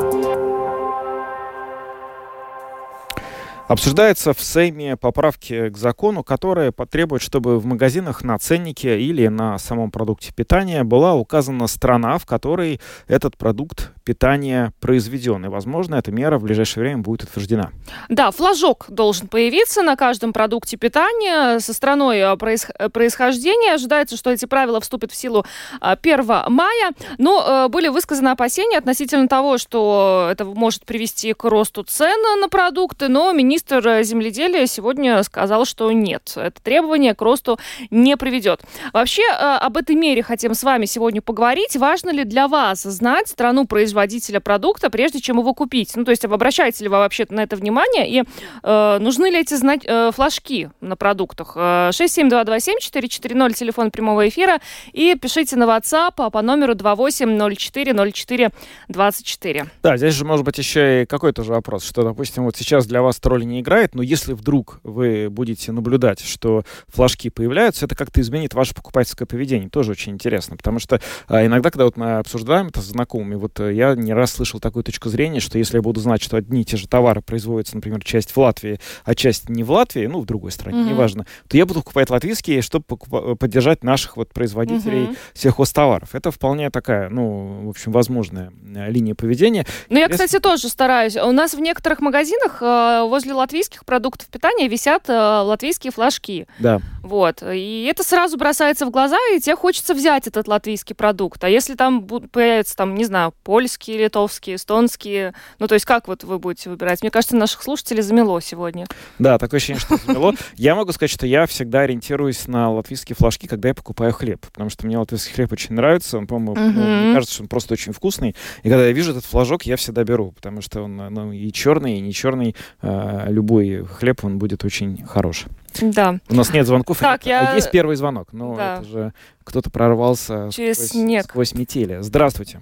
Обсуждается 3.70 4.34
в 4.34 4.42
Сейме 4.42 4.98
поправки 4.98 5.70
к 5.70 5.78
закону, 5.78 6.24
которые 6.24 6.72
потребуют, 6.72 7.22
чтобы 7.22 7.60
в 7.60 7.68
магазинах 7.68 8.24
на 8.24 8.36
ценнике 8.40 9.00
или 9.00 9.28
на 9.28 9.60
самом 9.60 9.92
продукте 9.92 10.34
питания 10.34 10.84
была 10.84 11.14
указана 11.14 11.68
страна, 11.68 12.18
в 12.18 12.26
которой 12.26 12.82
этот 13.08 13.38
продукт 13.38 13.92
питания 14.04 14.74
произведен. 14.80 15.46
И, 15.46 15.50
возможно, 15.50 15.94
эта 15.94 16.12
мера 16.12 16.40
в 16.40 16.44
ближайшее 16.46 16.82
время 16.82 17.04
будет 17.04 17.22
утверждена. 17.26 17.70
Да, 18.10 18.32
флажок 18.32 18.88
должен 18.90 19.28
появиться 19.28 19.84
на 19.84 19.96
каждом 19.96 20.34
продукте 20.34 20.76
питания 20.76 21.60
со 21.60 21.72
страной 21.72 22.18
э, 22.18 22.38
происхождения. 22.38 23.76
Ожидается, 23.76 24.18
что 24.18 24.32
эти 24.32 24.46
правила 24.46 24.82
вступят 24.82 25.12
в 25.12 25.16
силу 25.16 25.46
1 25.80 26.20
э, 26.22 26.44
мая. 26.50 26.92
Но 27.20 27.46
э, 27.46 27.68
были 27.68 27.90
высказаны 27.90 28.30
опасения 28.30 28.80
относительно 28.80 29.28
того, 29.28 29.60
что 29.60 30.28
это 30.32 30.44
может 30.44 30.88
привести 30.88 31.34
к 31.34 31.44
росту 31.44 31.84
цен 31.84 32.20
на 32.42 32.50
продукты, 32.50 33.10
но 33.10 33.32
министр 33.32 33.59
министр 33.60 34.04
земледелия 34.04 34.68
сегодня 34.68 35.24
сказал, 35.24 35.66
что 35.66 35.92
нет, 35.92 36.34
это 36.36 36.62
требование 36.62 37.14
к 37.14 37.22
росту 37.22 37.60
не 37.90 38.16
приведет. 38.18 38.62
Вообще, 38.94 39.24
э, 39.24 39.36
об 39.36 39.78
этой 39.78 39.96
мере 39.96 40.22
хотим 40.24 40.54
с 40.54 40.64
вами 40.64 40.86
сегодня 40.86 41.22
поговорить. 41.22 41.76
Важно 41.76 42.12
ли 42.12 42.24
для 42.24 42.48
вас 42.48 42.84
знать 42.84 43.28
страну 43.28 43.66
производителя 43.66 44.40
продукта, 44.40 44.90
прежде 44.90 45.20
чем 45.20 45.40
его 45.40 45.54
купить? 45.54 45.92
Ну, 45.96 46.06
то 46.06 46.12
есть, 46.12 46.24
обращаете 46.26 46.86
ли 46.86 46.90
вы 46.90 46.98
вообще 46.98 47.26
на 47.30 47.42
это 47.42 47.56
внимание? 47.56 48.10
И 48.10 48.24
э, 48.64 48.98
нужны 49.00 49.30
ли 49.30 49.40
эти 49.40 49.54
знать, 49.56 49.82
э, 49.86 50.12
флажки 50.14 50.70
на 50.80 50.96
продуктах? 50.96 51.58
67227-440, 51.58 53.54
телефон 53.54 53.92
прямого 53.92 54.28
эфира. 54.28 54.60
И 54.94 55.16
пишите 55.16 55.56
на 55.58 55.66
WhatsApp 55.66 56.32
по 56.32 56.42
номеру 56.42 56.76
28040424. 56.76 59.68
Да, 59.84 59.98
здесь 59.98 60.14
же 60.14 60.26
может 60.26 60.46
быть 60.46 60.58
еще 60.58 61.04
и 61.04 61.06
какой-то 61.06 61.44
же 61.44 61.52
вопрос, 61.52 61.84
что, 61.84 62.04
допустим, 62.04 62.46
вот 62.46 62.56
сейчас 62.56 62.88
для 62.88 63.02
вас 63.02 63.20
роли 63.30 63.46
не 63.50 63.62
играет, 63.62 63.96
но 63.96 64.02
если 64.02 64.34
вдруг 64.34 64.80
вы 64.84 65.30
будете 65.30 65.72
наблюдать, 65.72 66.22
что 66.22 66.64
флажки 66.88 67.30
появляются, 67.30 67.86
это 67.86 67.96
как-то 67.96 68.22
изменит 68.22 68.54
ваше 68.54 68.74
покупательское 68.74 69.26
поведение. 69.26 69.70
Тоже 69.70 69.92
очень 69.92 70.14
интересно, 70.14 70.56
потому 70.58 70.80
что 70.80 71.02
а, 71.28 71.46
иногда, 71.46 71.70
когда 71.72 71.86
вот 71.86 71.98
мы 71.98 72.18
обсуждаем 72.18 72.68
это 72.68 72.82
с 72.82 72.86
знакомыми, 72.86 73.36
вот 73.36 73.60
э, 73.60 73.74
я 73.74 73.96
не 73.96 74.14
раз 74.14 74.32
слышал 74.32 74.60
такую 74.60 74.84
точку 74.84 75.10
зрения, 75.10 75.40
что 75.40 75.58
если 75.58 75.78
я 75.78 75.82
буду 75.82 76.00
знать, 76.00 76.22
что 76.22 76.38
одни 76.38 76.62
и 76.62 76.66
те 76.66 76.78
же 76.78 76.88
товары 76.88 77.22
производятся, 77.22 77.76
например, 77.76 78.04
часть 78.04 78.32
в 78.32 78.38
Латвии, 78.38 78.80
а 79.04 79.16
часть 79.16 79.50
не 79.50 79.64
в 79.64 79.72
Латвии, 79.72 80.06
ну, 80.06 80.22
в 80.22 80.26
другой 80.26 80.52
стране, 80.52 80.80
mm-hmm. 80.80 80.90
неважно, 80.90 81.26
то 81.48 81.58
я 81.58 81.66
буду 81.66 81.82
покупать 81.82 82.10
латвийские, 82.10 82.62
чтобы 82.62 82.86
покуп- 82.88 83.36
поддержать 83.36 83.84
наших 83.84 84.18
вот 84.18 84.30
производителей 84.34 85.06
mm-hmm. 85.06 85.18
сельхозтоваров. 85.34 86.16
Это 86.16 86.32
вполне 86.32 86.70
такая, 86.70 87.10
ну, 87.10 87.66
в 87.66 87.70
общем, 87.70 87.92
возможная 87.92 88.52
э, 88.76 88.92
линия 88.92 89.16
поведения. 89.16 89.66
Ну, 89.90 90.00
я, 90.00 90.08
кстати, 90.08 90.40
тоже 90.40 90.70
стараюсь. 90.70 91.16
У 91.16 91.32
нас 91.32 91.54
в 91.54 91.60
некоторых 91.60 92.02
магазинах 92.02 92.62
э, 92.62 93.04
возле 93.08 93.34
латвийских 93.40 93.86
продуктов 93.86 94.28
питания 94.28 94.68
висят 94.68 95.10
э, 95.10 95.14
латвийские 95.14 95.92
флажки. 95.92 96.48
Да. 96.60 96.82
Вот. 97.02 97.42
И 97.44 97.88
это 97.90 98.04
сразу 98.04 98.38
бросается 98.38 98.86
в 98.86 98.92
глаза, 98.92 99.18
и 99.34 99.40
тебе 99.40 99.56
хочется 99.56 99.94
взять 99.94 100.28
этот 100.28 100.48
латвийский 100.48 100.96
продукт. 100.96 101.44
А 101.44 101.50
если 101.50 101.76
там 101.76 102.06
появятся, 102.06 102.76
там, 102.76 102.96
не 102.96 103.06
знаю, 103.06 103.34
польские, 103.44 103.98
литовские, 103.98 104.58
эстонские, 104.58 105.34
ну, 105.60 105.68
то 105.68 105.74
есть 105.74 105.86
как 105.86 106.08
вот 106.08 106.24
вы 106.24 106.40
будете 106.40 106.70
выбирать? 106.70 107.02
Мне 107.02 107.12
кажется, 107.12 107.36
наших 107.36 107.64
слушателей 107.64 108.02
замело 108.02 108.40
сегодня. 108.42 108.86
Да, 109.18 109.38
такое 109.38 109.58
ощущение, 109.58 109.82
что 109.82 109.98
замело. 109.98 110.34
Я 110.56 110.76
могу 110.76 110.92
сказать, 110.92 111.12
что 111.12 111.26
я 111.26 111.46
всегда 111.46 111.82
ориентируюсь 111.82 112.48
на 112.48 112.72
латвийские 112.72 113.16
флажки, 113.16 113.48
когда 113.48 113.70
я 113.70 113.76
покупаю 113.76 114.12
хлеб, 114.14 114.46
потому 114.46 114.70
что 114.70 114.86
мне 114.86 114.98
латвийский 114.98 115.34
хлеб 115.34 115.52
очень 115.52 115.76
нравится, 115.76 116.18
он, 116.18 116.28
по-моему, 116.28 116.56
ну, 116.56 117.04
мне 117.06 117.14
кажется, 117.14 117.36
что 117.36 117.44
он 117.44 117.50
просто 117.50 117.74
очень 117.74 117.94
вкусный. 117.94 118.36
И 118.64 118.70
когда 118.70 118.86
я 118.86 118.92
вижу 118.92 119.12
этот 119.12 119.26
флажок, 119.26 119.64
я 119.64 119.78
всегда 119.78 120.04
беру, 120.04 120.32
потому 120.32 120.62
что 120.62 120.84
он 120.84 120.98
ну, 120.98 121.32
и 121.32 121.52
черный, 121.52 121.98
и 121.98 122.02
не 122.02 122.14
черный, 122.14 122.56
а, 122.82 123.19
любой 123.28 123.86
хлеб, 123.86 124.24
он 124.24 124.38
будет 124.38 124.64
очень 124.64 125.06
хорош. 125.06 125.46
Да. 125.82 126.20
У 126.30 126.36
нас 126.36 126.52
нет 126.54 126.66
звонков. 126.66 127.00
Так, 127.00 127.26
я... 127.26 127.54
Есть 127.56 127.72
первый 127.72 127.96
звонок, 127.96 128.30
но 128.32 128.56
да. 128.56 128.78
это 128.78 128.86
же 128.86 129.14
кто-то 129.44 129.70
прорвался 129.70 130.50
Через 130.52 130.78
сквозь, 130.78 130.90
снег. 130.90 131.24
сквозь 131.26 131.54
метели. 131.54 131.98
Здравствуйте. 132.02 132.62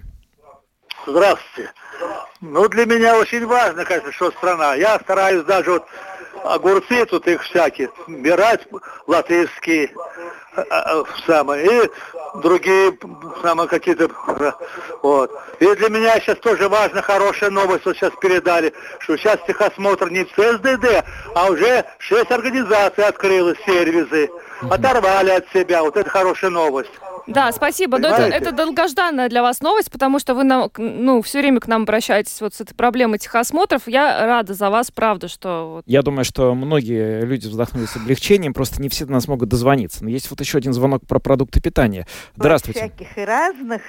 Здравствуйте. 1.05 1.71
Ну, 2.41 2.67
для 2.69 2.85
меня 2.85 3.17
очень 3.17 3.45
важно, 3.45 3.83
конечно, 3.85 4.11
что 4.11 4.31
страна. 4.31 4.75
Я 4.75 4.99
стараюсь 4.99 5.43
даже 5.45 5.71
вот 5.71 5.85
огурцы 6.43 7.05
тут 7.05 7.27
их 7.27 7.43
всякие, 7.43 7.89
брать 8.07 8.67
латышские, 9.05 9.91
а, 10.55 10.63
а, 10.69 11.03
самые, 11.25 11.65
и 11.85 11.89
другие 12.41 12.97
самые 13.41 13.67
какие-то, 13.67 14.09
вот. 15.01 15.31
И 15.59 15.75
для 15.75 15.89
меня 15.89 16.19
сейчас 16.19 16.37
тоже 16.39 16.67
важна 16.67 17.01
хорошая 17.01 17.49
новость, 17.49 17.85
вот 17.85 17.95
сейчас 17.95 18.11
передали, 18.19 18.73
что 18.99 19.17
сейчас 19.17 19.37
техосмотр 19.45 20.09
не 20.09 20.23
ЦСДД, 20.25 21.05
а 21.35 21.49
уже 21.49 21.85
шесть 21.99 22.31
организаций 22.31 23.03
открылось, 23.03 23.57
сервисы, 23.65 24.29
оторвали 24.69 25.31
от 25.31 25.47
себя, 25.53 25.83
вот 25.83 25.95
это 25.95 26.09
хорошая 26.09 26.49
новость. 26.49 26.91
Да, 27.27 27.51
спасибо. 27.51 27.99
Но 27.99 28.07
это, 28.07 28.23
это 28.23 28.51
долгожданная 28.51 29.29
для 29.29 29.41
вас 29.41 29.61
новость, 29.61 29.91
потому 29.91 30.19
что 30.19 30.33
вы 30.33 30.43
нам, 30.43 30.69
ну, 30.77 31.21
все 31.21 31.39
время 31.39 31.59
к 31.59 31.67
нам 31.67 31.83
обращаетесь 31.83 32.39
вот 32.41 32.53
с 32.53 32.61
этой 32.61 32.73
проблемой 32.73 33.19
техосмотров. 33.19 33.83
Я 33.87 34.25
рада 34.25 34.53
за 34.53 34.69
вас, 34.69 34.91
правда, 34.91 35.27
что... 35.27 35.71
Вот... 35.75 35.83
Я 35.85 36.01
думаю, 36.01 36.23
что 36.23 36.55
многие 36.55 37.25
люди 37.25 37.47
вздохнули 37.47 37.85
с 37.85 37.95
облегчением, 37.95 38.53
просто 38.53 38.81
не 38.81 38.89
все 38.89 39.05
до 39.05 39.11
нас 39.11 39.27
могут 39.27 39.49
дозвониться. 39.49 40.03
Но 40.03 40.09
есть 40.09 40.29
вот 40.29 40.39
еще 40.39 40.57
один 40.57 40.73
звонок 40.73 41.05
про 41.05 41.19
продукты 41.19 41.61
питания. 41.61 42.07
Здравствуйте. 42.35 42.79
Про 42.79 42.87
всяких 42.87 43.17
и 43.17 43.25
разных. 43.25 43.81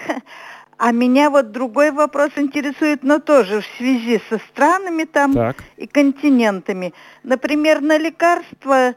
А 0.76 0.92
меня 0.92 1.28
вот 1.28 1.50
другой 1.50 1.90
вопрос 1.90 2.30
интересует, 2.36 3.02
но 3.02 3.18
тоже 3.18 3.62
в 3.62 3.66
связи 3.76 4.20
со 4.28 4.38
странами 4.38 5.04
там 5.04 5.34
так. 5.34 5.56
и 5.76 5.88
континентами. 5.88 6.94
Например, 7.24 7.80
на 7.80 7.98
лекарства 7.98 8.94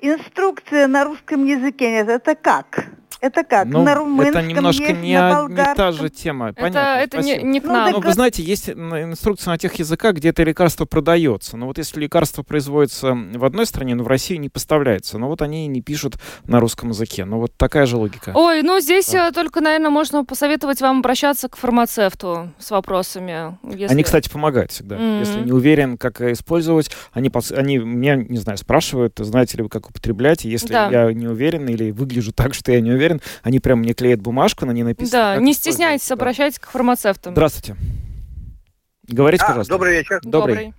инструкция 0.00 0.88
на 0.88 1.04
русском 1.04 1.44
языке, 1.44 1.88
это 1.88 2.34
как? 2.34 2.86
Это 3.20 3.44
как? 3.44 3.66
Ну, 3.66 3.82
на 3.82 3.94
румынском 3.94 4.40
это 4.40 4.48
немножко 4.48 4.82
есть, 4.84 5.00
не, 5.00 5.18
на 5.18 5.46
не 5.48 5.74
та 5.74 5.92
же 5.92 6.08
тема. 6.08 6.52
Понятно, 6.52 7.02
это, 7.02 7.18
это 7.18 7.22
не, 7.22 7.42
не 7.42 7.60
к 7.60 7.64
ну, 7.64 7.72
нам. 7.72 7.92
Ну, 7.92 8.00
вы 8.00 8.12
знаете, 8.12 8.42
есть 8.42 8.70
инструкция 8.70 9.50
на 9.52 9.58
тех 9.58 9.74
языках, 9.74 10.14
где 10.16 10.30
это 10.30 10.42
лекарство 10.42 10.86
продается. 10.86 11.56
Но 11.56 11.66
вот 11.66 11.78
если 11.78 12.00
лекарство 12.00 12.42
производится 12.42 13.14
в 13.14 13.44
одной 13.44 13.66
стране, 13.66 13.94
но 13.94 14.04
в 14.04 14.08
России 14.08 14.36
не 14.36 14.48
поставляется, 14.48 15.18
но 15.18 15.28
вот 15.28 15.42
они 15.42 15.66
не 15.66 15.82
пишут 15.82 16.16
на 16.44 16.60
русском 16.60 16.90
языке. 16.90 17.24
Ну 17.24 17.38
вот 17.38 17.52
такая 17.56 17.86
же 17.86 17.96
логика. 17.96 18.32
Ой, 18.34 18.62
ну 18.62 18.80
здесь 18.80 19.10
да. 19.10 19.30
только, 19.32 19.60
наверное, 19.60 19.90
можно 19.90 20.24
посоветовать 20.24 20.80
вам 20.80 21.00
обращаться 21.00 21.48
к 21.48 21.56
фармацевту 21.56 22.52
с 22.58 22.70
вопросами. 22.70 23.58
Если... 23.64 23.92
Они, 23.92 24.02
кстати, 24.02 24.30
помогают 24.30 24.70
всегда. 24.72 24.96
Mm-hmm. 24.96 25.18
Если 25.20 25.40
не 25.40 25.52
уверен, 25.52 25.98
как 25.98 26.20
использовать, 26.22 26.90
они, 27.12 27.30
они 27.54 27.78
меня, 27.78 28.16
не 28.16 28.38
знаю, 28.38 28.56
спрашивают, 28.56 29.14
знаете 29.18 29.58
ли 29.58 29.62
вы, 29.62 29.68
как 29.68 29.90
употреблять. 29.90 30.44
Если 30.44 30.72
да. 30.72 30.88
я 30.88 31.12
не 31.12 31.26
уверен 31.26 31.68
или 31.68 31.90
выгляжу 31.90 32.32
так, 32.32 32.54
что 32.54 32.72
я 32.72 32.80
не 32.80 32.90
уверен, 32.92 33.09
они 33.42 33.60
прям 33.60 33.80
мне 33.80 33.94
клеят 33.94 34.20
бумажку, 34.20 34.66
на 34.66 34.72
ней 34.72 34.82
написано. 34.82 35.34
Да, 35.34 35.36
не 35.36 35.52
стесняйтесь, 35.52 36.08
да. 36.08 36.14
обращайтесь 36.14 36.58
к 36.58 36.68
фармацевтам. 36.70 37.34
Здравствуйте. 37.34 37.76
Говорите, 39.08 39.44
а, 39.44 39.48
пожалуйста. 39.48 39.72
Добрый 39.72 39.92
вечер. 39.98 40.20
Добрый. 40.22 40.54
добрый. 40.54 40.74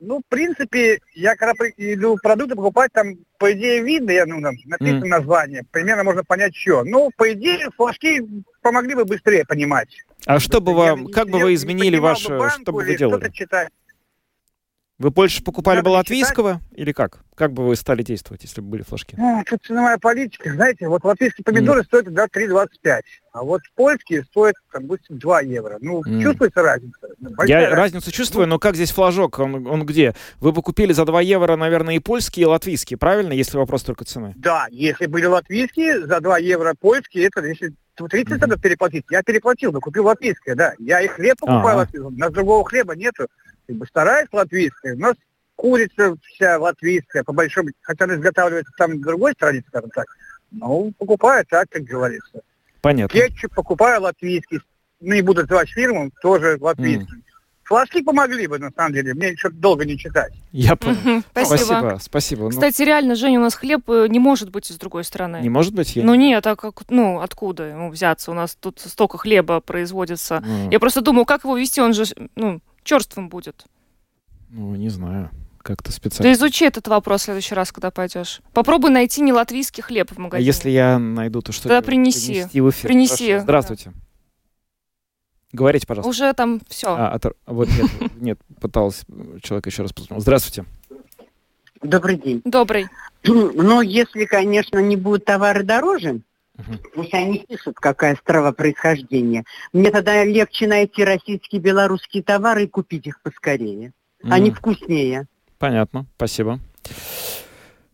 Ну, 0.00 0.20
в 0.20 0.28
принципе, 0.28 1.00
я 1.14 1.34
когда 1.34 1.54
иду 1.76 2.16
продукты 2.22 2.54
покупать, 2.54 2.92
там, 2.92 3.16
по 3.36 3.52
идее, 3.52 3.82
видно, 3.82 4.12
я, 4.12 4.26
ну, 4.26 4.40
там, 4.40 4.54
написано 4.66 5.04
mm. 5.04 5.08
название, 5.08 5.64
примерно 5.72 6.04
можно 6.04 6.22
понять, 6.22 6.54
что. 6.54 6.84
Ну, 6.84 7.10
по 7.16 7.32
идее, 7.32 7.68
флажки 7.76 8.22
помогли 8.62 8.94
бы 8.94 9.04
быстрее 9.04 9.44
понимать. 9.44 9.88
А 10.24 10.38
что 10.38 10.60
бы 10.60 10.72
вам, 10.74 11.06
я, 11.06 11.12
как 11.12 11.28
бы 11.28 11.40
вы 11.40 11.54
изменили 11.54 11.98
ваше, 11.98 12.38
что 12.60 12.72
бы 12.72 12.84
вы 12.84 12.96
делали? 12.96 13.28
Читать. 13.32 13.70
Вы 14.98 15.12
больше 15.12 15.44
покупали 15.44 15.80
бы 15.80 15.90
латвийского 15.90 16.54
читать? 16.54 16.78
или 16.78 16.90
как? 16.90 17.20
Как 17.36 17.52
бы 17.52 17.64
вы 17.64 17.76
стали 17.76 18.02
действовать, 18.02 18.42
если 18.42 18.60
бы 18.60 18.66
были 18.66 18.82
флажки? 18.82 19.14
Ну, 19.16 19.44
тут 19.48 19.64
ценовая 19.64 19.96
политика. 19.96 20.52
Знаете, 20.52 20.88
вот 20.88 21.04
латвийские 21.04 21.44
помидоры 21.44 21.82
mm. 21.82 21.84
стоят 21.84 22.12
да, 22.12 22.26
3,25, 22.26 23.00
а 23.30 23.44
вот 23.44 23.60
польские 23.76 24.24
стоят, 24.24 24.56
допустим, 24.72 25.20
2 25.20 25.40
евро. 25.42 25.78
Ну, 25.80 26.02
mm. 26.02 26.20
чувствуется 26.20 26.62
разница? 26.62 26.98
Большая 27.20 27.46
Я 27.46 27.60
разница. 27.60 27.76
разницу 27.76 28.10
чувствую, 28.10 28.48
ну, 28.48 28.54
но 28.54 28.58
как 28.58 28.74
здесь 28.74 28.90
флажок? 28.90 29.38
Он, 29.38 29.68
он 29.68 29.86
где? 29.86 30.16
Вы 30.40 30.50
бы 30.50 30.62
купили 30.62 30.92
за 30.92 31.04
2 31.04 31.20
евро, 31.20 31.54
наверное, 31.54 31.94
и 31.94 32.00
польские, 32.00 32.42
и 32.42 32.46
латвийские, 32.46 32.98
правильно, 32.98 33.32
если 33.32 33.56
вопрос 33.56 33.84
только 33.84 34.04
цены? 34.04 34.34
Да, 34.36 34.66
если 34.72 35.06
были 35.06 35.26
латвийские, 35.26 36.06
за 36.08 36.20
2 36.20 36.38
евро 36.38 36.74
польские, 36.74 37.28
это 37.28 37.46
если 37.46 37.72
30 37.96 38.32
mm-hmm. 38.32 38.40
надо 38.40 38.58
переплатить. 38.58 39.04
Я 39.10 39.22
переплатил, 39.22 39.72
но 39.72 39.80
купил 39.80 40.06
латвийское, 40.06 40.54
да. 40.54 40.74
Я 40.78 41.00
и 41.00 41.08
хлеб 41.08 41.38
покупаю 41.38 41.74
а 41.74 41.78
латвийский, 41.78 42.06
у 42.06 42.10
нас 42.10 42.32
другого 42.32 42.64
хлеба 42.64 42.94
нету. 42.94 43.26
Как 43.68 43.76
бы 43.76 43.86
стараюсь 43.86 44.28
латвийское. 44.32 44.94
У 44.94 44.98
нас 44.98 45.14
курица 45.56 46.16
вся 46.22 46.58
латвийская, 46.58 47.22
по 47.22 47.32
большому, 47.32 47.68
хотя 47.82 48.04
она 48.04 48.14
изготавливается 48.14 48.72
там 48.78 48.92
в 48.92 49.00
другой 49.02 49.32
стране, 49.32 49.62
скажем 49.68 49.90
так, 49.90 50.06
ну, 50.50 50.92
покупаю 50.98 51.44
так, 51.48 51.68
как 51.68 51.82
говорится. 51.82 52.40
Понятно. 52.80 53.18
Кетчуп 53.18 53.54
покупаю 53.54 54.00
латвийский, 54.02 54.60
ну, 55.00 55.14
не 55.14 55.22
буду 55.22 55.42
называть 55.42 55.68
фирму, 55.68 56.10
тоже 56.22 56.56
латвийский. 56.60 57.18
Mm. 57.18 57.22
Флажки 57.64 58.02
помогли 58.02 58.46
бы, 58.46 58.58
на 58.58 58.70
самом 58.70 58.94
деле. 58.94 59.12
Мне 59.12 59.28
еще 59.28 59.50
долго 59.50 59.84
не 59.84 59.98
читать. 59.98 60.32
Я 60.52 60.74
понял. 60.74 61.22
Спасибо. 61.32 61.56
Спасибо. 61.56 61.98
Спасибо. 62.00 62.44
Ну. 62.44 62.50
Кстати, 62.50 62.80
реально, 62.80 63.14
Женя, 63.14 63.40
у 63.40 63.42
нас 63.42 63.54
хлеб 63.54 63.82
э, 63.90 64.06
не 64.08 64.18
может 64.18 64.48
быть 64.48 64.70
из 64.70 64.78
другой 64.78 65.04
страны. 65.04 65.40
Не 65.42 65.50
может 65.50 65.74
быть? 65.74 65.94
Я... 65.94 66.02
Ну 66.02 66.14
нет, 66.14 66.46
а 66.46 66.56
как, 66.56 66.88
ну, 66.88 67.20
откуда 67.20 67.64
ему 67.64 67.90
взяться? 67.90 68.30
У 68.30 68.34
нас 68.34 68.56
тут 68.58 68.80
столько 68.80 69.18
хлеба 69.18 69.60
производится. 69.60 70.36
Mm. 70.36 70.72
Я 70.72 70.80
просто 70.80 71.02
думаю, 71.02 71.26
как 71.26 71.44
его 71.44 71.58
вести, 71.58 71.82
он 71.82 71.92
же, 71.92 72.04
ну, 72.36 72.60
черствым 72.82 73.28
будет. 73.28 73.64
Ну, 74.50 74.74
не 74.74 74.88
знаю 74.88 75.30
как-то 75.68 75.92
специально. 75.92 76.30
Да 76.30 76.32
изучи 76.32 76.64
этот 76.64 76.88
вопрос 76.88 77.22
в 77.22 77.24
следующий 77.24 77.54
раз, 77.54 77.72
когда 77.72 77.90
пойдешь. 77.90 78.40
Попробуй 78.54 78.90
найти 78.90 79.20
не 79.20 79.34
латвийский 79.34 79.82
хлеб 79.82 80.10
в 80.10 80.18
магазине. 80.18 80.42
А 80.42 80.46
если 80.46 80.70
я 80.70 80.98
найду, 80.98 81.42
то 81.42 81.52
что 81.52 81.64
Тогда 81.64 81.82
принеси. 81.82 82.32
принести 82.32 82.60
в 82.62 82.70
эфир? 82.70 82.88
Принеси. 82.88 83.26
Хорошо. 83.26 83.42
Здравствуйте. 83.42 83.90
Да. 83.90 84.00
Говорите, 85.52 85.86
пожалуйста. 85.86 86.08
Уже 86.08 86.32
там 86.32 86.60
все. 86.68 86.88
А, 86.88 87.10
от... 87.12 87.24
вот 87.46 87.68
нет, 87.68 87.90
нет, 88.16 88.38
пытался 88.60 89.04
человек 89.42 89.66
еще 89.66 89.82
раз 89.82 89.92
позвонил. 89.92 90.22
Здравствуйте. 90.22 90.64
Добрый 91.82 92.16
день. 92.16 92.42
Добрый. 92.44 92.88
Ну, 93.24 93.80
если, 93.80 94.24
конечно, 94.24 94.78
не 94.78 94.96
будут 94.96 95.24
товары 95.24 95.64
дороже, 95.64 96.20
пусть 96.94 97.14
они 97.14 97.44
пишут, 97.48 97.76
какая 97.76 98.16
страва 98.16 98.52
происхождения. 98.52 99.44
Мне 99.72 99.90
тогда 99.90 100.24
легче 100.24 100.66
найти 100.66 101.04
российские, 101.04 101.60
белорусские 101.60 102.22
товары 102.22 102.64
и 102.64 102.68
купить 102.68 103.06
их 103.06 103.20
поскорее. 103.22 103.92
uh 104.24 104.30
Они 104.30 104.50
вкуснее. 104.50 105.26
Понятно, 105.58 106.06
спасибо. 106.16 106.60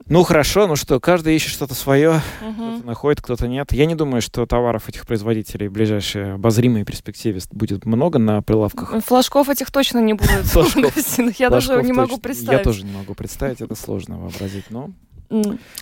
Ну 0.06 0.22
хорошо, 0.22 0.66
ну 0.66 0.76
что, 0.76 1.00
каждый 1.00 1.34
ищет 1.34 1.50
что-то 1.50 1.74
свое, 1.74 2.20
угу. 2.42 2.52
кто-то 2.52 2.86
находит, 2.86 3.22
кто-то 3.22 3.48
нет. 3.48 3.72
Я 3.72 3.86
не 3.86 3.94
думаю, 3.94 4.20
что 4.20 4.44
товаров 4.44 4.86
этих 4.86 5.06
производителей 5.06 5.68
в 5.68 5.72
ближайшей 5.72 6.34
обозримой 6.34 6.84
перспективе 6.84 7.40
будет 7.52 7.86
много 7.86 8.18
на 8.18 8.42
прилавках. 8.42 9.02
Флажков 9.02 9.48
этих 9.48 9.70
точно 9.70 10.00
не 10.00 10.12
будет. 10.12 10.44
Я 11.38 11.48
даже 11.48 11.82
не 11.82 11.92
могу 11.92 12.18
представить. 12.18 12.58
Я 12.58 12.64
тоже 12.64 12.84
не 12.84 12.92
могу 12.92 13.14
представить, 13.14 13.62
это 13.62 13.74
сложно 13.74 14.18
вообразить, 14.18 14.66
но... 14.68 14.90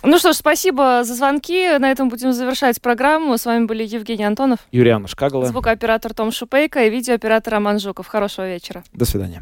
Ну 0.03 0.17
что 0.17 0.33
ж, 0.33 0.35
спасибо 0.35 1.03
за 1.03 1.15
звонки. 1.15 1.77
На 1.77 1.91
этом 1.91 2.09
будем 2.09 2.33
завершать 2.33 2.81
программу. 2.81 3.37
С 3.37 3.45
вами 3.45 3.65
были 3.65 3.83
Евгений 3.83 4.25
Антонов, 4.25 4.59
Юлиана 4.71 5.07
Шкагала, 5.07 5.45
звукооператор 5.45 6.13
Том 6.13 6.31
Шупейко 6.31 6.83
и 6.83 6.89
видеооператор 6.89 7.53
Роман 7.53 7.79
Жуков. 7.79 8.07
Хорошего 8.07 8.47
вечера. 8.47 8.83
До 8.93 9.05
свидания. 9.05 9.41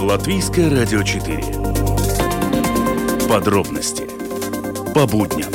Латвийское 0.00 0.70
радио 0.70 1.02
4. 1.02 1.42
Подробности 3.28 4.06
по 4.94 5.06
будням. 5.06 5.50